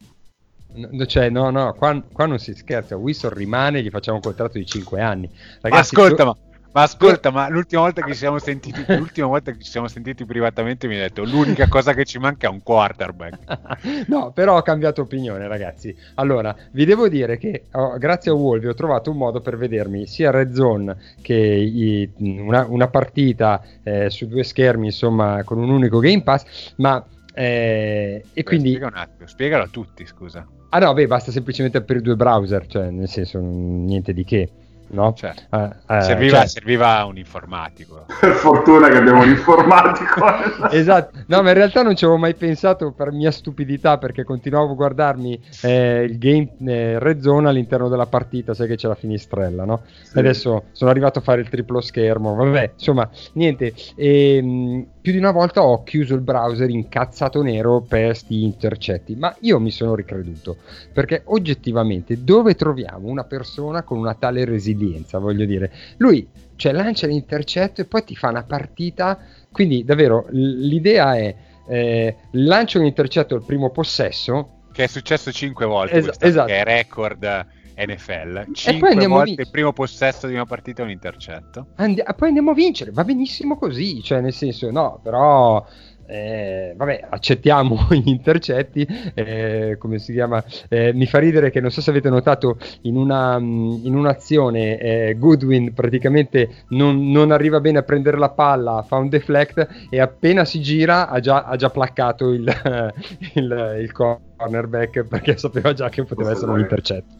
No, 0.75 1.05
cioè, 1.05 1.29
no, 1.29 1.49
no, 1.51 1.73
qua, 1.73 2.01
qua, 2.11 2.25
non 2.25 2.37
si 2.37 2.53
scherza. 2.53 2.97
Wilson 2.97 3.33
rimane, 3.33 3.81
gli 3.81 3.89
facciamo 3.89 4.17
un 4.17 4.23
contratto 4.23 4.57
di 4.57 4.65
5 4.65 4.99
anni. 4.99 5.29
Ragazzi, 5.61 5.95
ma 5.95 6.01
ascolta, 6.01 6.23
tu... 6.23 6.29
ma, 6.29 6.37
ma, 6.73 6.81
ascolta, 6.81 7.31
ma 7.31 7.47
l'ultima 7.47 7.83
volta 7.83 8.01
che 8.01 8.11
ci 8.11 8.17
siamo 8.17 8.39
sentiti, 8.39 8.83
l'ultima 8.97 9.27
volta 9.27 9.51
che 9.53 9.63
ci 9.63 9.71
siamo 9.71 9.87
sentiti 9.87 10.25
privatamente 10.25 10.87
mi 10.87 10.95
hai 10.95 11.01
detto 11.01 11.23
l'unica 11.23 11.69
cosa 11.69 11.93
che 11.93 12.03
ci 12.03 12.19
manca 12.19 12.47
è 12.47 12.49
un 12.49 12.61
quarterback. 12.61 14.07
no, 14.07 14.31
però 14.33 14.57
ho 14.57 14.61
cambiato 14.61 15.01
opinione, 15.01 15.47
ragazzi. 15.47 15.95
Allora, 16.15 16.53
vi 16.71 16.83
devo 16.83 17.07
dire 17.07 17.37
che 17.37 17.67
oh, 17.71 17.97
grazie 17.97 18.31
a 18.31 18.33
Wolvi 18.33 18.67
ho 18.67 18.73
trovato 18.73 19.11
un 19.11 19.17
modo 19.17 19.39
per 19.39 19.55
vedermi 19.55 20.07
sia 20.07 20.31
Red 20.31 20.53
Zone 20.53 20.97
che 21.21 21.35
i, 21.35 22.11
una, 22.17 22.65
una, 22.67 22.87
partita 22.89 23.61
eh, 23.81 24.09
su 24.09 24.27
due 24.27 24.43
schermi, 24.43 24.87
insomma, 24.87 25.41
con 25.45 25.57
un 25.57 25.69
unico 25.69 25.99
Game 25.99 26.23
Pass, 26.23 26.73
ma 26.77 27.01
eh, 27.35 28.23
e 28.23 28.31
Beh, 28.33 28.43
quindi... 28.43 28.69
Spiega 28.69 28.87
un 28.87 28.95
attimo, 28.95 29.27
spiegalo 29.27 29.63
a 29.63 29.67
tutti, 29.67 30.05
scusa. 30.05 30.47
Ah 30.69 30.79
no, 30.79 30.93
beh, 30.93 31.07
basta 31.07 31.31
semplicemente 31.31 31.77
aprire 31.77 32.01
due 32.01 32.15
browser, 32.15 32.65
cioè 32.67 32.89
nel 32.89 33.09
senso 33.09 33.39
niente 33.39 34.13
di 34.13 34.23
che. 34.23 34.49
No? 34.87 35.13
Cioè, 35.13 35.33
uh, 35.49 35.57
uh, 35.57 36.01
serviva, 36.01 36.37
cioè... 36.39 36.47
serviva, 36.47 37.03
un 37.05 37.17
informatico. 37.17 38.05
Per 38.19 38.33
fortuna 38.33 38.87
che 38.87 38.97
abbiamo 38.97 39.23
un 39.23 39.29
informatico. 39.29 40.23
esatto, 40.71 41.23
no, 41.27 41.41
ma 41.41 41.49
in 41.49 41.55
realtà 41.55 41.81
non 41.81 41.95
ci 41.95 42.05
avevo 42.05 42.19
mai 42.19 42.35
pensato 42.35 42.91
per 42.91 43.11
mia 43.11 43.31
stupidità 43.31 43.97
perché 43.97 44.23
continuavo 44.23 44.71
a 44.71 44.75
guardarmi 44.75 45.41
eh, 45.63 46.03
il 46.03 46.17
game 46.17 46.53
eh, 46.65 46.99
red 46.99 47.19
zone 47.19 47.49
all'interno 47.49 47.89
della 47.89 48.05
partita, 48.05 48.53
sai 48.53 48.67
che 48.67 48.75
c'è 48.75 48.87
la 48.87 48.95
finestrella, 48.95 49.65
no? 49.65 49.81
Sì. 50.03 50.19
Adesso 50.19 50.65
sono 50.71 50.89
arrivato 50.89 51.19
a 51.19 51.21
fare 51.21 51.41
il 51.41 51.49
triplo 51.49 51.81
schermo, 51.81 52.35
vabbè, 52.35 52.71
insomma, 52.73 53.09
niente. 53.33 53.73
E, 53.95 54.37
ehm, 54.37 54.45
mh, 54.45 54.87
più 55.05 55.13
di 55.13 55.19
una 55.19 55.29
volta 55.29 55.61
ho 55.61 55.83
chiuso 55.83 56.15
il 56.15 56.21
browser 56.21 56.67
incazzato 56.67 57.43
nero 57.43 57.79
per 57.79 58.17
sti 58.17 58.41
intercetti, 58.41 59.15
ma 59.15 59.35
io 59.41 59.59
mi 59.59 59.69
sono 59.69 59.93
ricreduto 59.93 60.57
perché 60.91 61.21
oggettivamente 61.25 62.23
dove 62.23 62.55
troviamo 62.55 63.07
una 63.07 63.23
persona 63.23 63.83
con 63.83 63.99
una 63.99 64.15
tale 64.15 64.45
resilienza, 64.45 65.19
voglio 65.19 65.45
dire, 65.45 65.71
lui 65.97 66.27
cioè, 66.55 66.71
lancia 66.71 67.05
l'intercetto 67.05 67.81
e 67.81 67.85
poi 67.85 68.03
ti 68.03 68.15
fa 68.15 68.29
una 68.29 68.41
partita, 68.41 69.19
quindi 69.51 69.85
davvero 69.85 70.25
l'idea 70.31 71.15
è 71.15 71.35
eh, 71.67 72.15
lancia 72.31 72.79
un 72.79 72.85
intercetto 72.85 73.35
al 73.35 73.43
primo 73.43 73.69
possesso 73.69 74.61
che 74.71 74.85
è 74.85 74.87
successo 74.87 75.31
5 75.31 75.65
volte, 75.67 75.97
es- 75.97 76.17
esatto. 76.19 76.47
che 76.47 76.57
è 76.57 76.63
record 76.63 77.45
NFL. 77.75 78.51
5 78.51 79.07
volte 79.07 79.41
il 79.41 79.49
primo 79.49 79.73
possesso 79.73 80.27
di 80.27 80.33
una 80.33 80.45
partita 80.45 80.81
è 80.81 80.85
un 80.85 80.91
intercetto. 80.91 81.67
Andi- 81.75 82.03
poi 82.15 82.27
andiamo 82.27 82.51
a 82.51 82.53
vincere, 82.53 82.91
va 82.91 83.03
benissimo 83.03 83.57
così, 83.57 84.01
cioè 84.01 84.21
nel 84.21 84.33
senso 84.33 84.71
no, 84.71 84.99
però 85.03 85.65
eh, 86.07 86.73
vabbè, 86.75 87.07
accettiamo 87.09 87.87
gli 87.91 88.09
intercetti, 88.09 88.87
eh, 89.13 89.75
come 89.79 89.99
si 89.99 90.13
chiama? 90.13 90.43
Eh, 90.69 90.93
mi 90.93 91.05
fa 91.05 91.19
ridere 91.19 91.49
che 91.49 91.59
non 91.59 91.71
so 91.71 91.81
se 91.81 91.89
avete 91.89 92.09
notato 92.09 92.57
in, 92.81 92.95
una, 92.95 93.37
in 93.37 93.95
un'azione 93.95 94.77
eh, 94.77 95.15
Goodwin 95.17 95.73
praticamente 95.73 96.65
non, 96.69 97.09
non, 97.09 97.31
arriva 97.31 97.59
bene 97.59 97.79
a 97.79 97.83
prendere 97.83 98.17
la 98.17 98.29
palla, 98.29 98.83
fa 98.87 98.97
un 98.97 99.09
deflect 99.09 99.87
e 99.89 99.99
appena 99.99 100.45
si 100.45 100.61
gira 100.61 101.09
ha 101.09 101.19
già, 101.19 101.43
ha 101.43 101.55
già 101.55 101.69
placcato 101.69 102.29
il, 102.31 102.93
il, 103.33 103.77
il 103.81 103.91
cornerback 104.35 105.03
perché 105.03 105.37
sapeva 105.37 105.73
già 105.73 105.89
che 105.89 106.03
poteva 106.03 106.31
essere 106.31 106.51
un 106.51 106.59
intercetto. 106.59 107.13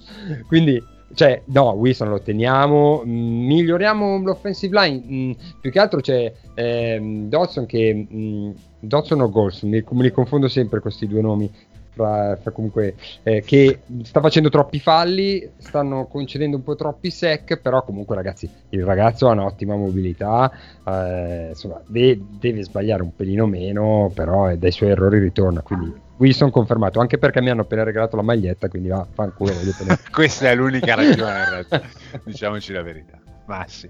Quindi 0.48 0.84
cioè, 1.14 1.42
no, 1.46 1.72
Wilson 1.72 2.10
lo 2.10 2.20
teniamo, 2.20 3.04
mm, 3.06 3.46
miglioriamo 3.46 4.22
l'offensive 4.24 4.80
line. 4.80 5.04
Mm, 5.08 5.32
più 5.62 5.72
che 5.72 5.80
altro 5.80 6.02
c'è 6.02 6.32
ehm, 6.54 7.30
Dodson 7.30 7.66
che. 7.66 8.08
Mm, 8.12 8.52
Dodson 8.80 9.22
o 9.22 9.30
Golson, 9.30 9.70
mi, 9.70 9.84
mi 9.88 10.12
confondo 10.12 10.48
sempre 10.48 10.80
questi 10.80 11.08
due 11.08 11.22
nomi. 11.22 11.52
fra, 11.96 12.36
fra 12.36 12.52
comunque 12.52 12.96
eh, 13.24 13.42
che 13.42 13.80
sta 14.04 14.20
facendo 14.20 14.50
troppi 14.50 14.80
falli, 14.80 15.50
stanno 15.58 16.08
concedendo 16.08 16.58
un 16.58 16.64
po' 16.64 16.76
troppi 16.76 17.10
sec, 17.10 17.56
però 17.58 17.84
comunque 17.84 18.16
ragazzi 18.16 18.50
il 18.70 18.84
ragazzo 18.84 19.30
ha 19.30 19.32
un'ottima 19.32 19.76
mobilità, 19.78 20.52
eh, 20.86 21.48
insomma 21.50 21.82
de- 21.88 22.22
deve 22.38 22.64
sbagliare 22.64 23.02
un 23.02 23.16
pelino 23.16 23.46
meno, 23.46 24.12
però 24.14 24.54
dai 24.56 24.72
suoi 24.72 24.90
errori 24.90 25.20
ritorna, 25.20 25.62
quindi 25.62 26.04
Wilson 26.18 26.52
confermato, 26.52 27.00
anche 27.00 27.18
perché 27.18 27.42
mi 27.42 27.50
hanno 27.50 27.62
appena 27.62 27.84
regalato 27.84 28.16
la 28.16 28.22
maglietta, 28.22 28.68
quindi 28.70 28.90
va, 28.90 29.06
fanculo. 29.10 29.52
Questa 30.12 30.50
è 30.50 30.56
l'unica 30.56 30.96
ragione 30.96 31.40
in 31.40 31.50
realtà, 31.50 31.82
diciamoci 32.24 32.72
la 32.72 32.82
verità. 32.82 33.20
Ma 33.46 33.66
sì. 33.68 33.90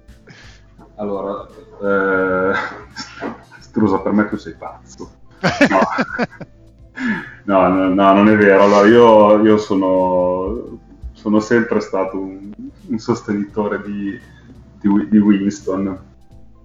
Allora, 0.95 1.47
eh, 1.81 2.53
Strusa, 3.59 3.99
per 3.99 4.13
me 4.13 4.27
tu 4.29 4.37
sei 4.37 4.53
pazzo. 4.53 5.09
No. 5.69 5.79
No, 7.43 7.67
no, 7.67 7.93
no, 7.93 8.13
non 8.13 8.29
è 8.29 8.37
vero. 8.37 8.63
Allora, 8.63 8.87
io, 8.87 9.43
io 9.43 9.57
sono, 9.57 10.79
sono, 11.11 11.39
sempre 11.39 11.79
stato 11.81 12.17
un, 12.17 12.51
un 12.87 12.97
sostenitore 12.97 13.81
di, 13.83 14.19
di, 14.79 15.09
di 15.09 15.17
Winston, 15.17 15.99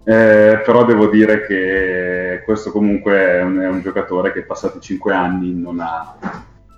eh, 0.05 0.63
però 0.65 0.85
devo 0.85 1.09
dire 1.09 1.47
che 1.47 2.43
questo 2.45 2.71
comunque 2.73 3.19
è 3.19 3.43
un, 3.43 3.59
è 3.59 3.69
un, 3.69 3.81
giocatore 3.83 4.33
che 4.33 4.43
passati 4.43 4.81
cinque 4.81 5.13
anni 5.13 5.55
non 5.55 5.79
ha 5.81 6.17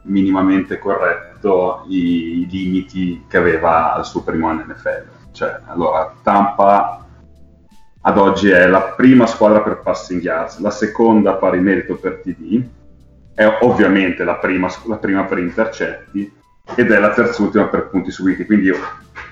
minimamente 0.04 0.78
corretto 0.78 1.84
i, 1.88 2.40
i 2.40 2.48
limiti 2.50 3.24
che 3.28 3.36
aveva 3.36 3.94
al 3.94 4.04
suo 4.04 4.22
primo 4.22 4.48
anno 4.48 4.64
NFL. 4.66 5.04
Cioè, 5.30 5.60
allora, 5.66 6.14
Tampa 6.22 7.06
ad 8.04 8.18
oggi 8.18 8.50
è 8.50 8.66
la 8.66 8.82
prima 8.96 9.26
squadra 9.26 9.60
per 9.60 9.80
passing 9.80 10.20
yards, 10.20 10.58
la 10.58 10.70
seconda 10.70 11.34
pari 11.34 11.60
merito 11.60 11.96
per 11.96 12.20
TD, 12.22 12.68
è 13.34 13.58
ovviamente 13.60 14.24
la 14.24 14.34
prima, 14.34 14.68
la 14.86 14.96
prima 14.96 15.24
per 15.24 15.38
intercetti 15.38 16.40
ed 16.74 16.90
è 16.90 16.98
la 16.98 17.12
terzultima 17.12 17.66
per 17.66 17.88
punti 17.88 18.10
subiti. 18.10 18.44
Quindi, 18.44 18.72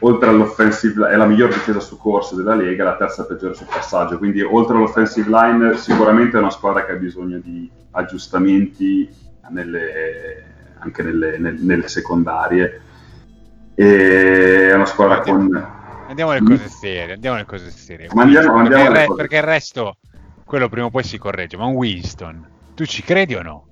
oltre 0.00 0.28
all'offensive 0.28 1.08
è 1.08 1.16
la 1.16 1.26
miglior 1.26 1.48
difesa 1.48 1.80
su 1.80 1.98
corso 1.98 2.36
della 2.36 2.54
Lega, 2.54 2.84
la 2.84 2.96
terza 2.96 3.24
peggiore 3.24 3.54
sul 3.54 3.66
passaggio. 3.66 4.18
Quindi, 4.18 4.42
oltre 4.42 4.76
all'offensive 4.76 5.28
line, 5.28 5.76
sicuramente 5.76 6.36
è 6.36 6.40
una 6.40 6.50
squadra 6.50 6.84
che 6.84 6.92
ha 6.92 6.96
bisogno 6.96 7.38
di 7.38 7.70
aggiustamenti 7.92 9.08
nelle, 9.48 10.44
anche 10.78 11.02
nelle, 11.02 11.38
nelle, 11.38 11.58
nelle, 11.60 11.88
secondarie. 11.88 12.80
E 13.74 14.68
è 14.70 14.74
una 14.74 14.86
squadra 14.86 15.16
andiamo, 15.16 15.48
con. 15.48 15.66
Andiamo 16.08 16.30
alle 16.32 16.42
cose 16.42 16.68
serie. 16.68 17.14
Andiamo 17.14 17.36
alle 17.36 17.46
cose 17.46 17.70
serie. 17.70 18.08
Andiamo, 18.08 18.52
perché, 18.52 18.58
andiamo 18.58 18.84
il 18.84 18.90
re, 18.90 19.06
cose... 19.06 19.16
perché 19.16 19.36
il 19.36 19.42
resto, 19.42 19.96
quello 20.44 20.68
prima 20.68 20.86
o 20.86 20.90
poi 20.90 21.04
si 21.04 21.18
corregge. 21.18 21.56
Ma 21.56 21.66
un 21.66 21.74
Winston, 21.74 22.46
tu 22.74 22.84
ci 22.84 23.02
credi 23.02 23.34
o 23.34 23.42
no? 23.42 23.64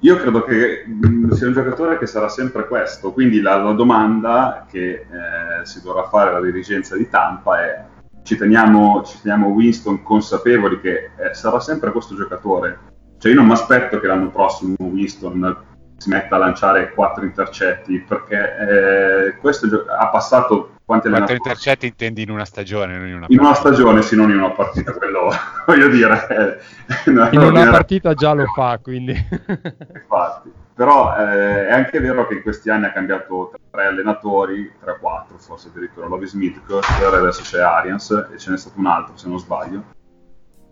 Io 0.00 0.16
credo 0.16 0.42
che 0.42 0.84
sia 1.30 1.46
un 1.46 1.52
giocatore 1.52 1.98
che 1.98 2.06
sarà 2.06 2.28
sempre 2.28 2.66
questo, 2.66 3.12
quindi 3.12 3.40
la, 3.40 3.56
la 3.56 3.72
domanda 3.72 4.66
che 4.70 4.90
eh, 4.90 5.64
si 5.64 5.80
dovrà 5.82 6.08
fare 6.08 6.30
alla 6.30 6.40
dirigenza 6.40 6.96
di 6.96 7.08
Tampa 7.08 7.64
è 7.64 7.84
ci 8.22 8.36
teniamo, 8.36 9.02
ci 9.04 9.18
teniamo 9.20 9.48
Winston 9.48 10.02
consapevoli 10.02 10.80
che 10.80 11.10
eh, 11.16 11.34
sarà 11.34 11.60
sempre 11.60 11.92
questo 11.92 12.14
giocatore? 12.14 12.78
Cioè 13.18 13.32
io 13.32 13.38
non 13.38 13.46
mi 13.46 13.52
aspetto 13.52 14.00
che 14.00 14.06
l'anno 14.06 14.30
prossimo 14.30 14.74
Winston 14.78 15.56
si 15.96 16.08
metta 16.08 16.36
a 16.36 16.38
lanciare 16.38 16.92
quattro 16.92 17.24
intercetti 17.24 17.98
perché 18.00 19.28
eh, 19.28 19.36
questo 19.38 19.68
gio- 19.68 19.86
ha 19.88 20.08
passato 20.08 20.74
quanti 20.84 21.08
Quanto 21.08 21.32
intercetti 21.32 21.86
intendi 21.86 22.22
in 22.22 22.30
una 22.30 22.44
stagione, 22.44 22.98
non 22.98 23.06
in 23.06 23.14
una 23.14 23.20
partita? 23.20 23.40
In 23.40 23.46
una 23.46 23.54
stagione, 23.54 24.02
sì, 24.02 24.16
non 24.16 24.30
in 24.30 24.36
una 24.36 24.50
partita, 24.50 24.92
quello 24.92 25.30
voglio 25.64 25.88
dire. 25.88 26.60
Eh, 27.06 27.10
no, 27.10 27.28
in 27.30 27.40
una 27.40 27.70
partita 27.70 28.12
già 28.12 28.32
lo 28.34 28.44
fa, 28.54 28.78
quindi. 28.82 29.12
Infatti. 29.94 30.52
Però 30.74 31.16
eh, 31.16 31.68
è 31.68 31.72
anche 31.72 32.00
vero 32.00 32.26
che 32.26 32.34
in 32.34 32.42
questi 32.42 32.68
anni 32.68 32.86
ha 32.86 32.92
cambiato 32.92 33.52
tre 33.70 33.86
allenatori, 33.86 34.70
tre 34.78 34.90
o 34.90 34.98
quattro, 34.98 35.38
forse 35.38 35.68
addirittura 35.68 36.08
Lovi 36.08 36.26
Smith, 36.26 36.60
Custer, 36.66 37.14
adesso 37.14 37.42
c'è 37.42 37.60
Arians 37.60 38.28
e 38.32 38.36
ce 38.38 38.50
n'è 38.50 38.58
stato 38.58 38.78
un 38.78 38.86
altro 38.86 39.16
se 39.16 39.28
non 39.28 39.38
sbaglio 39.38 40.02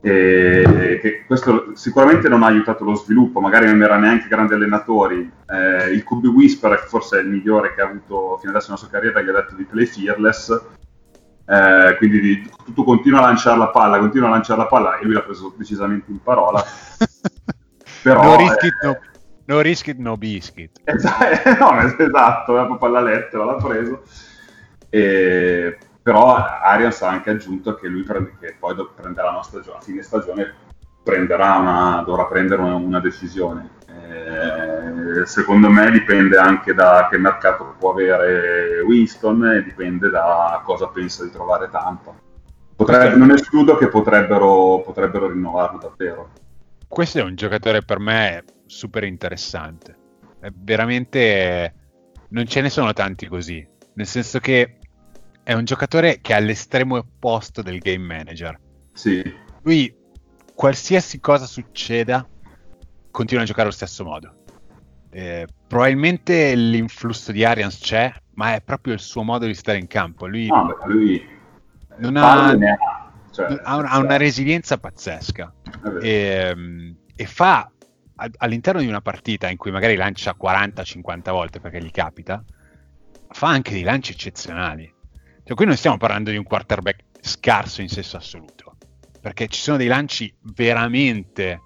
che 0.03 1.25
questo 1.27 1.73
sicuramente 1.75 2.29
non 2.29 2.43
ha 2.43 2.47
aiutato 2.47 2.83
lo 2.83 2.95
sviluppo, 2.95 3.41
magari 3.41 3.67
non 3.67 3.83
era 3.83 3.97
neanche 3.99 4.27
grandi 4.27 4.55
allenatori. 4.55 5.31
Eh, 5.47 5.93
il 5.93 6.03
QB 6.03 6.25
Whisper, 6.27 6.79
forse 6.89 7.19
è 7.19 7.23
il 7.23 7.29
migliore 7.29 7.73
che 7.75 7.83
ha 7.83 7.87
avuto 7.87 8.37
fino 8.39 8.51
adesso 8.51 8.69
nella 8.69 8.79
sua 8.79 8.89
carriera, 8.91 9.21
gli 9.21 9.29
ha 9.29 9.33
detto 9.33 9.55
di 9.55 9.65
play 9.65 9.87
fearless. 9.87 10.61
Eh, 11.47 11.97
quindi 11.99 12.21
di, 12.21 12.51
tu 12.75 12.83
continua 12.83 13.21
a 13.21 13.27
lanciare 13.27 13.59
la 13.59 13.69
palla, 13.69 13.99
continua 13.99 14.29
a 14.29 14.33
lanciare 14.33 14.59
la 14.59 14.67
palla, 14.67 14.99
e 14.99 15.05
lui 15.05 15.15
l'ha 15.15 15.23
preso 15.23 15.55
decisamente 15.57 16.11
in 16.11 16.21
parola. 16.21 16.65
Però, 18.03 18.23
no 18.23 18.37
risk 18.37 18.63
it, 18.65 18.75
no, 18.83 18.99
no, 19.45 19.61
risk 19.61 19.87
it, 19.87 19.99
no 19.99 20.17
biscuit. 20.17 20.81
Esatto, 20.83 21.51
no, 21.59 21.79
esatto, 21.81 22.53
proprio 22.53 22.89
alla 22.89 23.03
lettera 23.03 23.45
l'ha 23.45 23.55
preso. 23.55 24.03
E, 24.91 25.79
però 26.03 26.35
Arians 26.35 27.01
ha 27.03 27.09
anche 27.09 27.31
aggiunto 27.31 27.75
che 27.75 27.89
lui 27.89 28.03
prende, 28.03 28.35
che 28.41 28.57
poi 28.59 28.75
prenderà 28.95 29.31
una 29.31 29.43
stagione, 29.43 29.79
a 29.79 29.81
fine 29.81 30.03
stagione 30.03 30.55
prenderà 31.03 31.57
una, 31.57 32.03
dovrà 32.05 32.27
prendere 32.27 32.63
una, 32.63 32.75
una 32.75 33.01
decisione. 33.01 33.71
Eh, 33.87 35.27
secondo 35.27 35.69
me 35.69 35.91
dipende 35.91 36.37
anche 36.39 36.75
da 36.75 37.09
che 37.11 37.19
mercato 37.19 37.75
può 37.79 37.93
avere 37.93 38.81
Winston 38.81 39.45
e 39.47 39.63
dipende 39.63 40.09
da 40.11 40.61
cosa 40.65 40.89
pensa 40.89 41.25
di 41.25 41.31
trovare 41.31 41.69
Tampa. 41.71 42.15
Potrebbe, 42.75 43.17
non 43.17 43.31
escludo 43.31 43.77
che 43.77 43.89
potrebbero, 43.89 44.83
potrebbero 44.85 45.29
rinnovarlo 45.29 45.79
davvero. 45.79 46.31
Questo 46.89 47.19
è 47.19 47.23
un 47.23 47.35
giocatore 47.35 47.83
per 47.83 47.99
me 47.99 48.45
super 48.67 49.05
interessante. 49.05 49.97
È 50.41 50.49
veramente 50.53 51.75
non 52.33 52.47
ce 52.47 52.61
ne 52.61 52.71
sono 52.71 52.93
tanti 52.93 53.27
così. 53.27 53.67
Nel 53.95 54.07
senso 54.07 54.39
che 54.41 54.79
è 55.43 55.53
un 55.53 55.65
giocatore 55.65 56.21
che 56.21 56.33
è 56.33 56.37
all'estremo 56.37 56.97
opposto 56.97 57.63
del 57.63 57.79
game 57.79 58.05
manager. 58.05 58.59
Sì. 58.93 59.23
Lui, 59.63 59.95
qualsiasi 60.55 61.21
cosa 61.21 61.47
succeda, 61.47 62.27
continua 63.11 63.43
a 63.43 63.47
giocare 63.47 63.65
allo 63.65 63.77
stesso 63.77 64.05
modo. 64.05 64.35
Eh, 65.11 65.47
probabilmente 65.67 66.55
l'influsso 66.55 67.33
di 67.33 67.45
Arians 67.45 67.79
c'è, 67.79 68.13
ma 68.35 68.55
è 68.55 68.63
proprio 68.63 68.95
il 68.95 69.01
suo 69.01 69.23
modo 69.23 69.47
di 69.47 69.55
stare 69.55 69.79
in 69.79 69.87
campo. 69.87 70.27
Lui, 70.27 70.47
no, 70.47 70.77
lui 70.85 71.23
non 71.99 72.17
ha, 72.17 72.49
ha, 72.49 73.13
cioè, 73.31 73.61
ha, 73.63 73.77
una, 73.77 73.91
ha, 73.91 73.99
una, 73.99 74.17
resilienza 74.17 74.79
pazzesca 74.79 75.53
e, 76.01 76.11
ehm, 76.11 76.97
e, 77.15 77.27
fa 77.27 77.71
all'interno 78.37 78.81
di 78.81 78.87
una 78.87 79.01
partita 79.01 79.51
in 79.51 79.57
cui 79.57 79.71
magari 79.71 79.97
lancia 79.97 80.37
40-50 80.41 81.31
volte 81.31 81.61
perché 81.61 81.83
gli 81.83 81.91
capita, 81.91 82.43
fa 83.29 83.49
anche 83.49 83.73
dei 83.73 83.83
lanci 83.83 84.13
eccezionali. 84.13 84.92
Cioè, 85.53 85.61
qui 85.61 85.71
non 85.71 85.79
stiamo 85.79 85.99
parlando 85.99 86.31
di 86.31 86.39
un 86.39 86.45
quarterback 86.45 87.03
scarso 87.21 87.83
in 87.83 87.89
senso 87.91 88.17
assoluto, 88.17 88.77
perché 89.21 89.49
ci 89.49 89.61
sono 89.61 89.77
dei 89.77 89.87
lanci 89.87 90.35
veramente 90.41 91.61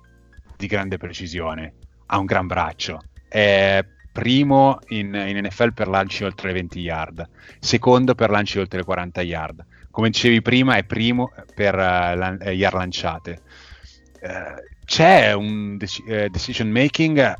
di 0.56 0.66
grande 0.66 0.96
precisione, 0.96 1.74
ha 2.06 2.18
un 2.18 2.24
gran 2.24 2.48
braccio, 2.48 3.00
è 3.28 3.84
primo 4.10 4.80
in, 4.88 5.14
in, 5.14 5.38
NFL 5.38 5.72
per 5.72 5.86
lanci 5.86 6.24
oltre 6.24 6.48
le 6.48 6.54
20 6.54 6.80
yard, 6.80 7.28
secondo 7.60 8.16
per 8.16 8.30
lanci 8.30 8.58
oltre 8.58 8.80
le 8.80 8.84
40 8.84 9.22
yard, 9.22 9.64
come 9.92 10.10
dicevi 10.10 10.42
prima 10.42 10.74
è 10.74 10.82
primo 10.82 11.30
per 11.54 11.74
uh, 11.76 11.78
lan- 11.78 12.38
eh, 12.40 12.54
yard 12.54 12.74
lanciate. 12.74 13.42
Uh, 14.20 14.84
c'è 14.84 15.32
un 15.32 15.76
dec- 15.76 16.26
decision 16.26 16.70
making 16.70 17.34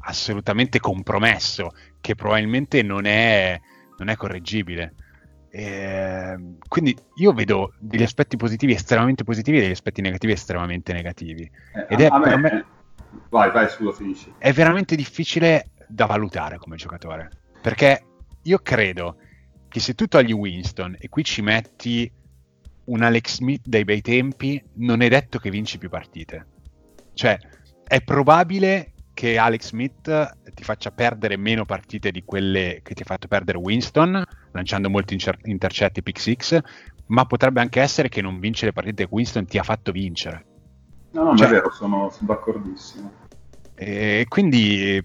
assolutamente 0.00 0.80
compromesso 0.80 1.70
che 2.00 2.16
probabilmente 2.16 2.82
non 2.82 3.04
è, 3.04 3.56
non 3.98 4.08
è 4.08 4.16
correggibile. 4.16 4.94
Eh, 5.54 6.56
quindi 6.66 6.96
io 7.16 7.32
vedo 7.34 7.74
degli 7.78 8.02
aspetti 8.02 8.38
positivi 8.38 8.72
estremamente 8.72 9.22
positivi 9.22 9.58
e 9.58 9.60
degli 9.60 9.72
aspetti 9.72 10.00
negativi 10.00 10.32
estremamente 10.32 10.94
negativi. 10.94 11.42
Eh, 11.42 11.86
Ed 11.90 12.00
è 12.00 12.06
a 12.06 12.18
me, 12.18 12.36
me, 12.38 12.64
vai, 13.28 13.50
vai, 13.50 13.68
scusa, 13.68 13.92
finisci. 13.92 14.32
È 14.38 14.50
veramente 14.52 14.96
difficile 14.96 15.72
da 15.86 16.06
valutare 16.06 16.56
come 16.56 16.76
giocatore. 16.76 17.30
Perché 17.60 18.02
io 18.40 18.58
credo 18.60 19.16
che 19.68 19.78
se 19.78 19.94
tu 19.94 20.06
togli 20.06 20.32
Winston 20.32 20.96
e 20.98 21.10
qui 21.10 21.22
ci 21.22 21.42
metti 21.42 22.10
un 22.84 23.02
Alex 23.02 23.34
Smith 23.36 23.66
dai 23.66 23.84
bei 23.84 24.00
tempi, 24.00 24.62
non 24.76 25.02
è 25.02 25.08
detto 25.08 25.38
che 25.38 25.50
vinci 25.50 25.76
più 25.76 25.90
partite. 25.90 26.46
Cioè, 27.12 27.38
è 27.84 28.00
probabile 28.00 28.91
che 29.22 29.38
Alex 29.38 29.68
Smith 29.68 30.36
ti 30.52 30.64
faccia 30.64 30.90
perdere 30.90 31.36
meno 31.36 31.64
partite 31.64 32.10
di 32.10 32.24
quelle 32.24 32.80
che 32.82 32.92
ti 32.92 33.02
ha 33.02 33.04
fatto 33.04 33.28
perdere 33.28 33.56
Winston, 33.56 34.20
lanciando 34.50 34.90
molti 34.90 35.14
incer- 35.14 35.46
intercetti 35.46 36.02
pick 36.02 36.18
six, 36.18 36.58
ma 37.06 37.24
potrebbe 37.24 37.60
anche 37.60 37.80
essere 37.80 38.08
che 38.08 38.20
non 38.20 38.40
vince 38.40 38.64
le 38.64 38.72
partite 38.72 39.04
che 39.04 39.08
Winston 39.12 39.46
ti 39.46 39.58
ha 39.58 39.62
fatto 39.62 39.92
vincere. 39.92 40.44
No, 41.12 41.22
no, 41.22 41.36
cioè, 41.36 41.46
è 41.46 41.50
vero, 41.50 41.70
sono, 41.70 42.10
sono 42.10 42.32
d'accordissimo. 42.32 43.12
E 43.76 44.26
quindi 44.28 45.00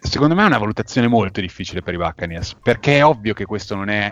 secondo 0.00 0.34
me 0.34 0.44
è 0.44 0.46
una 0.46 0.56
valutazione 0.56 1.06
molto 1.06 1.42
difficile 1.42 1.82
per 1.82 1.92
i 1.92 1.98
Buccaneers, 1.98 2.56
perché 2.62 2.96
è 2.96 3.04
ovvio 3.04 3.34
che 3.34 3.44
questo 3.44 3.74
non 3.74 3.90
è 3.90 4.10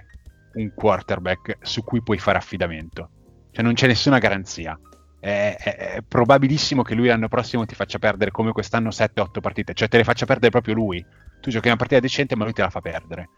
un 0.57 0.73
quarterback 0.75 1.57
su 1.63 1.83
cui 1.85 2.03
puoi 2.03 2.19
fare 2.19 2.37
affidamento. 2.37 3.09
Cioè 3.51 3.65
non 3.65 3.73
c'è 3.73 3.87
nessuna 3.87 4.19
garanzia. 4.19 4.79
È, 5.27 5.57
è, 5.57 6.03
probabilissimo 6.07 6.83
che 6.83 6.95
lui 6.95 7.09
l'anno 7.09 7.27
prossimo 7.27 7.67
ti 7.67 7.75
faccia 7.75 7.99
perdere 7.99 8.31
come 8.31 8.53
quest'anno 8.53 8.91
7-8 8.91 9.41
partite, 9.41 9.75
cioè 9.75 9.89
te 9.89 9.97
le 9.97 10.05
faccia 10.05 10.25
perdere 10.25 10.51
proprio 10.51 10.75
lui. 10.75 11.05
Tu 11.41 11.51
giochi 11.51 11.67
una 11.67 11.77
partita 11.77 12.01
decente, 12.01 12.37
ma 12.37 12.45
lui 12.45 12.53
te 12.53 12.63
la 12.63 12.71
fa 12.71 12.81
perdere. 12.81 13.31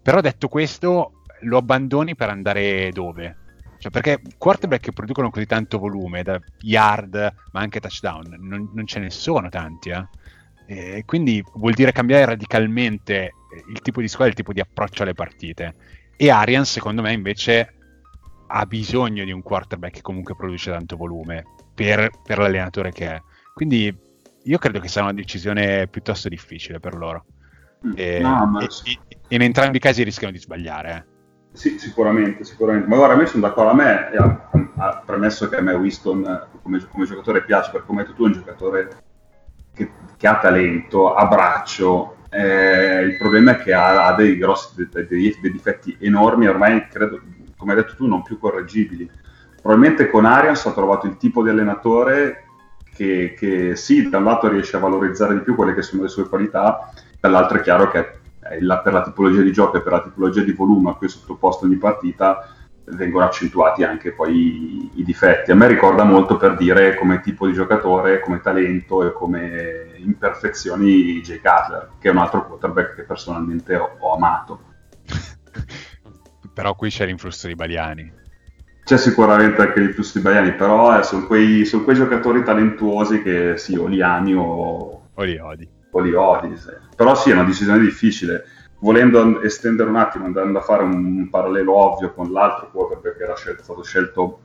Però 0.00 0.20
detto 0.20 0.46
questo, 0.46 1.22
lo 1.40 1.56
abbandoni 1.56 2.14
per 2.14 2.28
andare 2.28 2.90
dove? 2.92 3.36
Cioè, 3.78 3.90
perché 3.90 4.20
quarterback 4.38 4.82
che 4.82 4.92
producono 4.92 5.30
così 5.30 5.46
tanto 5.46 5.78
volume, 5.78 6.22
da 6.22 6.40
yard, 6.60 7.34
ma 7.52 7.60
anche 7.60 7.80
touchdown, 7.80 8.36
non, 8.38 8.70
non 8.72 8.86
ce 8.86 9.00
ne 9.00 9.10
sono 9.10 9.48
tanti, 9.48 9.90
eh? 9.90 10.06
E 10.68 11.02
quindi 11.06 11.44
vuol 11.54 11.74
dire 11.74 11.92
cambiare 11.92 12.24
radicalmente 12.24 13.32
il 13.68 13.80
tipo 13.80 14.00
di 14.00 14.08
squadra, 14.08 14.30
il 14.30 14.36
tipo 14.36 14.52
di 14.52 14.60
approccio 14.60 15.02
alle 15.02 15.14
partite. 15.14 15.74
E 16.16 16.30
Arian, 16.30 16.64
secondo 16.64 17.02
me, 17.02 17.12
invece 17.12 17.75
ha 18.46 18.66
bisogno 18.66 19.24
di 19.24 19.32
un 19.32 19.42
quarterback 19.42 19.94
che 19.94 20.02
comunque 20.02 20.36
produce 20.36 20.70
tanto 20.70 20.96
volume 20.96 21.44
per, 21.74 22.10
per 22.22 22.38
l'allenatore 22.38 22.92
che 22.92 23.06
è. 23.06 23.22
Quindi 23.52 23.94
io 24.42 24.58
credo 24.58 24.80
che 24.80 24.88
sia 24.88 25.02
una 25.02 25.12
decisione 25.12 25.88
piuttosto 25.88 26.28
difficile 26.28 26.80
per 26.80 26.94
loro. 26.94 27.24
Mm. 27.86 27.92
E, 27.96 28.20
no, 28.20 28.60
e, 28.60 28.68
in 29.28 29.42
entrambi 29.42 29.76
i 29.76 29.80
casi 29.80 30.02
rischiano 30.02 30.32
di 30.32 30.38
sbagliare. 30.38 30.94
Eh. 30.94 31.14
Sì, 31.56 31.78
sicuramente, 31.78 32.44
sicuramente. 32.44 32.88
Ma 32.88 32.96
guarda, 32.96 33.14
a 33.14 33.16
me 33.16 33.26
sono 33.26 33.46
d'accordo. 33.46 33.70
A 33.70 33.74
me, 33.74 34.10
ha, 34.16 34.50
ha 34.76 35.02
premesso 35.04 35.48
che 35.48 35.56
a 35.56 35.62
me 35.62 35.72
Winston 35.72 36.48
come, 36.62 36.86
come, 36.86 37.06
giocatore 37.06 37.44
piace, 37.44 37.70
perché 37.70 37.86
come 37.86 38.00
hai 38.00 38.06
detto 38.06 38.16
tu 38.16 38.24
è 38.24 38.26
un 38.26 38.32
giocatore 38.34 38.88
che, 39.72 39.90
che 40.16 40.26
ha 40.26 40.38
talento, 40.38 41.14
ha 41.14 41.26
braccio. 41.26 42.16
Eh, 42.28 43.02
il 43.02 43.16
problema 43.16 43.52
è 43.52 43.62
che 43.62 43.72
ha, 43.72 44.06
ha 44.06 44.14
dei 44.14 44.36
grossi 44.36 44.74
dei, 44.74 45.06
dei, 45.06 45.36
dei, 45.40 45.52
difetti 45.52 45.96
enormi, 46.00 46.46
ormai 46.46 46.86
credo, 46.88 47.20
come 47.56 47.72
hai 47.72 47.78
detto 47.78 47.94
tu, 47.96 48.06
non 48.06 48.22
più 48.22 48.38
correggibili. 48.38 49.10
Probabilmente 49.60 50.08
con 50.08 50.24
Arians 50.24 50.64
ha 50.66 50.72
trovato 50.72 51.06
il 51.06 51.16
tipo 51.16 51.42
di 51.42 51.50
allenatore 51.50 52.44
che, 52.94 53.34
che 53.36 53.76
sì, 53.76 54.08
da 54.08 54.18
un 54.18 54.24
lato 54.24 54.48
riesce 54.48 54.76
a 54.76 54.80
valorizzare 54.80 55.34
di 55.34 55.40
più 55.40 55.54
quelle 55.54 55.74
che 55.74 55.82
sono 55.82 56.02
le 56.02 56.08
sue 56.08 56.28
qualità, 56.28 56.92
dall'altro 57.20 57.58
è 57.58 57.62
chiaro 57.62 57.90
che 57.90 58.18
la, 58.60 58.78
per 58.78 58.92
la 58.92 59.02
tipologia 59.02 59.42
di 59.42 59.52
gioco 59.52 59.76
e 59.76 59.82
per 59.82 59.92
la 59.92 60.02
tipologia 60.02 60.42
di 60.42 60.52
volume 60.52 60.90
a 60.90 60.94
cui 60.94 61.06
è 61.06 61.10
sottoposto 61.10 61.64
ogni 61.64 61.76
partita 61.76 62.50
vengono 62.88 63.24
accentuati 63.24 63.82
anche 63.82 64.12
poi 64.12 64.34
i, 64.36 64.90
i, 65.00 65.04
difetti. 65.04 65.50
A 65.50 65.56
me 65.56 65.66
ricorda 65.66 66.04
molto 66.04 66.36
per 66.36 66.56
dire 66.56 66.94
come 66.94 67.20
tipo 67.20 67.46
di 67.46 67.52
giocatore, 67.52 68.20
come 68.20 68.40
talento 68.40 69.04
e 69.04 69.12
come 69.12 69.94
imperfezioni 69.96 71.20
Jay 71.20 71.40
Cutler, 71.40 71.90
che 71.98 72.08
è 72.08 72.12
un 72.12 72.18
altro 72.18 72.46
quarterback 72.46 72.94
che 72.94 73.02
personalmente 73.02 73.76
ho, 73.76 73.96
ho 73.98 74.14
amato. 74.14 74.60
però 76.56 76.74
qui 76.74 76.88
c'è 76.88 77.04
l'influsso 77.04 77.46
di 77.46 77.54
Baliani. 77.54 78.10
C'è 78.82 78.96
sicuramente 78.96 79.60
anche 79.60 79.80
l'influsso 79.80 80.16
di 80.16 80.24
Baliani, 80.24 80.54
però 80.54 80.98
eh, 80.98 81.02
sono, 81.02 81.26
quei, 81.26 81.66
sono, 81.66 81.84
quei, 81.84 81.96
giocatori 81.96 82.42
talentuosi 82.42 83.20
che 83.20 83.58
sì, 83.58 83.76
o 83.76 83.86
li 83.86 84.00
ami 84.00 84.32
o, 84.32 85.02
o 85.12 85.22
li 85.22 85.36
odi 85.36 85.68
po' 85.96 86.00
li 86.00 86.14
odi. 86.14 86.54
Però 86.94 87.14
sì, 87.14 87.28
è 87.30 87.34
una 87.34 87.44
decisione 87.44 87.78
difficile. 87.78 88.44
Volendo 88.78 89.42
estendere 89.42 89.90
un 89.90 89.96
attimo, 89.96 90.24
andando 90.24 90.58
a 90.58 90.62
fare 90.62 90.82
un, 90.82 90.94
un 90.94 91.28
parallelo 91.28 91.74
ovvio 91.74 92.14
con 92.14 92.32
l'altro 92.32 92.70
quarterback 92.70 93.16
che 93.18 93.22
era 93.22 93.36
scelto, 93.36 93.62
stato 93.62 93.82
scelto 93.82 94.40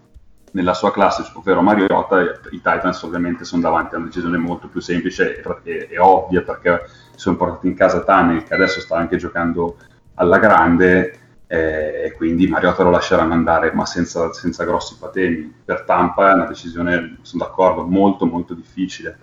nella 0.52 0.74
sua 0.74 0.92
classe, 0.92 1.24
ovvero 1.34 1.62
Mariota, 1.62 2.22
i 2.52 2.62
Titans 2.62 3.02
ovviamente 3.04 3.46
sono 3.46 3.62
davanti 3.62 3.96
a 3.96 4.00
una 4.00 4.08
decisione 4.08 4.38
molto 4.38 4.68
più 4.68 4.82
semplice 4.82 5.42
e, 5.42 5.44
e, 5.64 5.88
e 5.92 5.98
ovvia 5.98 6.42
perché 6.42 6.90
sono 7.16 7.38
portati 7.38 7.68
in 7.68 7.76
casa 7.76 8.04
Tannehill 8.04 8.44
che 8.44 8.54
adesso 8.54 8.82
sta 8.82 8.98
anche 8.98 9.16
giocando 9.16 9.78
alla 10.16 10.40
grande 10.40 11.21
eh, 11.52 12.04
e 12.06 12.14
quindi 12.14 12.48
Mariota 12.48 12.82
lo 12.84 12.92
lasceranno 12.92 13.34
andare 13.34 13.74
ma 13.74 13.86
senza, 13.86 14.32
senza 14.32 14.64
grossi 14.64 14.96
patemi. 14.98 15.54
Per 15.66 15.84
Tampa 15.84 16.30
è 16.30 16.34
una 16.34 16.46
decisione, 16.46 17.18
sono 17.24 17.44
d'accordo, 17.44 17.86
molto 17.86 18.26
molto 18.26 18.54
difficile. 18.54 19.20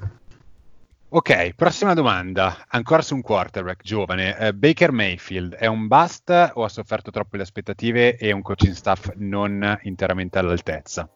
Ok, 1.08 1.54
prossima 1.54 1.94
domanda, 1.94 2.66
ancora 2.68 3.00
su 3.00 3.14
un 3.14 3.22
quarterback 3.22 3.82
giovane. 3.82 4.36
Uh, 4.38 4.52
Baker 4.52 4.92
Mayfield 4.92 5.54
è 5.54 5.64
un 5.64 5.86
bust 5.86 6.52
o 6.52 6.64
ha 6.64 6.68
sofferto 6.68 7.10
troppo 7.10 7.36
le 7.36 7.44
aspettative 7.44 8.18
e 8.18 8.30
un 8.30 8.42
coaching 8.42 8.74
staff 8.74 9.12
non 9.14 9.78
interamente 9.84 10.38
all'altezza? 10.38 11.08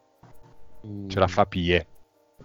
Ce 1.08 1.18
la 1.18 1.26
fa 1.26 1.44
Pie. 1.44 1.86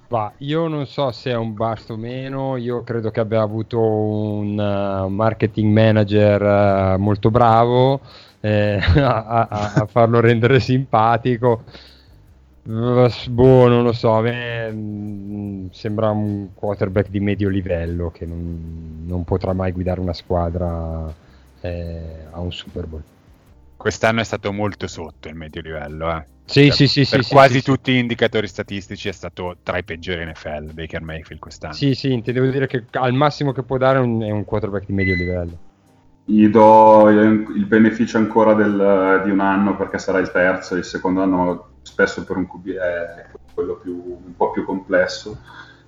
Va, 0.10 0.32
io 0.40 0.68
non 0.68 0.86
so 0.86 1.12
se 1.12 1.32
è 1.32 1.36
un 1.36 1.54
bust 1.54 1.90
o 1.90 1.96
meno, 1.96 2.58
io 2.58 2.84
credo 2.84 3.12
che 3.12 3.22
abbia 3.22 3.42
avuto 3.42 3.80
un 3.80 4.58
uh, 4.60 5.08
marketing 5.08 5.74
manager 5.74 6.42
uh, 6.96 7.00
molto 7.00 7.32
bravo 7.32 8.02
eh, 8.42 8.80
a, 8.96 9.24
a, 9.24 9.74
a 9.74 9.86
farlo 9.86 10.20
rendere 10.20 10.60
simpatico 10.60 11.64
Boh, 12.68 13.70
non 13.70 13.84
lo 13.84 13.94
so, 13.94 14.12
a 14.12 14.22
me 14.22 14.70
mm, 14.70 15.68
sembra 15.72 16.10
un 16.10 16.50
quarterback 16.54 17.10
di 17.10 17.22
medio 17.22 17.48
livello 17.48 18.12
che 18.12 18.26
non, 18.26 19.06
non 19.06 19.24
potrà 19.24 19.54
mai 19.54 19.72
guidare 19.72 20.02
una 20.02 20.12
squadra 20.12 21.14
eh, 21.62 22.26
a 22.30 22.40
un 22.42 22.52
Super 22.52 22.86
Bowl. 22.86 23.02
Quest'anno 23.78 24.20
è 24.20 24.26
stato 24.26 24.52
molto 24.52 24.88
sotto 24.88 25.30
il 25.30 25.36
medio 25.36 25.62
livello, 25.62 26.14
eh. 26.14 26.26
Sì, 26.44 26.66
cioè, 26.66 26.76
sì, 26.76 26.88
sì, 26.88 27.06
per 27.10 27.24
sì, 27.24 27.32
quasi 27.32 27.60
sì, 27.60 27.64
tutti 27.64 27.94
gli 27.94 27.98
indicatori 27.98 28.48
statistici 28.48 29.08
è 29.08 29.14
stato 29.14 29.56
tra 29.64 29.78
i 29.78 29.84
peggiori 29.84 30.26
NFL 30.26 30.74
Baker 30.74 31.02
Mayfield 31.02 31.40
quest'anno. 31.40 31.74
Sì, 31.74 31.94
sì, 31.94 32.12
intendevo 32.12 32.48
dire 32.48 32.68
che 32.68 32.84
al 32.92 33.14
massimo 33.14 33.54
che 33.54 33.64
può 33.64 33.78
dare 33.78 34.00
un, 34.00 34.22
è 34.22 34.30
un 34.30 34.44
quarterback 34.44 34.86
di 34.86 34.94
medio 34.94 35.16
livello. 35.16 35.58
Gli 36.30 36.50
do 36.50 37.08
il 37.10 37.66
beneficio 37.66 38.18
ancora 38.18 38.54
del, 38.54 39.22
di 39.24 39.32
un 39.32 39.40
anno 39.40 39.78
perché 39.78 39.98
sarà 39.98 40.20
il 40.20 40.30
terzo, 40.30 40.76
il 40.76 40.84
secondo 40.84 41.22
anno 41.22 41.70
spesso 41.84 42.26
per 42.26 42.36
un 42.36 42.50
QB 42.50 42.68
è 42.72 43.26
quello 43.54 43.76
più, 43.76 43.94
un 44.26 44.36
po' 44.36 44.52
più 44.52 44.66
complesso, 44.66 45.40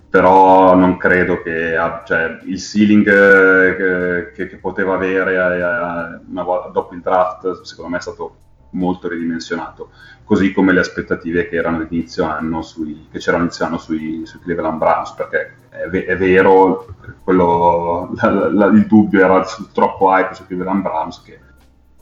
però 0.09 0.75
non 0.75 0.95
credo 0.95 1.41
che 1.41 1.75
cioè, 2.05 2.39
il 2.45 2.57
ceiling 2.57 3.05
eh, 3.05 4.31
che, 4.33 4.47
che, 4.47 4.55
poteva 4.55 4.93
avere 4.93 5.33
eh, 5.33 6.21
una 6.29 6.43
volta, 6.43 6.69
dopo 6.69 6.93
il 6.93 7.01
draft 7.01 7.63
secondo 7.63 7.91
me 7.91 7.97
è 7.97 8.01
stato 8.01 8.35
molto 8.71 9.07
ridimensionato, 9.07 9.91
così 10.23 10.51
come 10.51 10.73
le 10.73 10.81
aspettative 10.81 11.47
che 11.47 11.55
erano 11.55 11.85
inizio 11.89 12.25
anno 12.25 12.61
sui, 12.61 13.07
che 13.11 13.19
c'erano 13.19 13.43
inizio 13.43 13.65
anno 13.65 13.77
sui, 13.77 14.25
sui 14.25 14.39
Cleveland 14.39 14.77
Browns, 14.77 15.11
perché 15.13 15.55
è, 15.69 16.05
è 16.05 16.17
vero, 16.17 16.95
quello, 17.23 18.13
la, 18.15 18.49
la, 18.49 18.65
il 18.67 18.85
dubbio 18.85 19.23
era 19.23 19.43
troppo 19.73 20.09
hype 20.11 20.35
su 20.35 20.45
Cleveland 20.45 20.81
Browns 20.81 21.21
che 21.21 21.39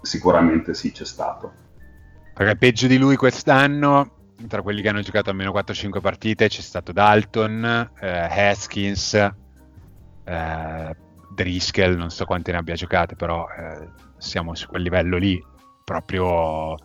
sicuramente 0.01 0.73
sì 0.73 0.91
c'è 0.91 1.05
stato. 1.05 1.65
Perché 2.33 2.55
peggio 2.55 2.87
di 2.87 2.97
lui 2.97 3.15
quest'anno, 3.15 4.11
tra 4.47 4.61
quelli 4.61 4.81
che 4.81 4.89
hanno 4.89 5.01
giocato 5.01 5.29
almeno 5.29 5.51
4-5 5.51 5.99
partite, 6.01 6.47
c'è 6.47 6.61
stato 6.61 6.91
Dalton, 6.91 7.91
eh, 7.99 8.07
Haskins, 8.09 9.13
eh, 10.23 10.95
Driscoll, 11.33 11.95
non 11.95 12.09
so 12.09 12.25
quante 12.25 12.51
ne 12.51 12.57
abbia 12.57 12.75
giocate, 12.75 13.15
però 13.15 13.47
eh, 13.49 13.89
siamo 14.17 14.53
su 14.55 14.67
quel 14.67 14.81
livello 14.81 15.17
lì, 15.17 15.43
proprio 15.87 16.75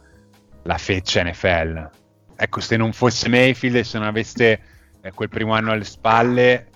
la 0.62 0.78
feccia 0.78 1.24
NFL. 1.24 1.90
Ecco, 2.36 2.60
se 2.60 2.76
non 2.76 2.92
fosse 2.92 3.28
Mayfield 3.28 3.74
e 3.74 3.84
se 3.84 3.98
non 3.98 4.06
aveste 4.06 4.60
eh, 5.00 5.10
quel 5.10 5.28
primo 5.28 5.54
anno 5.54 5.72
alle 5.72 5.82
spalle, 5.82 6.68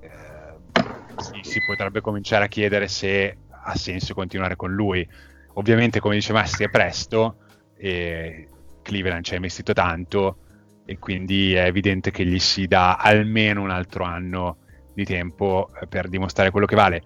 eh, 0.00 0.80
si, 1.18 1.38
si 1.42 1.60
potrebbe 1.64 2.00
cominciare 2.00 2.46
a 2.46 2.48
chiedere 2.48 2.88
se 2.88 3.36
ha 3.48 3.76
senso 3.76 4.12
continuare 4.12 4.56
con 4.56 4.72
lui. 4.72 5.08
Ovviamente, 5.54 6.00
come 6.00 6.16
dice 6.16 6.32
Massi, 6.32 6.64
è 6.64 6.68
presto, 6.68 7.36
e 7.76 8.48
Cleveland 8.82 9.22
ci 9.22 9.34
ha 9.34 9.36
investito 9.36 9.72
tanto 9.72 10.38
e 10.84 10.98
quindi 10.98 11.54
è 11.54 11.66
evidente 11.66 12.10
che 12.10 12.24
gli 12.24 12.40
si 12.40 12.66
dà 12.66 12.96
almeno 12.96 13.62
un 13.62 13.70
altro 13.70 14.02
anno 14.02 14.56
di 14.92 15.04
tempo 15.04 15.70
eh, 15.80 15.86
per 15.86 16.08
dimostrare 16.08 16.50
quello 16.50 16.66
che 16.66 16.74
vale. 16.74 17.02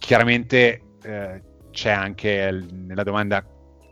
Chiaramente 0.00 0.82
eh, 1.00 1.42
c'è 1.70 1.90
anche 1.90 2.66
nella 2.72 3.04
domanda, 3.04 3.44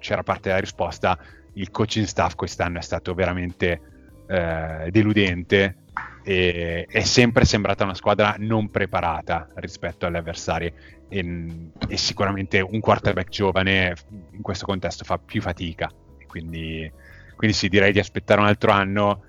c'era 0.09 0.22
parte 0.22 0.48
della 0.48 0.61
risposta, 0.61 1.18
il 1.54 1.70
coaching 1.70 2.06
staff 2.06 2.34
quest'anno 2.34 2.78
è 2.78 2.82
stato 2.82 3.14
veramente 3.14 3.80
eh, 4.26 4.88
deludente 4.90 5.84
e 6.24 6.86
è 6.88 7.02
sempre 7.02 7.44
sembrata 7.44 7.84
una 7.84 7.94
squadra 7.94 8.36
non 8.38 8.70
preparata 8.70 9.48
rispetto 9.54 10.06
agli 10.06 10.16
avversari 10.16 10.72
e, 11.09 11.70
e 11.88 11.96
sicuramente 11.96 12.61
un 12.61 12.80
quarterback 12.80 13.28
giovane 13.28 13.94
in 14.32 14.42
questo 14.42 14.66
contesto 14.66 15.04
fa 15.04 15.18
più 15.18 15.40
fatica 15.40 15.90
quindi, 16.28 16.90
quindi 17.34 17.56
sì, 17.56 17.68
direi 17.68 17.90
di 17.90 17.98
aspettare 17.98 18.40
un 18.40 18.46
altro 18.46 18.70
anno, 18.70 19.22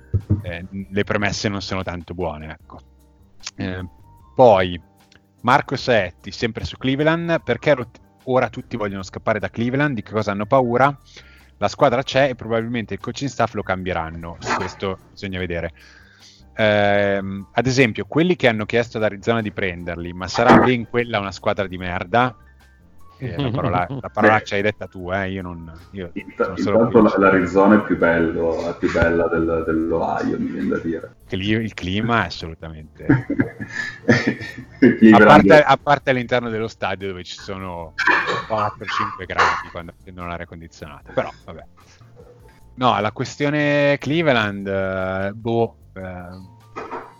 eh, 0.43 0.65
le 0.91 1.03
premesse 1.03 1.49
non 1.49 1.61
sono 1.61 1.81
tanto 1.81 2.13
buone. 2.13 2.51
Ecco. 2.51 2.79
Eh, 3.55 3.87
poi 4.35 4.79
Marco 5.41 5.75
Saetti, 5.75 6.31
sempre 6.31 6.65
su 6.65 6.77
Cleveland, 6.77 7.41
perché 7.41 7.75
ora 8.31 8.49
tutti 8.49 8.77
vogliono 8.77 9.03
scappare 9.03 9.39
da 9.39 9.49
Cleveland, 9.49 9.95
di 9.95 10.03
che 10.03 10.11
cosa 10.11 10.31
hanno 10.31 10.45
paura? 10.45 10.95
La 11.57 11.67
squadra 11.67 12.03
c'è 12.03 12.29
e 12.29 12.35
probabilmente 12.35 12.93
il 12.93 12.99
coaching 12.99 13.29
staff 13.29 13.53
lo 13.53 13.63
cambieranno, 13.63 14.37
questo 14.55 14.97
bisogna 15.11 15.39
vedere. 15.39 15.73
Eh, 16.55 17.21
ad 17.51 17.65
esempio, 17.67 18.05
quelli 18.05 18.35
che 18.35 18.47
hanno 18.47 18.65
chiesto 18.65 18.97
ad 18.97 19.03
Arizona 19.03 19.41
di 19.41 19.51
prenderli, 19.51 20.13
ma 20.13 20.27
sarà 20.27 20.57
ben 20.57 20.87
quella 20.87 21.19
una 21.19 21.31
squadra 21.31 21.67
di 21.67 21.77
merda? 21.77 22.35
La, 23.19 23.51
parola, 23.51 23.87
la 23.89 24.09
parolaccia 24.09 24.55
hai 24.55 24.61
detta 24.61 24.87
tu, 24.87 25.11
eh, 25.11 25.31
io 25.31 25.41
non... 25.41 25.71
Io 25.91 26.09
Int- 26.13 26.53
intanto 26.55 27.01
la, 27.01 27.13
l'Arizona 27.17 27.75
è 27.75 27.83
più, 27.83 27.97
bello, 27.97 28.69
è 28.69 28.77
più 28.77 28.91
bella 28.91 29.27
del, 29.27 29.63
dell'Ohio, 29.65 30.39
mi 30.39 30.47
viene 30.47 30.67
da 30.67 30.79
dire. 30.79 31.15
Il 31.29 31.73
clima 31.73 32.23
è 32.23 32.27
assolutamente... 32.27 33.05
a, 35.13 35.25
parte, 35.25 35.61
a, 35.61 35.77
parte, 35.77 36.09
all'interno 36.11 36.49
dello 36.49 36.67
stadio 36.67 37.09
dove 37.09 37.23
ci 37.23 37.37
sono 37.37 37.93
4-5 38.47 39.25
gradi 39.25 39.69
quando 39.71 39.93
accendono 39.97 40.27
l'aria 40.27 40.45
condizionata, 40.45 41.11
però 41.13 41.29
vabbè. 41.45 41.63
No, 42.75 42.99
la 42.99 43.11
questione 43.11 43.97
Cleveland, 43.99 44.67
eh, 44.67 45.31
boh... 45.33 45.75
Eh, 45.93 46.57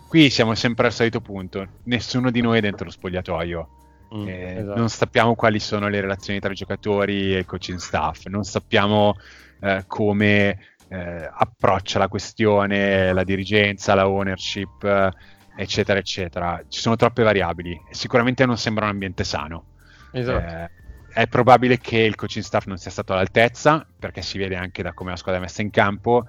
qui 0.08 0.32
siamo 0.32 0.56
sempre 0.56 0.88
al 0.88 0.92
solito 0.92 1.22
punto, 1.22 1.68
nessuno 1.84 2.32
di 2.32 2.42
noi 2.42 2.58
è 2.58 2.62
dentro 2.62 2.86
lo 2.86 2.92
spogliatoio. 2.92 3.70
Mm, 4.16 4.28
eh, 4.28 4.58
esatto. 4.58 4.80
Non 4.80 4.90
sappiamo 4.90 5.36
quali 5.36 5.60
sono 5.60 5.88
le 5.88 6.02
relazioni 6.02 6.40
tra 6.40 6.52
i 6.52 6.56
giocatori 6.56 7.36
e 7.36 7.40
il 7.40 7.46
coaching 7.46 7.78
staff, 7.78 8.26
non 8.26 8.44
sappiamo 8.44 9.16
eh, 9.62 9.84
come 9.86 10.58
eh, 10.88 11.30
approccia 11.32 12.00
la 12.00 12.08
questione 12.08 13.14
la 13.14 13.24
dirigenza, 13.24 13.94
la 13.94 14.10
ownership, 14.10 14.84
eh, 14.84 15.12
eccetera, 15.56 16.00
eccetera. 16.00 16.64
Ci 16.68 16.80
sono 16.80 16.96
troppe 16.96 17.24
variabili 17.24 17.80
sicuramente 17.92 18.46
non 18.46 18.58
sembra 18.58 18.86
un 18.86 18.92
ambiente 18.92 19.24
sano. 19.24 19.66
Esatto. 20.12 20.46
Eh, 20.46 20.70
è 21.12 21.28
probabile 21.28 21.78
che 21.80 21.98
il 21.98 22.16
coaching 22.16 22.44
staff 22.44 22.66
non 22.66 22.78
sia 22.78 22.92
stato 22.92 23.14
all'altezza, 23.14 23.86
perché 24.00 24.22
si 24.22 24.38
vede 24.38 24.56
anche 24.56 24.82
da 24.82 24.94
come 24.94 25.12
la 25.12 25.18
squadra 25.18 25.42
è 25.42 25.44
messa 25.44 25.62
in 25.62 25.70
campo 25.70 26.28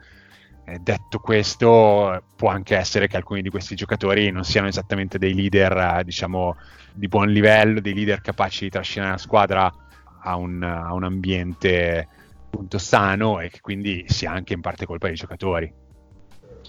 detto 0.78 1.18
questo, 1.18 2.22
può 2.36 2.48
anche 2.50 2.76
essere 2.76 3.08
che 3.08 3.16
alcuni 3.16 3.42
di 3.42 3.50
questi 3.50 3.74
giocatori 3.74 4.30
non 4.30 4.44
siano 4.44 4.68
esattamente 4.68 5.18
dei 5.18 5.34
leader, 5.34 5.98
eh, 5.98 6.04
diciamo, 6.04 6.56
di 6.92 7.08
buon 7.08 7.28
livello, 7.28 7.80
dei 7.80 7.94
leader 7.94 8.20
capaci 8.20 8.64
di 8.64 8.70
trascinare 8.70 9.12
la 9.12 9.18
squadra 9.18 9.72
a 10.22 10.36
un, 10.36 10.62
a 10.62 10.92
un 10.92 11.04
ambiente 11.04 12.08
appunto 12.46 12.78
sano 12.78 13.40
e 13.40 13.48
che 13.48 13.60
quindi 13.60 14.04
sia 14.08 14.32
anche 14.32 14.52
in 14.54 14.60
parte 14.60 14.86
colpa 14.86 15.06
dei 15.06 15.16
giocatori. 15.16 15.72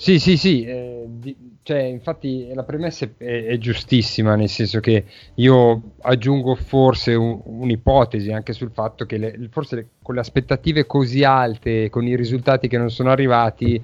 Sì, 0.01 0.17
sì, 0.17 0.35
sì, 0.35 0.63
eh, 0.63 1.05
di, 1.07 1.35
cioè, 1.61 1.77
infatti 1.83 2.51
la 2.55 2.63
premessa 2.63 3.05
è, 3.17 3.45
è, 3.45 3.57
giustissima, 3.59 4.35
nel 4.35 4.49
senso 4.49 4.79
che 4.79 5.05
io 5.35 5.91
aggiungo 6.01 6.55
forse 6.55 7.13
un, 7.13 7.39
un'ipotesi 7.43 8.31
anche 8.31 8.51
sul 8.53 8.71
fatto 8.71 9.05
che 9.05 9.17
le, 9.19 9.47
forse 9.51 9.75
le, 9.75 9.87
con 10.01 10.15
le 10.15 10.21
aspettative 10.21 10.87
così 10.87 11.23
alte, 11.23 11.91
con 11.91 12.07
i 12.07 12.15
risultati 12.15 12.67
che 12.67 12.79
non 12.79 12.89
sono 12.89 13.11
arrivati, 13.11 13.79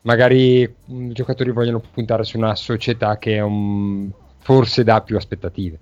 magari 0.00 0.62
i 0.62 1.12
giocatori 1.12 1.50
vogliono 1.50 1.82
puntare 1.92 2.24
su 2.24 2.38
una 2.38 2.54
società 2.54 3.18
che 3.18 3.38
un, 3.40 4.10
forse 4.38 4.82
dà 4.82 5.02
più 5.02 5.18
aspettative 5.18 5.78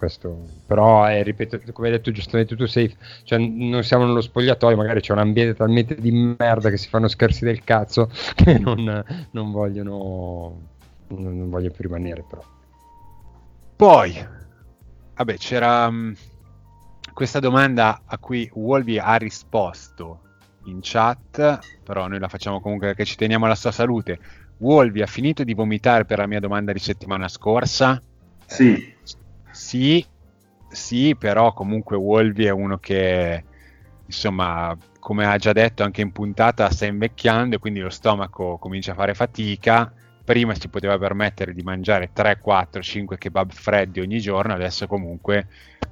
questo, 0.00 0.46
però 0.66 1.04
è, 1.04 1.22
ripeto, 1.22 1.60
come 1.74 1.88
hai 1.88 1.92
detto 1.92 2.10
giustamente 2.10 2.56
tu 2.56 2.64
safe, 2.64 2.96
cioè 3.24 3.38
non 3.38 3.84
siamo 3.84 4.06
nello 4.06 4.22
spogliatoio, 4.22 4.74
magari 4.74 5.02
c'è 5.02 5.12
un 5.12 5.18
ambiente 5.18 5.54
talmente 5.54 5.94
di 5.94 6.10
merda 6.10 6.70
che 6.70 6.78
si 6.78 6.88
fanno 6.88 7.06
scherzi 7.06 7.44
del 7.44 7.62
cazzo 7.62 8.10
che 8.34 8.58
non, 8.58 9.04
non 9.32 9.52
vogliono 9.52 10.68
non, 11.08 11.36
non 11.36 11.50
voglio 11.50 11.70
più 11.70 11.84
rimanere 11.84 12.24
però. 12.26 12.42
Poi, 13.76 14.26
vabbè, 15.16 15.36
c'era 15.36 15.86
um, 15.86 16.14
questa 17.12 17.38
domanda 17.38 18.00
a 18.06 18.16
cui 18.16 18.50
Wolvi 18.54 18.98
ha 18.98 19.16
risposto 19.16 20.20
in 20.64 20.78
chat, 20.80 21.58
però 21.84 22.06
noi 22.06 22.18
la 22.18 22.28
facciamo 22.28 22.62
comunque 22.62 22.88
perché 22.88 23.04
ci 23.04 23.16
teniamo 23.16 23.44
alla 23.44 23.54
sua 23.54 23.70
salute. 23.70 24.18
Wolvi 24.58 25.02
ha 25.02 25.06
finito 25.06 25.44
di 25.44 25.52
vomitare 25.52 26.06
per 26.06 26.18
la 26.18 26.26
mia 26.26 26.40
domanda 26.40 26.72
di 26.72 26.78
settimana 26.78 27.28
scorsa? 27.28 28.00
Sì. 28.46 28.94
Sì, 29.60 30.04
sì, 30.70 31.14
però 31.16 31.52
comunque 31.52 31.94
Wolvi 31.94 32.46
è 32.46 32.50
uno 32.50 32.78
che, 32.78 33.44
insomma, 34.06 34.74
come 34.98 35.26
ha 35.26 35.36
già 35.36 35.52
detto 35.52 35.84
anche 35.84 36.00
in 36.00 36.12
puntata, 36.12 36.70
sta 36.70 36.86
invecchiando 36.86 37.56
e 37.56 37.58
quindi 37.58 37.78
lo 37.80 37.90
stomaco 37.90 38.56
comincia 38.56 38.92
a 38.92 38.94
fare 38.96 39.12
fatica. 39.14 39.92
Prima 40.24 40.54
si 40.54 40.68
poteva 40.68 40.98
permettere 40.98 41.52
di 41.52 41.62
mangiare 41.62 42.10
3, 42.12 42.38
4, 42.40 42.80
5 42.80 43.18
kebab 43.18 43.52
freddi 43.52 44.00
ogni 44.00 44.18
giorno, 44.18 44.54
adesso 44.54 44.86
comunque 44.86 45.46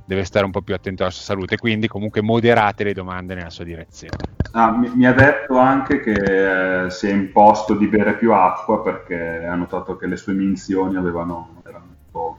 deve 0.07 0.25
stare 0.25 0.47
un 0.47 0.51
po' 0.51 0.63
più 0.63 0.75
attento 0.75 1.03
alla 1.03 1.13
sua 1.13 1.23
salute, 1.23 1.59
quindi 1.59 1.89
comunque 1.89 2.23
moderate 2.23 2.85
le 2.85 2.95
domande 2.95 3.35
nella 3.35 3.51
sua 3.51 3.65
direzione. 3.65 4.17
Ah, 4.53 4.73
mi, 4.73 4.91
mi, 4.95 5.07
ha 5.07 5.13
detto 5.13 5.59
anche 5.59 6.01
che 6.01 6.85
eh, 6.85 6.91
si 6.91 7.07
è 7.07 7.13
imposto 7.13 7.75
di 7.75 7.87
bere 7.87 8.17
più 8.17 8.33
acqua 8.33 8.83
perché 8.83 9.45
ha 9.45 9.55
notato 9.55 9.97
che 9.97 10.07
le 10.07 10.17
sue 10.17 10.33
minzioni 10.33 10.97
avevano, 10.97 11.61
erano 11.65 11.85
un 11.85 12.11
po' 12.11 12.39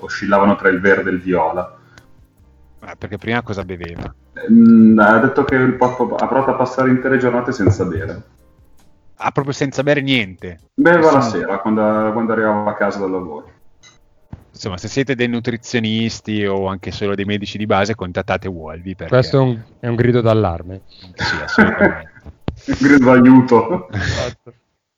oscillavano 0.00 0.56
tra 0.56 0.68
il 0.68 0.80
verde 0.80 1.10
e 1.10 1.12
il 1.12 1.20
viola. 1.20 1.76
Eh, 2.80 2.96
perché 2.96 3.18
prima 3.18 3.42
cosa 3.42 3.64
beveva? 3.64 4.14
Mm, 4.50 4.98
ha 4.98 5.18
detto 5.18 5.44
che 5.44 5.56
ha 5.56 5.66
provato 5.76 6.50
a 6.50 6.54
passare 6.54 6.90
intere 6.90 7.18
giornate 7.18 7.52
senza 7.52 7.84
bere. 7.84 8.22
Ah, 9.16 9.32
proprio 9.32 9.52
senza 9.52 9.82
bere 9.82 10.00
niente? 10.00 10.58
Beva 10.74 11.12
la 11.12 11.20
sera, 11.20 11.58
quando, 11.58 12.12
quando 12.12 12.32
arrivava 12.32 12.70
a 12.70 12.74
casa 12.74 13.00
dal 13.00 13.10
lavoro. 13.10 13.50
Insomma, 14.52 14.76
se 14.76 14.88
siete 14.88 15.14
dei 15.14 15.28
nutrizionisti 15.28 16.44
o 16.44 16.66
anche 16.66 16.90
solo 16.90 17.14
dei 17.14 17.24
medici 17.24 17.58
di 17.58 17.66
base, 17.66 17.94
contattate 17.94 18.48
Wolvi. 18.48 18.94
Perché... 18.94 19.12
Questo 19.12 19.38
è 19.38 19.40
un, 19.40 19.60
è 19.80 19.86
un 19.88 19.94
grido 19.96 20.20
d'allarme. 20.20 20.82
Sì, 21.14 21.36
assolutamente. 21.42 22.12
un 22.66 22.76
grido 22.78 23.04
d'aiuto. 23.04 23.88
Esatto. 23.90 24.52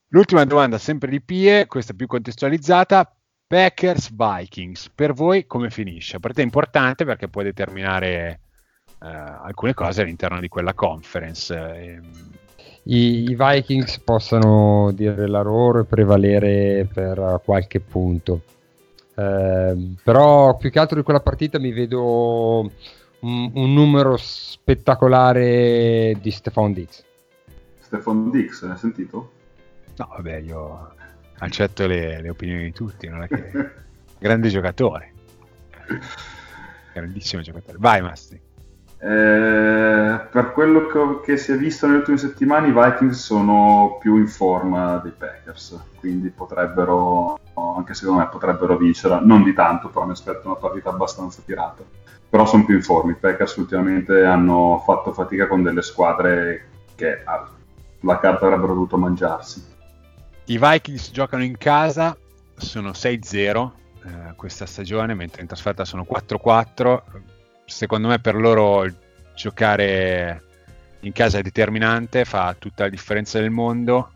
L'ultima 0.09 0.44
domanda, 0.44 0.76
sempre 0.78 1.11
di 1.11 1.20
Pie, 1.20 1.66
questa 1.66 1.94
più 1.94 2.07
contestualizzata. 2.07 3.14
Packers 3.51 4.14
Vikings, 4.14 4.92
per 4.94 5.12
voi 5.12 5.44
come 5.44 5.70
finisce? 5.70 6.20
Per 6.20 6.32
te 6.32 6.40
è 6.40 6.44
importante 6.44 7.05
perché 7.05 7.26
può 7.26 7.42
determinare 7.42 8.42
eh, 9.03 9.09
alcune 9.09 9.74
cose 9.74 10.03
all'interno 10.03 10.38
di 10.38 10.46
quella 10.46 10.72
conference. 10.72 11.53
Eh. 11.53 12.01
I, 12.84 13.24
I, 13.28 13.36
Vikings 13.36 13.98
possono 13.98 14.92
dire 14.92 15.26
la 15.26 15.42
loro 15.42 15.80
e 15.80 15.84
prevalere 15.84 16.88
per 16.94 17.40
qualche 17.44 17.80
punto. 17.80 18.42
Eh, 19.16 19.94
però 20.01 20.57
più 20.57 20.70
che 20.70 20.78
altro 20.78 20.98
di 20.98 21.03
quella 21.03 21.18
partita 21.18 21.59
mi 21.59 21.72
vedo 21.72 22.61
un, 22.61 23.51
un 23.53 23.74
numero 23.74 24.16
spettacolare 24.16 26.16
di 26.20 26.30
Stefan 26.30 26.72
Dix. 26.72 27.03
Stefan 27.80 28.30
Dix, 28.30 28.62
hai 28.62 28.76
sentito? 28.76 29.32
No, 29.96 30.09
vabbè, 30.09 30.36
io 30.36 30.98
accetto 31.41 31.86
le, 31.86 32.20
le 32.20 32.28
opinioni 32.28 32.64
di 32.64 32.72
tutti, 32.72 33.09
non 33.09 33.22
è 33.22 33.28
che... 33.28 33.70
grande 34.18 34.49
giocatore. 34.49 35.12
Grandissimo 36.93 37.43
giocatore. 37.43 37.76
Vai 37.78 38.01
Masti. 38.03 38.49
Eh, 39.03 40.20
per 40.30 40.53
quello 40.53 40.86
che, 40.86 41.20
che, 41.24 41.36
si 41.38 41.53
è 41.53 41.57
visto 41.57 41.86
nelle 41.86 41.99
ultime 41.99 42.18
settimane, 42.18 42.68
i 42.68 42.72
Vikings 42.72 43.18
sono 43.18 43.97
più 43.99 44.16
in 44.16 44.28
forma 44.28 44.99
dei 44.99 45.12
Packers, 45.16 45.78
quindi 45.99 46.28
potrebbero, 46.28 47.38
anche 47.55 47.95
secondo 47.95 48.20
me, 48.20 48.28
potrebbero 48.28 48.76
vincere. 48.76 49.20
Non 49.22 49.43
di 49.43 49.55
tanto, 49.55 49.88
però 49.88 50.05
mi 50.05 50.12
aspetto 50.12 50.47
una 50.47 50.57
partita 50.57 50.91
abbastanza 50.91 51.41
tirata. 51.45 51.82
Però 52.28 52.45
sono 52.45 52.64
più 52.64 52.76
in 52.76 52.82
forma. 52.82 53.12
I 53.12 53.16
Packers 53.16 53.57
ultimamente 53.57 54.22
hanno 54.24 54.82
fatto 54.84 55.12
fatica 55.12 55.49
con 55.49 55.62
delle 55.62 55.82
squadre 55.82 56.68
che 56.95 57.22
la 58.01 58.18
carta 58.18 58.47
avrebbero 58.47 58.74
dovuto 58.74 58.99
mangiarsi. 58.99 59.78
I 60.47 60.59
Vikings 60.59 61.11
giocano 61.11 61.45
in 61.45 61.57
casa, 61.57 62.16
sono 62.57 62.91
6-0 62.91 63.70
eh, 64.05 64.34
questa 64.36 64.66
stagione, 64.66 65.14
mentre 65.14 65.43
in 65.43 65.47
trasferta 65.47 65.84
sono 65.84 66.07
4-4. 66.09 67.03
Secondo 67.66 68.09
me 68.09 68.18
per 68.18 68.34
loro 68.34 68.86
giocare 69.34 70.43
in 71.01 71.12
casa 71.12 71.38
è 71.38 71.43
determinante, 71.43 72.24
fa 72.24 72.55
tutta 72.59 72.84
la 72.84 72.91
differenza 72.91 73.38
del 73.38 73.51
mondo. 73.51 74.11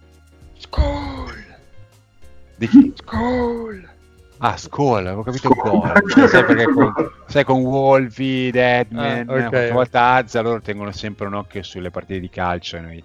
Skull! 0.58 1.44
Di 2.56 2.68
chi? 2.68 2.92
Skull! 2.96 3.92
Ah, 4.38 4.56
Skull, 4.56 5.06
avevo 5.06 5.22
capito 5.22 5.48
un 5.48 5.54
po'. 5.54 5.82
sai 6.28 6.44
perché 6.44 6.64
con, 6.64 6.92
sai, 7.26 7.44
con 7.44 7.60
Wolvi, 7.60 8.50
Deadman, 8.50 9.28
ah, 9.28 9.32
okay. 9.32 9.48
qualche 9.48 9.72
volta 9.72 10.12
Azza, 10.14 10.40
loro 10.40 10.60
tengono 10.60 10.92
sempre 10.92 11.26
un 11.26 11.34
occhio 11.34 11.62
sulle 11.62 11.90
partite 11.90 12.20
di 12.20 12.28
calcio 12.28 12.76
e 12.76 12.80
noi 12.80 13.04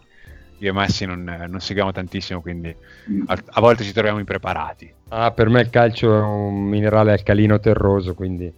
io 0.60 0.70
e 0.70 0.74
Messi 0.74 1.06
non, 1.06 1.24
non 1.24 1.60
seguiamo 1.60 1.92
tantissimo, 1.92 2.42
quindi 2.42 2.76
a, 3.28 3.38
a, 3.46 3.62
volte 3.62 3.84
ci 3.84 3.94
troviamo 3.94 4.20
impreparati. 4.20 4.94
Ah, 5.10 5.32
per 5.32 5.50
me 5.50 5.62
il 5.62 5.70
calcio 5.70 6.16
è 6.16 6.22
un 6.22 6.64
minerale 6.64 7.12
alcalino 7.14 7.60
terroso, 7.60 8.14
quindi... 8.14 8.52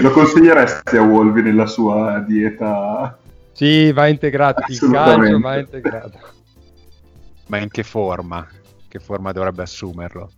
Lo 0.00 0.10
consiglieresti 0.10 0.96
a 0.96 1.02
Wolvi 1.02 1.42
nella 1.42 1.66
sua 1.66 2.20
dieta? 2.26 3.18
Sì, 3.52 3.92
va 3.92 4.06
integrato, 4.06 4.62
il 4.68 4.78
calcio 4.78 5.40
va 5.40 5.58
integrato. 5.58 6.18
Ma 7.48 7.58
in 7.58 7.68
che 7.70 7.82
forma? 7.82 8.46
Che 8.86 8.98
forma 9.00 9.32
dovrebbe 9.32 9.62
assumerlo? 9.62 10.30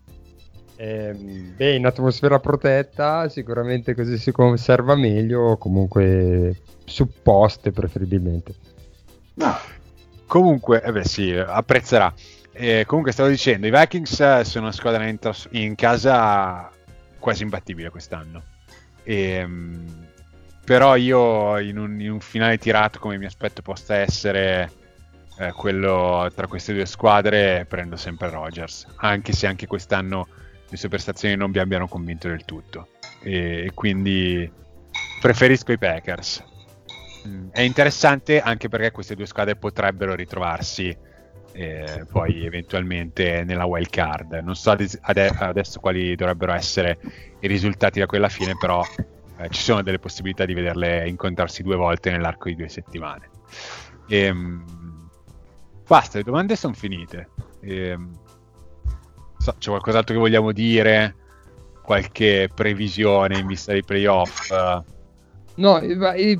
Eh, 0.82 1.12
beh, 1.12 1.74
in 1.74 1.84
atmosfera 1.84 2.38
protetta 2.38 3.28
sicuramente 3.28 3.94
così 3.94 4.16
si 4.16 4.32
conserva 4.32 4.94
meglio, 4.94 5.58
comunque 5.58 6.56
supposte 6.86 7.70
preferibilmente. 7.70 8.54
No. 9.34 9.58
Comunque, 10.26 10.82
eh 10.82 10.90
beh 10.90 11.04
sì, 11.04 11.36
apprezzerà. 11.36 12.14
Eh, 12.52 12.84
comunque 12.86 13.12
stavo 13.12 13.28
dicendo, 13.28 13.66
i 13.66 13.70
Vikings 13.70 14.40
sono 14.40 14.64
una 14.64 14.72
squadra 14.72 15.06
in, 15.06 15.18
tras- 15.18 15.48
in 15.50 15.74
casa 15.74 16.70
quasi 17.18 17.42
imbattibile 17.42 17.90
quest'anno. 17.90 18.42
E, 19.02 19.32
ehm, 19.32 20.06
però 20.64 20.96
io 20.96 21.58
in 21.58 21.76
un, 21.76 22.00
in 22.00 22.10
un, 22.10 22.20
finale 22.20 22.56
tirato 22.56 22.98
come 22.98 23.18
mi 23.18 23.26
aspetto 23.26 23.60
possa 23.60 23.96
essere 23.96 24.72
eh, 25.38 25.52
quello 25.52 26.30
tra 26.34 26.46
queste 26.46 26.72
due 26.72 26.86
squadre, 26.86 27.66
prendo 27.68 27.96
sempre 27.96 28.30
Rogers, 28.30 28.86
anche 28.96 29.34
se 29.34 29.46
anche 29.46 29.66
quest'anno 29.66 30.26
le 30.70 30.76
sue 30.76 30.88
prestazioni 30.88 31.34
non 31.36 31.50
mi 31.50 31.58
abbiano 31.58 31.88
convinto 31.88 32.28
del 32.28 32.44
tutto. 32.44 32.88
E, 33.22 33.66
e 33.66 33.72
quindi 33.74 34.50
preferisco 35.20 35.72
i 35.72 35.78
Packers. 35.78 36.44
Mm. 37.26 37.48
È 37.50 37.60
interessante 37.60 38.40
anche 38.40 38.68
perché 38.68 38.92
queste 38.92 39.14
due 39.14 39.26
squadre 39.26 39.56
potrebbero 39.56 40.14
ritrovarsi 40.14 40.96
eh, 41.52 42.06
poi 42.10 42.44
eventualmente 42.44 43.44
nella 43.44 43.64
wild 43.64 43.90
card. 43.90 44.34
Non 44.34 44.54
so 44.54 44.70
adesso 44.70 45.80
quali 45.80 46.14
dovrebbero 46.14 46.52
essere 46.52 46.98
i 47.40 47.48
risultati 47.48 47.98
da 47.98 48.06
quella 48.06 48.28
fine, 48.28 48.56
però 48.56 48.82
eh, 49.38 49.48
ci 49.50 49.60
sono 49.60 49.82
delle 49.82 49.98
possibilità 49.98 50.44
di 50.44 50.54
vederle 50.54 51.08
incontrarsi 51.08 51.62
due 51.62 51.76
volte 51.76 52.10
nell'arco 52.10 52.48
di 52.48 52.56
due 52.56 52.68
settimane. 52.68 53.28
E, 54.06 54.18
ehm, 54.18 55.08
basta, 55.86 56.18
le 56.18 56.24
domande 56.24 56.56
sono 56.56 56.74
finite. 56.74 57.28
E, 57.60 57.88
ehm, 57.88 58.18
so, 59.40 59.54
c'è 59.58 59.70
qualcos'altro 59.70 60.14
che 60.14 60.20
vogliamo 60.20 60.52
dire? 60.52 61.14
Qualche 61.82 62.48
previsione 62.54 63.38
in 63.38 63.46
vista 63.46 63.72
dei 63.72 63.82
playoff? 63.82 64.50
No, 65.56 65.80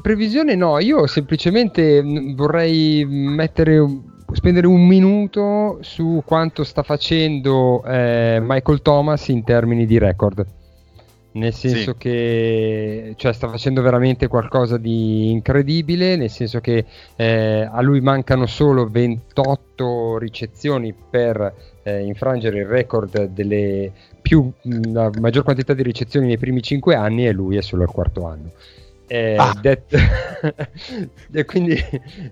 previsione 0.01 0.55
no, 0.55 0.79
io 0.79 1.07
semplicemente 1.07 2.03
mm, 2.03 2.35
vorrei 2.35 3.05
mettere 3.05 3.85
spendere 4.33 4.67
un 4.67 4.87
minuto 4.87 5.79
su 5.81 6.23
quanto 6.25 6.63
sta 6.63 6.83
facendo 6.83 7.83
eh, 7.85 8.39
Michael 8.41 8.83
Thomas 8.83 9.29
in 9.29 9.43
termini 9.45 9.87
di 9.87 9.99
record. 9.99 10.47
Nel 11.33 11.55
senso 11.55 11.93
sì. 11.93 11.99
che 11.99 13.15
cioè, 13.17 13.33
sta 13.33 13.49
facendo 13.49 13.83
veramente 13.83 14.27
qualcosa 14.27 14.79
di 14.79 15.31
incredibile, 15.31 16.17
nel 16.17 16.31
senso 16.31 16.59
che 16.61 16.85
eh, 17.15 17.69
a 17.71 17.81
lui 17.83 18.01
mancano 18.01 18.47
solo 18.47 18.87
28 18.87 20.19
ricezioni 20.19 20.93
per 20.93 21.55
eh, 21.83 22.05
infrangere 22.05 22.61
il 22.61 22.67
record 22.67 23.27
delle 23.27 23.93
più, 24.21 24.51
la 24.63 25.11
maggior 25.21 25.45
quantità 25.45 25.75
di 25.75 25.83
ricezioni 25.83 26.27
nei 26.27 26.39
primi 26.39 26.63
5 26.63 26.95
anni 26.95 27.27
e 27.27 27.33
lui 27.33 27.57
è 27.57 27.63
solo 27.63 27.83
al 27.83 27.91
quarto 27.91 28.27
anno. 28.27 28.51
Eh, 29.07 29.37
ah. 29.37 29.59
det- 29.61 29.85
e 31.33 31.45
quindi, 31.45 31.77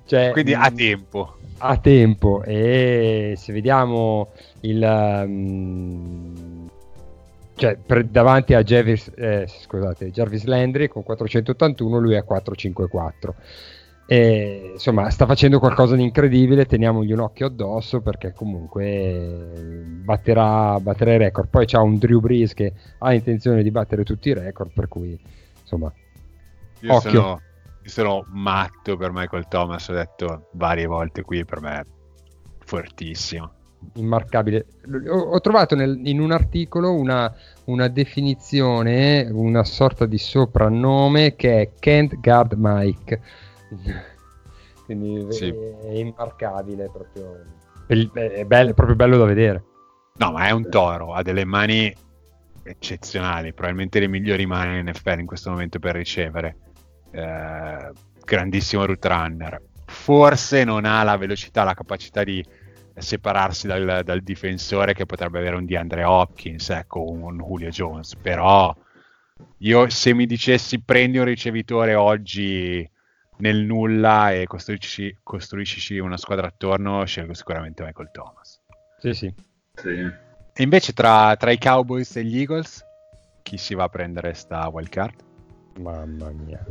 cioè, 0.07 0.31
quindi 0.31 0.55
ha 0.55 0.71
tempo 0.71 1.37
a 1.59 1.77
tempo 1.79 2.43
e 2.45 3.35
se 3.37 3.53
vediamo 3.53 4.29
il 4.61 4.81
um, 5.27 6.69
cioè 7.55 7.77
per, 7.77 8.05
davanti 8.05 8.55
a 8.55 8.63
Jarvis, 8.63 9.11
eh, 9.17 9.47
scusate, 9.49 10.11
Jarvis 10.13 10.45
Landry 10.45 10.87
con 10.87 11.03
481 11.03 11.99
lui 11.99 12.17
ha 12.17 12.23
454 12.23 13.35
e, 14.11 14.71
insomma 14.73 15.11
sta 15.11 15.27
facendo 15.27 15.59
qualcosa 15.59 15.95
di 15.95 16.03
incredibile 16.03 16.65
teniamogli 16.65 17.13
un 17.13 17.21
occhio 17.21 17.47
addosso 17.47 18.01
perché 18.01 18.33
comunque 18.33 19.85
batterà, 20.03 20.81
batterà 20.81 21.13
i 21.13 21.19
record 21.19 21.49
poi 21.49 21.67
c'ha 21.67 21.83
un 21.83 21.99
Drew 21.99 22.21
Brees 22.21 22.55
che 22.55 22.73
ha 22.99 23.13
intenzione 23.13 23.63
di 23.63 23.71
battere 23.71 24.05
tutti 24.05 24.31
i 24.31 24.35
record 24.35 24.73
per 24.73 24.89
cui 24.89 25.21
insomma 25.61 25.93
Io 26.81 26.95
occhio 26.95 27.11
sono 27.11 27.41
io 27.89 27.95
sono 27.95 28.27
matto 28.33 28.99
per 28.99 29.13
Michael 29.13 29.49
Thomas, 29.49 29.89
ho 29.89 29.95
detto 29.95 30.49
varie 30.53 30.85
volte 30.85 31.23
qui, 31.23 31.43
per 31.47 31.63
me 31.63 31.81
è 31.81 31.83
fortissimo. 32.59 33.51
Immarcabile. 33.95 34.67
Ho, 35.09 35.19
ho 35.31 35.41
trovato 35.41 35.75
nel, 35.75 35.99
in 36.05 36.21
un 36.21 36.33
articolo 36.33 36.93
una, 36.93 37.33
una, 37.65 37.89
definizione, 37.89 39.27
una 39.31 39.65
sorta 39.65 40.05
di 40.05 40.19
soprannome 40.19 41.35
che 41.35 41.61
è 41.63 41.71
Can't 41.79 42.21
Guard 42.21 42.55
Mike. 42.59 43.21
Quindi 44.85 45.33
sì. 45.33 45.49
è, 45.49 45.93
immarcabile 45.93 46.91
proprio. 46.91 47.45
È, 47.87 48.45
bello, 48.45 48.71
è 48.71 48.75
proprio 48.75 48.97
bello 48.97 49.19
da 49.19 49.25
vedere. 49.25 49.65
No, 50.15 50.33
ma 50.33 50.47
è 50.47 50.51
un 50.51 50.69
toro, 50.69 51.15
ha 51.15 51.23
delle 51.23 51.45
mani 51.45 51.95
eccezionali, 52.63 53.53
probabilmente 53.53 54.01
le 54.01 54.09
migliori 54.09 54.47
mani 54.47 54.79
in 54.79 54.89
NFL 54.89 55.21
in 55.21 55.27
questo 55.27 55.51
momento 55.51 55.79
per 55.79 55.95
ricevere 55.95 56.57
eh, 57.13 57.93
grandissimo 58.25 58.85
route 58.85 59.09
runner. 59.09 59.63
Forse 59.87 60.65
non 60.65 60.85
ha 60.85 61.03
la 61.03 61.17
velocità, 61.17 61.65
la 61.65 61.75
capacità 61.75 62.25
di 62.25 62.45
separarsi 62.95 63.67
dal, 63.67 64.03
dal 64.05 64.21
difensore 64.21 64.93
che 64.93 65.07
potrebbe 65.07 65.39
avere 65.39 65.57
un 65.57 65.65
DeAndre 65.65 66.05
Hopkins, 66.05 66.71
ecco, 66.71 67.09
un, 67.11 67.23
un 67.23 67.39
Julio 67.39 67.69
Jones, 67.69 68.17
però 68.17 68.75
io 69.59 69.89
se 69.89 70.15
mi 70.15 70.27
dicessi 70.27 70.81
prendi 70.81 71.19
un 71.19 71.25
ricevitore 71.25 71.95
oggi 71.95 72.89
nel 73.39 73.65
nulla 73.65 74.33
e 74.33 74.47
costruisci, 74.47 75.19
costruisci 75.23 75.99
una 75.99 76.17
squadra 76.17 76.47
attorno, 76.47 77.05
scelgo 77.05 77.35
sicuramente 77.35 77.85
Michael 77.85 78.11
Thomas. 78.13 78.61
Sì, 78.99 79.13
sì. 79.15 79.35
sì. 79.75 79.89
E 79.91 80.63
invece 80.63 80.93
tra, 80.93 81.37
tra, 81.37 81.51
i 81.51 81.59
Cowboys 81.59 82.17
e 82.17 82.25
gli 82.25 82.39
Eagles, 82.39 82.85
chi 83.43 83.57
si 83.57 83.75
va 83.75 83.85
a 83.85 83.89
prendere 83.89 84.35
sta 84.35 84.69
wild 84.69 84.89
card? 84.89 85.15
Mamma 85.79 86.31
mia. 86.31 86.65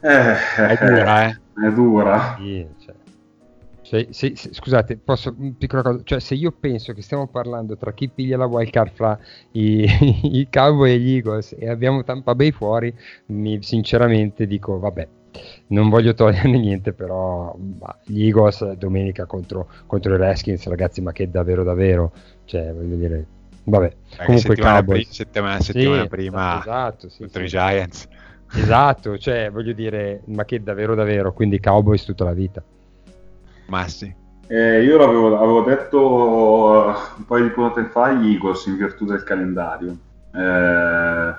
Eh, 0.00 0.68
è 0.68 0.86
dura, 0.86 1.28
eh? 1.28 1.40
È 1.66 1.70
dura. 1.72 2.36
Sì, 2.38 2.66
cioè. 2.78 2.94
Se, 3.82 4.08
se, 4.10 4.34
se, 4.34 4.52
scusate, 4.52 4.96
posso 4.96 5.32
un 5.38 5.56
piccolo 5.56 5.82
cosa? 5.82 6.00
Cioè, 6.02 6.18
se 6.18 6.34
io 6.34 6.50
penso 6.50 6.92
che 6.92 7.02
stiamo 7.02 7.28
parlando 7.28 7.76
tra 7.76 7.92
chi 7.92 8.08
piglia 8.08 8.36
la 8.36 8.46
wild 8.46 8.70
card 8.70 8.92
fra 8.92 9.18
i, 9.52 9.86
i 10.40 10.48
Cowboy 10.50 10.92
e 10.92 10.98
gli 10.98 11.14
Eagles 11.14 11.54
e 11.56 11.68
abbiamo 11.68 12.02
Tampa 12.02 12.34
Bay 12.34 12.50
fuori, 12.50 12.92
mi, 13.26 13.62
sinceramente 13.62 14.46
dico, 14.46 14.78
vabbè, 14.80 15.08
non 15.68 15.88
voglio 15.88 16.14
togliere 16.14 16.48
niente, 16.48 16.92
però 16.92 17.54
bah, 17.56 17.98
gli 18.04 18.24
Eagles 18.24 18.72
domenica 18.72 19.24
contro, 19.26 19.68
contro 19.86 20.14
i 20.14 20.18
Redskins, 20.18 20.66
ragazzi, 20.66 21.00
ma 21.00 21.12
che 21.12 21.30
davvero, 21.30 21.62
davvero, 21.64 22.12
cioè, 22.44 22.72
voglio 22.72 22.96
dire, 22.96 23.26
vabbè. 23.64 23.86
Eh, 24.18 24.24
comunque 24.24 24.54
settimana, 24.54 24.82
pri- 24.82 25.06
settimana, 25.10 25.60
settimana 25.60 26.02
sì, 26.02 26.08
prima 26.08 26.58
esatto, 26.60 27.08
sì, 27.08 27.18
contro 27.20 27.40
sì, 27.40 27.46
i 27.46 27.48
Giants. 27.48 28.08
Esatto, 28.54 29.18
cioè 29.18 29.50
voglio 29.50 29.72
dire, 29.72 30.22
ma 30.26 30.44
che 30.44 30.62
davvero 30.62 30.94
davvero, 30.94 31.32
quindi 31.32 31.58
Cowboys 31.60 32.04
tutta 32.04 32.24
la 32.24 32.32
vita. 32.32 32.62
Ma 33.66 33.88
sì. 33.88 34.14
Eh, 34.48 34.84
io 34.84 34.96
l'avevo 34.96 35.36
avevo 35.36 35.62
detto 35.62 36.94
un 37.16 37.24
paio 37.26 37.42
di 37.42 37.50
puntate 37.50 37.88
fa 37.88 38.12
gli 38.12 38.32
Eagles 38.32 38.66
in 38.66 38.76
virtù 38.76 39.04
del 39.04 39.24
calendario. 39.24 39.96
Eh, 40.32 41.34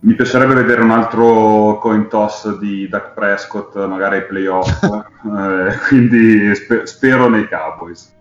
mi 0.00 0.14
piacerebbe 0.14 0.54
vedere 0.54 0.82
un 0.82 0.90
altro 0.90 1.78
coin 1.78 2.08
toss 2.08 2.58
di 2.58 2.88
Duck 2.88 3.12
Prescott, 3.12 3.76
magari 3.86 4.16
ai 4.16 4.26
playoff, 4.26 4.82
eh, 4.84 5.78
quindi 5.88 6.54
spe- 6.54 6.86
spero 6.86 7.28
nei 7.28 7.48
Cowboys. 7.48 8.14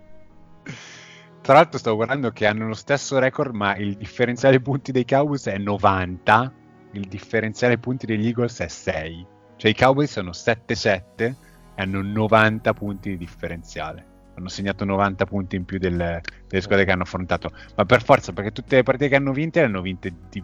Tra 1.41 1.53
l'altro 1.53 1.77
stavo 1.77 1.97
guardando 1.97 2.31
che 2.31 2.47
hanno 2.47 2.67
lo 2.67 2.73
stesso 2.73 3.19
record, 3.19 3.53
ma 3.53 3.75
il 3.75 3.95
differenziale 3.95 4.59
punti 4.59 4.91
dei 4.91 5.05
Cowboys 5.05 5.45
è 5.47 5.57
90 5.57 6.53
il 6.95 7.07
differenziale 7.07 7.77
punti 7.77 8.05
degli 8.05 8.25
Eagles 8.27 8.59
è 8.59 8.67
6. 8.67 9.27
Cioè 9.57 9.71
i 9.71 9.75
Cowboys 9.75 10.11
sono 10.11 10.31
7-7 10.31 11.03
e 11.17 11.35
hanno 11.75 12.01
90 12.01 12.73
punti 12.73 13.09
di 13.09 13.17
differenziale. 13.17 14.13
Hanno 14.35 14.49
segnato 14.49 14.83
90 14.83 15.25
punti 15.25 15.55
in 15.55 15.65
più 15.65 15.77
delle, 15.77 16.21
delle 16.47 16.61
squadre 16.61 16.85
che 16.85 16.91
hanno 16.91 17.03
affrontato. 17.03 17.51
Ma 17.75 17.85
per 17.85 18.03
forza, 18.03 18.33
perché 18.33 18.51
tutte 18.51 18.77
le 18.77 18.83
partite 18.83 19.09
che 19.09 19.15
hanno 19.15 19.31
vinte 19.31 19.59
le 19.59 19.65
hanno 19.65 19.81
vinte 19.81 20.13
di 20.29 20.43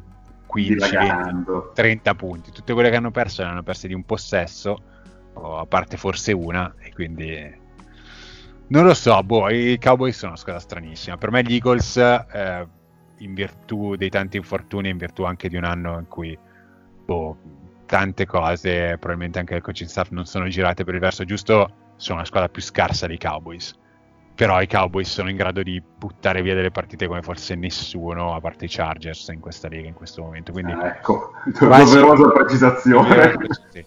15, 0.51 0.95
20, 0.95 1.51
30 1.73 2.15
punti. 2.15 2.51
Tutte 2.51 2.73
quelle 2.73 2.89
che 2.89 2.97
hanno 2.97 3.11
perso 3.11 3.41
le 3.41 3.47
hanno 3.47 3.63
perse 3.63 3.87
di 3.87 3.93
un 3.93 4.03
possesso, 4.03 4.77
a 5.33 5.65
parte 5.65 5.97
forse 5.97 6.33
una, 6.33 6.75
e 6.79 6.91
quindi... 6.93 7.59
Non 8.67 8.85
lo 8.85 8.93
so, 8.93 9.21
boh, 9.23 9.49
i 9.49 9.77
Cowboys 9.79 10.17
sono 10.17 10.31
una 10.31 10.39
squadra 10.39 10.61
stranissima. 10.61 11.17
Per 11.17 11.31
me 11.31 11.41
gli 11.43 11.53
Eagles... 11.53 11.97
Eh, 11.97 12.67
in 13.21 13.33
virtù 13.33 13.95
dei 13.95 14.09
tanti 14.09 14.37
infortuni, 14.37 14.89
in 14.89 14.97
virtù 14.97 15.23
anche 15.23 15.49
di 15.49 15.55
un 15.55 15.63
anno 15.63 15.97
in 15.99 16.07
cui 16.07 16.37
boh, 17.05 17.37
tante 17.85 18.25
cose, 18.25 18.97
probabilmente 18.97 19.39
anche 19.39 19.55
il 19.55 19.61
coaching 19.61 19.89
staff 19.89 20.09
non 20.09 20.25
sono 20.25 20.47
girate 20.47 20.83
per 20.83 20.93
il 20.93 20.99
verso 20.99 21.23
giusto, 21.23 21.93
sono 21.95 22.19
la 22.19 22.25
squadra 22.25 22.49
più 22.49 22.61
scarsa 22.61 23.07
dei 23.07 23.17
Cowboys. 23.17 23.77
Però 24.35 24.61
i 24.61 24.67
Cowboys 24.67 25.11
sono 25.11 25.29
in 25.29 25.35
grado 25.35 25.61
di 25.61 25.81
buttare 25.81 26.41
via 26.41 26.55
delle 26.55 26.71
partite 26.71 27.07
come 27.07 27.21
forse 27.21 27.55
nessuno, 27.55 28.33
a 28.33 28.39
parte 28.39 28.65
i 28.65 28.69
Chargers, 28.69 29.27
in 29.27 29.39
questa 29.39 29.67
lega 29.67 29.87
in 29.87 29.93
questo 29.93 30.23
momento. 30.23 30.51
Quindi, 30.51 30.71
ah, 30.71 30.87
ecco, 30.87 31.33
doverosa 31.59 32.29
precisazione. 32.29 33.35
Sì. 33.69 33.85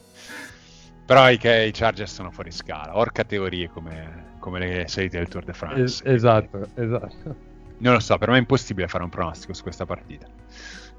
Però 1.06 1.28
i, 1.28 1.34
i, 1.34 1.70
Chargers 1.72 2.12
sono 2.12 2.30
fuori 2.30 2.50
scala, 2.50 2.96
or 2.96 3.12
categorie 3.12 3.68
come, 3.68 4.36
come 4.38 4.58
le 4.58 4.88
solite 4.88 5.18
del 5.18 5.28
Tour 5.28 5.44
de 5.44 5.52
France. 5.52 5.82
Es- 5.82 6.02
esatto, 6.04 6.66
esatto. 6.74 7.52
Non 7.78 7.94
lo 7.94 8.00
so, 8.00 8.16
per 8.16 8.30
me 8.30 8.36
è 8.36 8.38
impossibile 8.38 8.88
fare 8.88 9.04
un 9.04 9.10
pronostico 9.10 9.52
su 9.52 9.62
questa 9.62 9.84
partita. 9.84 10.26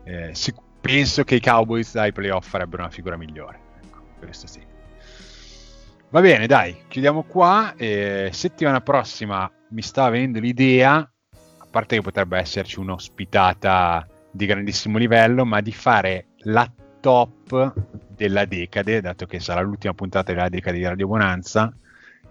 Eh, 0.03 0.35
sic- 0.35 0.61
penso 0.81 1.23
che 1.23 1.35
i 1.35 1.41
Cowboys 1.41 1.95
ai 1.95 2.11
playoff 2.11 2.49
farebbero 2.49 2.83
una 2.83 2.91
figura 2.91 3.17
migliore. 3.17 3.59
Ecco, 3.83 4.01
questo 4.19 4.45
sì. 4.45 4.73
Va 6.15 6.21
bene, 6.21 6.47
dai, 6.47 6.73
chiudiamo 6.87 7.23
qua. 7.23 7.73
Eh, 7.75 8.29
settimana 8.31 8.79
prossima 8.79 9.51
mi 9.71 9.81
sta 9.81 10.07
venendo 10.07 10.39
l'idea, 10.39 10.95
a 10.95 11.67
parte 11.69 11.97
che 11.97 12.01
potrebbe 12.01 12.37
esserci 12.37 12.79
un'ospitata 12.79 14.07
di 14.31 14.45
grandissimo 14.45 14.97
livello, 14.97 15.43
ma 15.43 15.59
di 15.59 15.73
fare 15.73 16.27
la 16.43 16.71
top 17.01 17.73
della 18.15 18.45
decade, 18.45 19.01
dato 19.01 19.25
che 19.25 19.41
sarà 19.41 19.59
l'ultima 19.59 19.93
puntata 19.93 20.31
della 20.31 20.47
decade 20.47 20.77
di 20.77 20.85
Radio 20.85 21.07
Bonanza, 21.07 21.75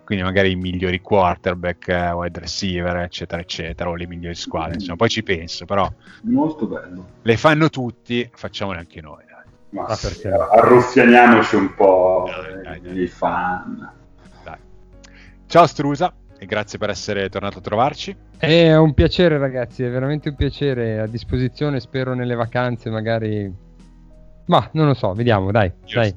quindi 0.03 0.25
magari 0.25 0.53
i 0.53 0.57
migliori 0.57 1.03
quarterback, 1.03 1.89
eh, 1.89 2.11
wide 2.13 2.41
receiver, 2.41 2.97
eccetera, 2.97 3.43
eccetera, 3.43 3.91
o 3.91 3.97
le 3.97 4.07
migliori 4.07 4.35
squadre, 4.35 4.77
insomma, 4.77 4.97
poi 4.97 5.11
ci 5.11 5.23
penso, 5.23 5.67
però 5.67 5.93
Molto 6.23 6.67
bello. 6.67 7.07
le 7.21 7.37
fanno 7.37 7.69
tutti, 7.69 8.27
facciamole 8.33 8.79
anche 8.79 9.03
noi. 9.03 9.33
Ma 9.75 9.87
Ah, 9.87 9.95
sì, 9.97 10.29
arruffianiamoci 10.29 11.57
un 11.57 11.75
po' 11.75 12.31
Dai, 12.31 12.63
dai, 12.63 12.81
dai. 12.81 13.03
i 13.03 13.07
fan. 13.09 13.91
Dai. 14.45 14.57
Ciao 15.47 15.67
Strusa 15.67 16.15
e 16.39 16.47
grazie 16.47 16.79
per 16.79 16.91
essere 16.91 17.29
tornato 17.29 17.59
a 17.59 17.61
trovarci. 17.61 18.17
È 18.39 18.77
un 18.77 18.95
piacere 18.95 19.37
ragazzi, 19.37 19.83
è 19.83 19.91
veramente 19.91 20.29
un 20.29 20.37
piacere, 20.37 21.01
a 21.01 21.07
disposizione 21.07 21.81
spero 21.81 22.15
nelle 22.15 22.37
vacanze 22.37 22.89
magari... 22.89 23.53
Ma 24.47 24.69
non 24.75 24.87
lo 24.87 24.95
so, 24.95 25.13
vediamo, 25.13 25.51
dai, 25.51 25.73
dai. 25.93 26.15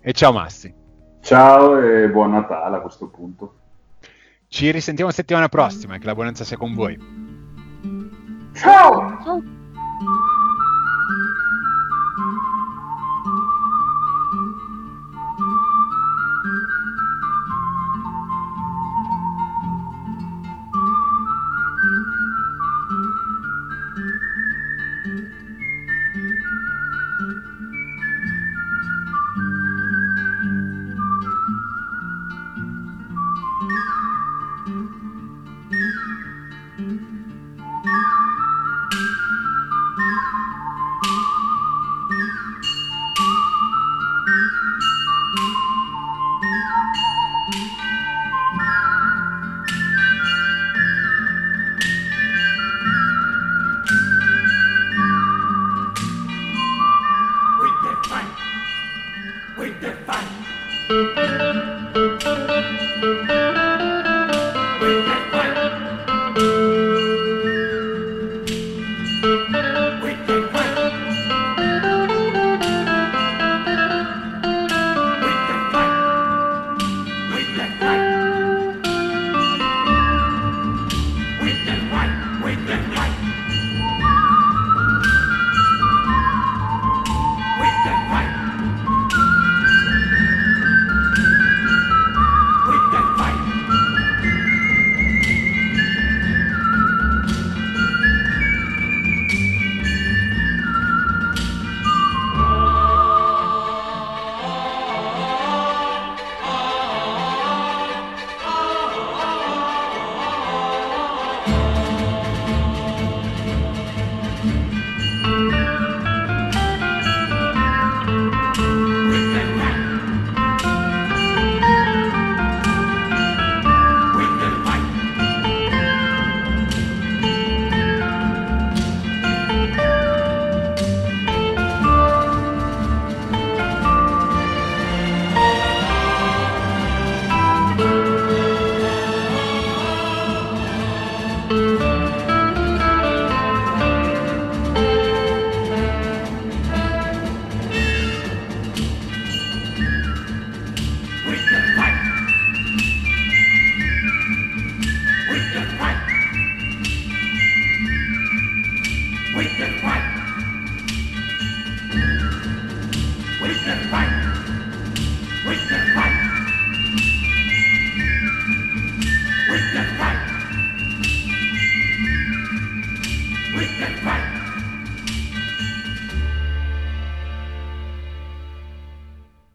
E 0.00 0.12
ciao 0.12 0.32
Massi. 0.32 0.74
Ciao 1.20 1.78
e 1.78 2.08
buon 2.08 2.32
Natale 2.32 2.78
a 2.78 2.80
questo 2.80 3.06
punto. 3.08 3.54
Ci 4.48 4.72
risentiamo 4.72 5.12
settimana 5.12 5.48
prossima 5.48 5.94
e 5.94 5.98
che 6.00 6.06
la 6.06 6.14
buonanza 6.14 6.42
sia 6.42 6.56
con 6.56 6.74
voi. 6.74 6.98
Ciao! 8.54 9.16
We 10.00 10.27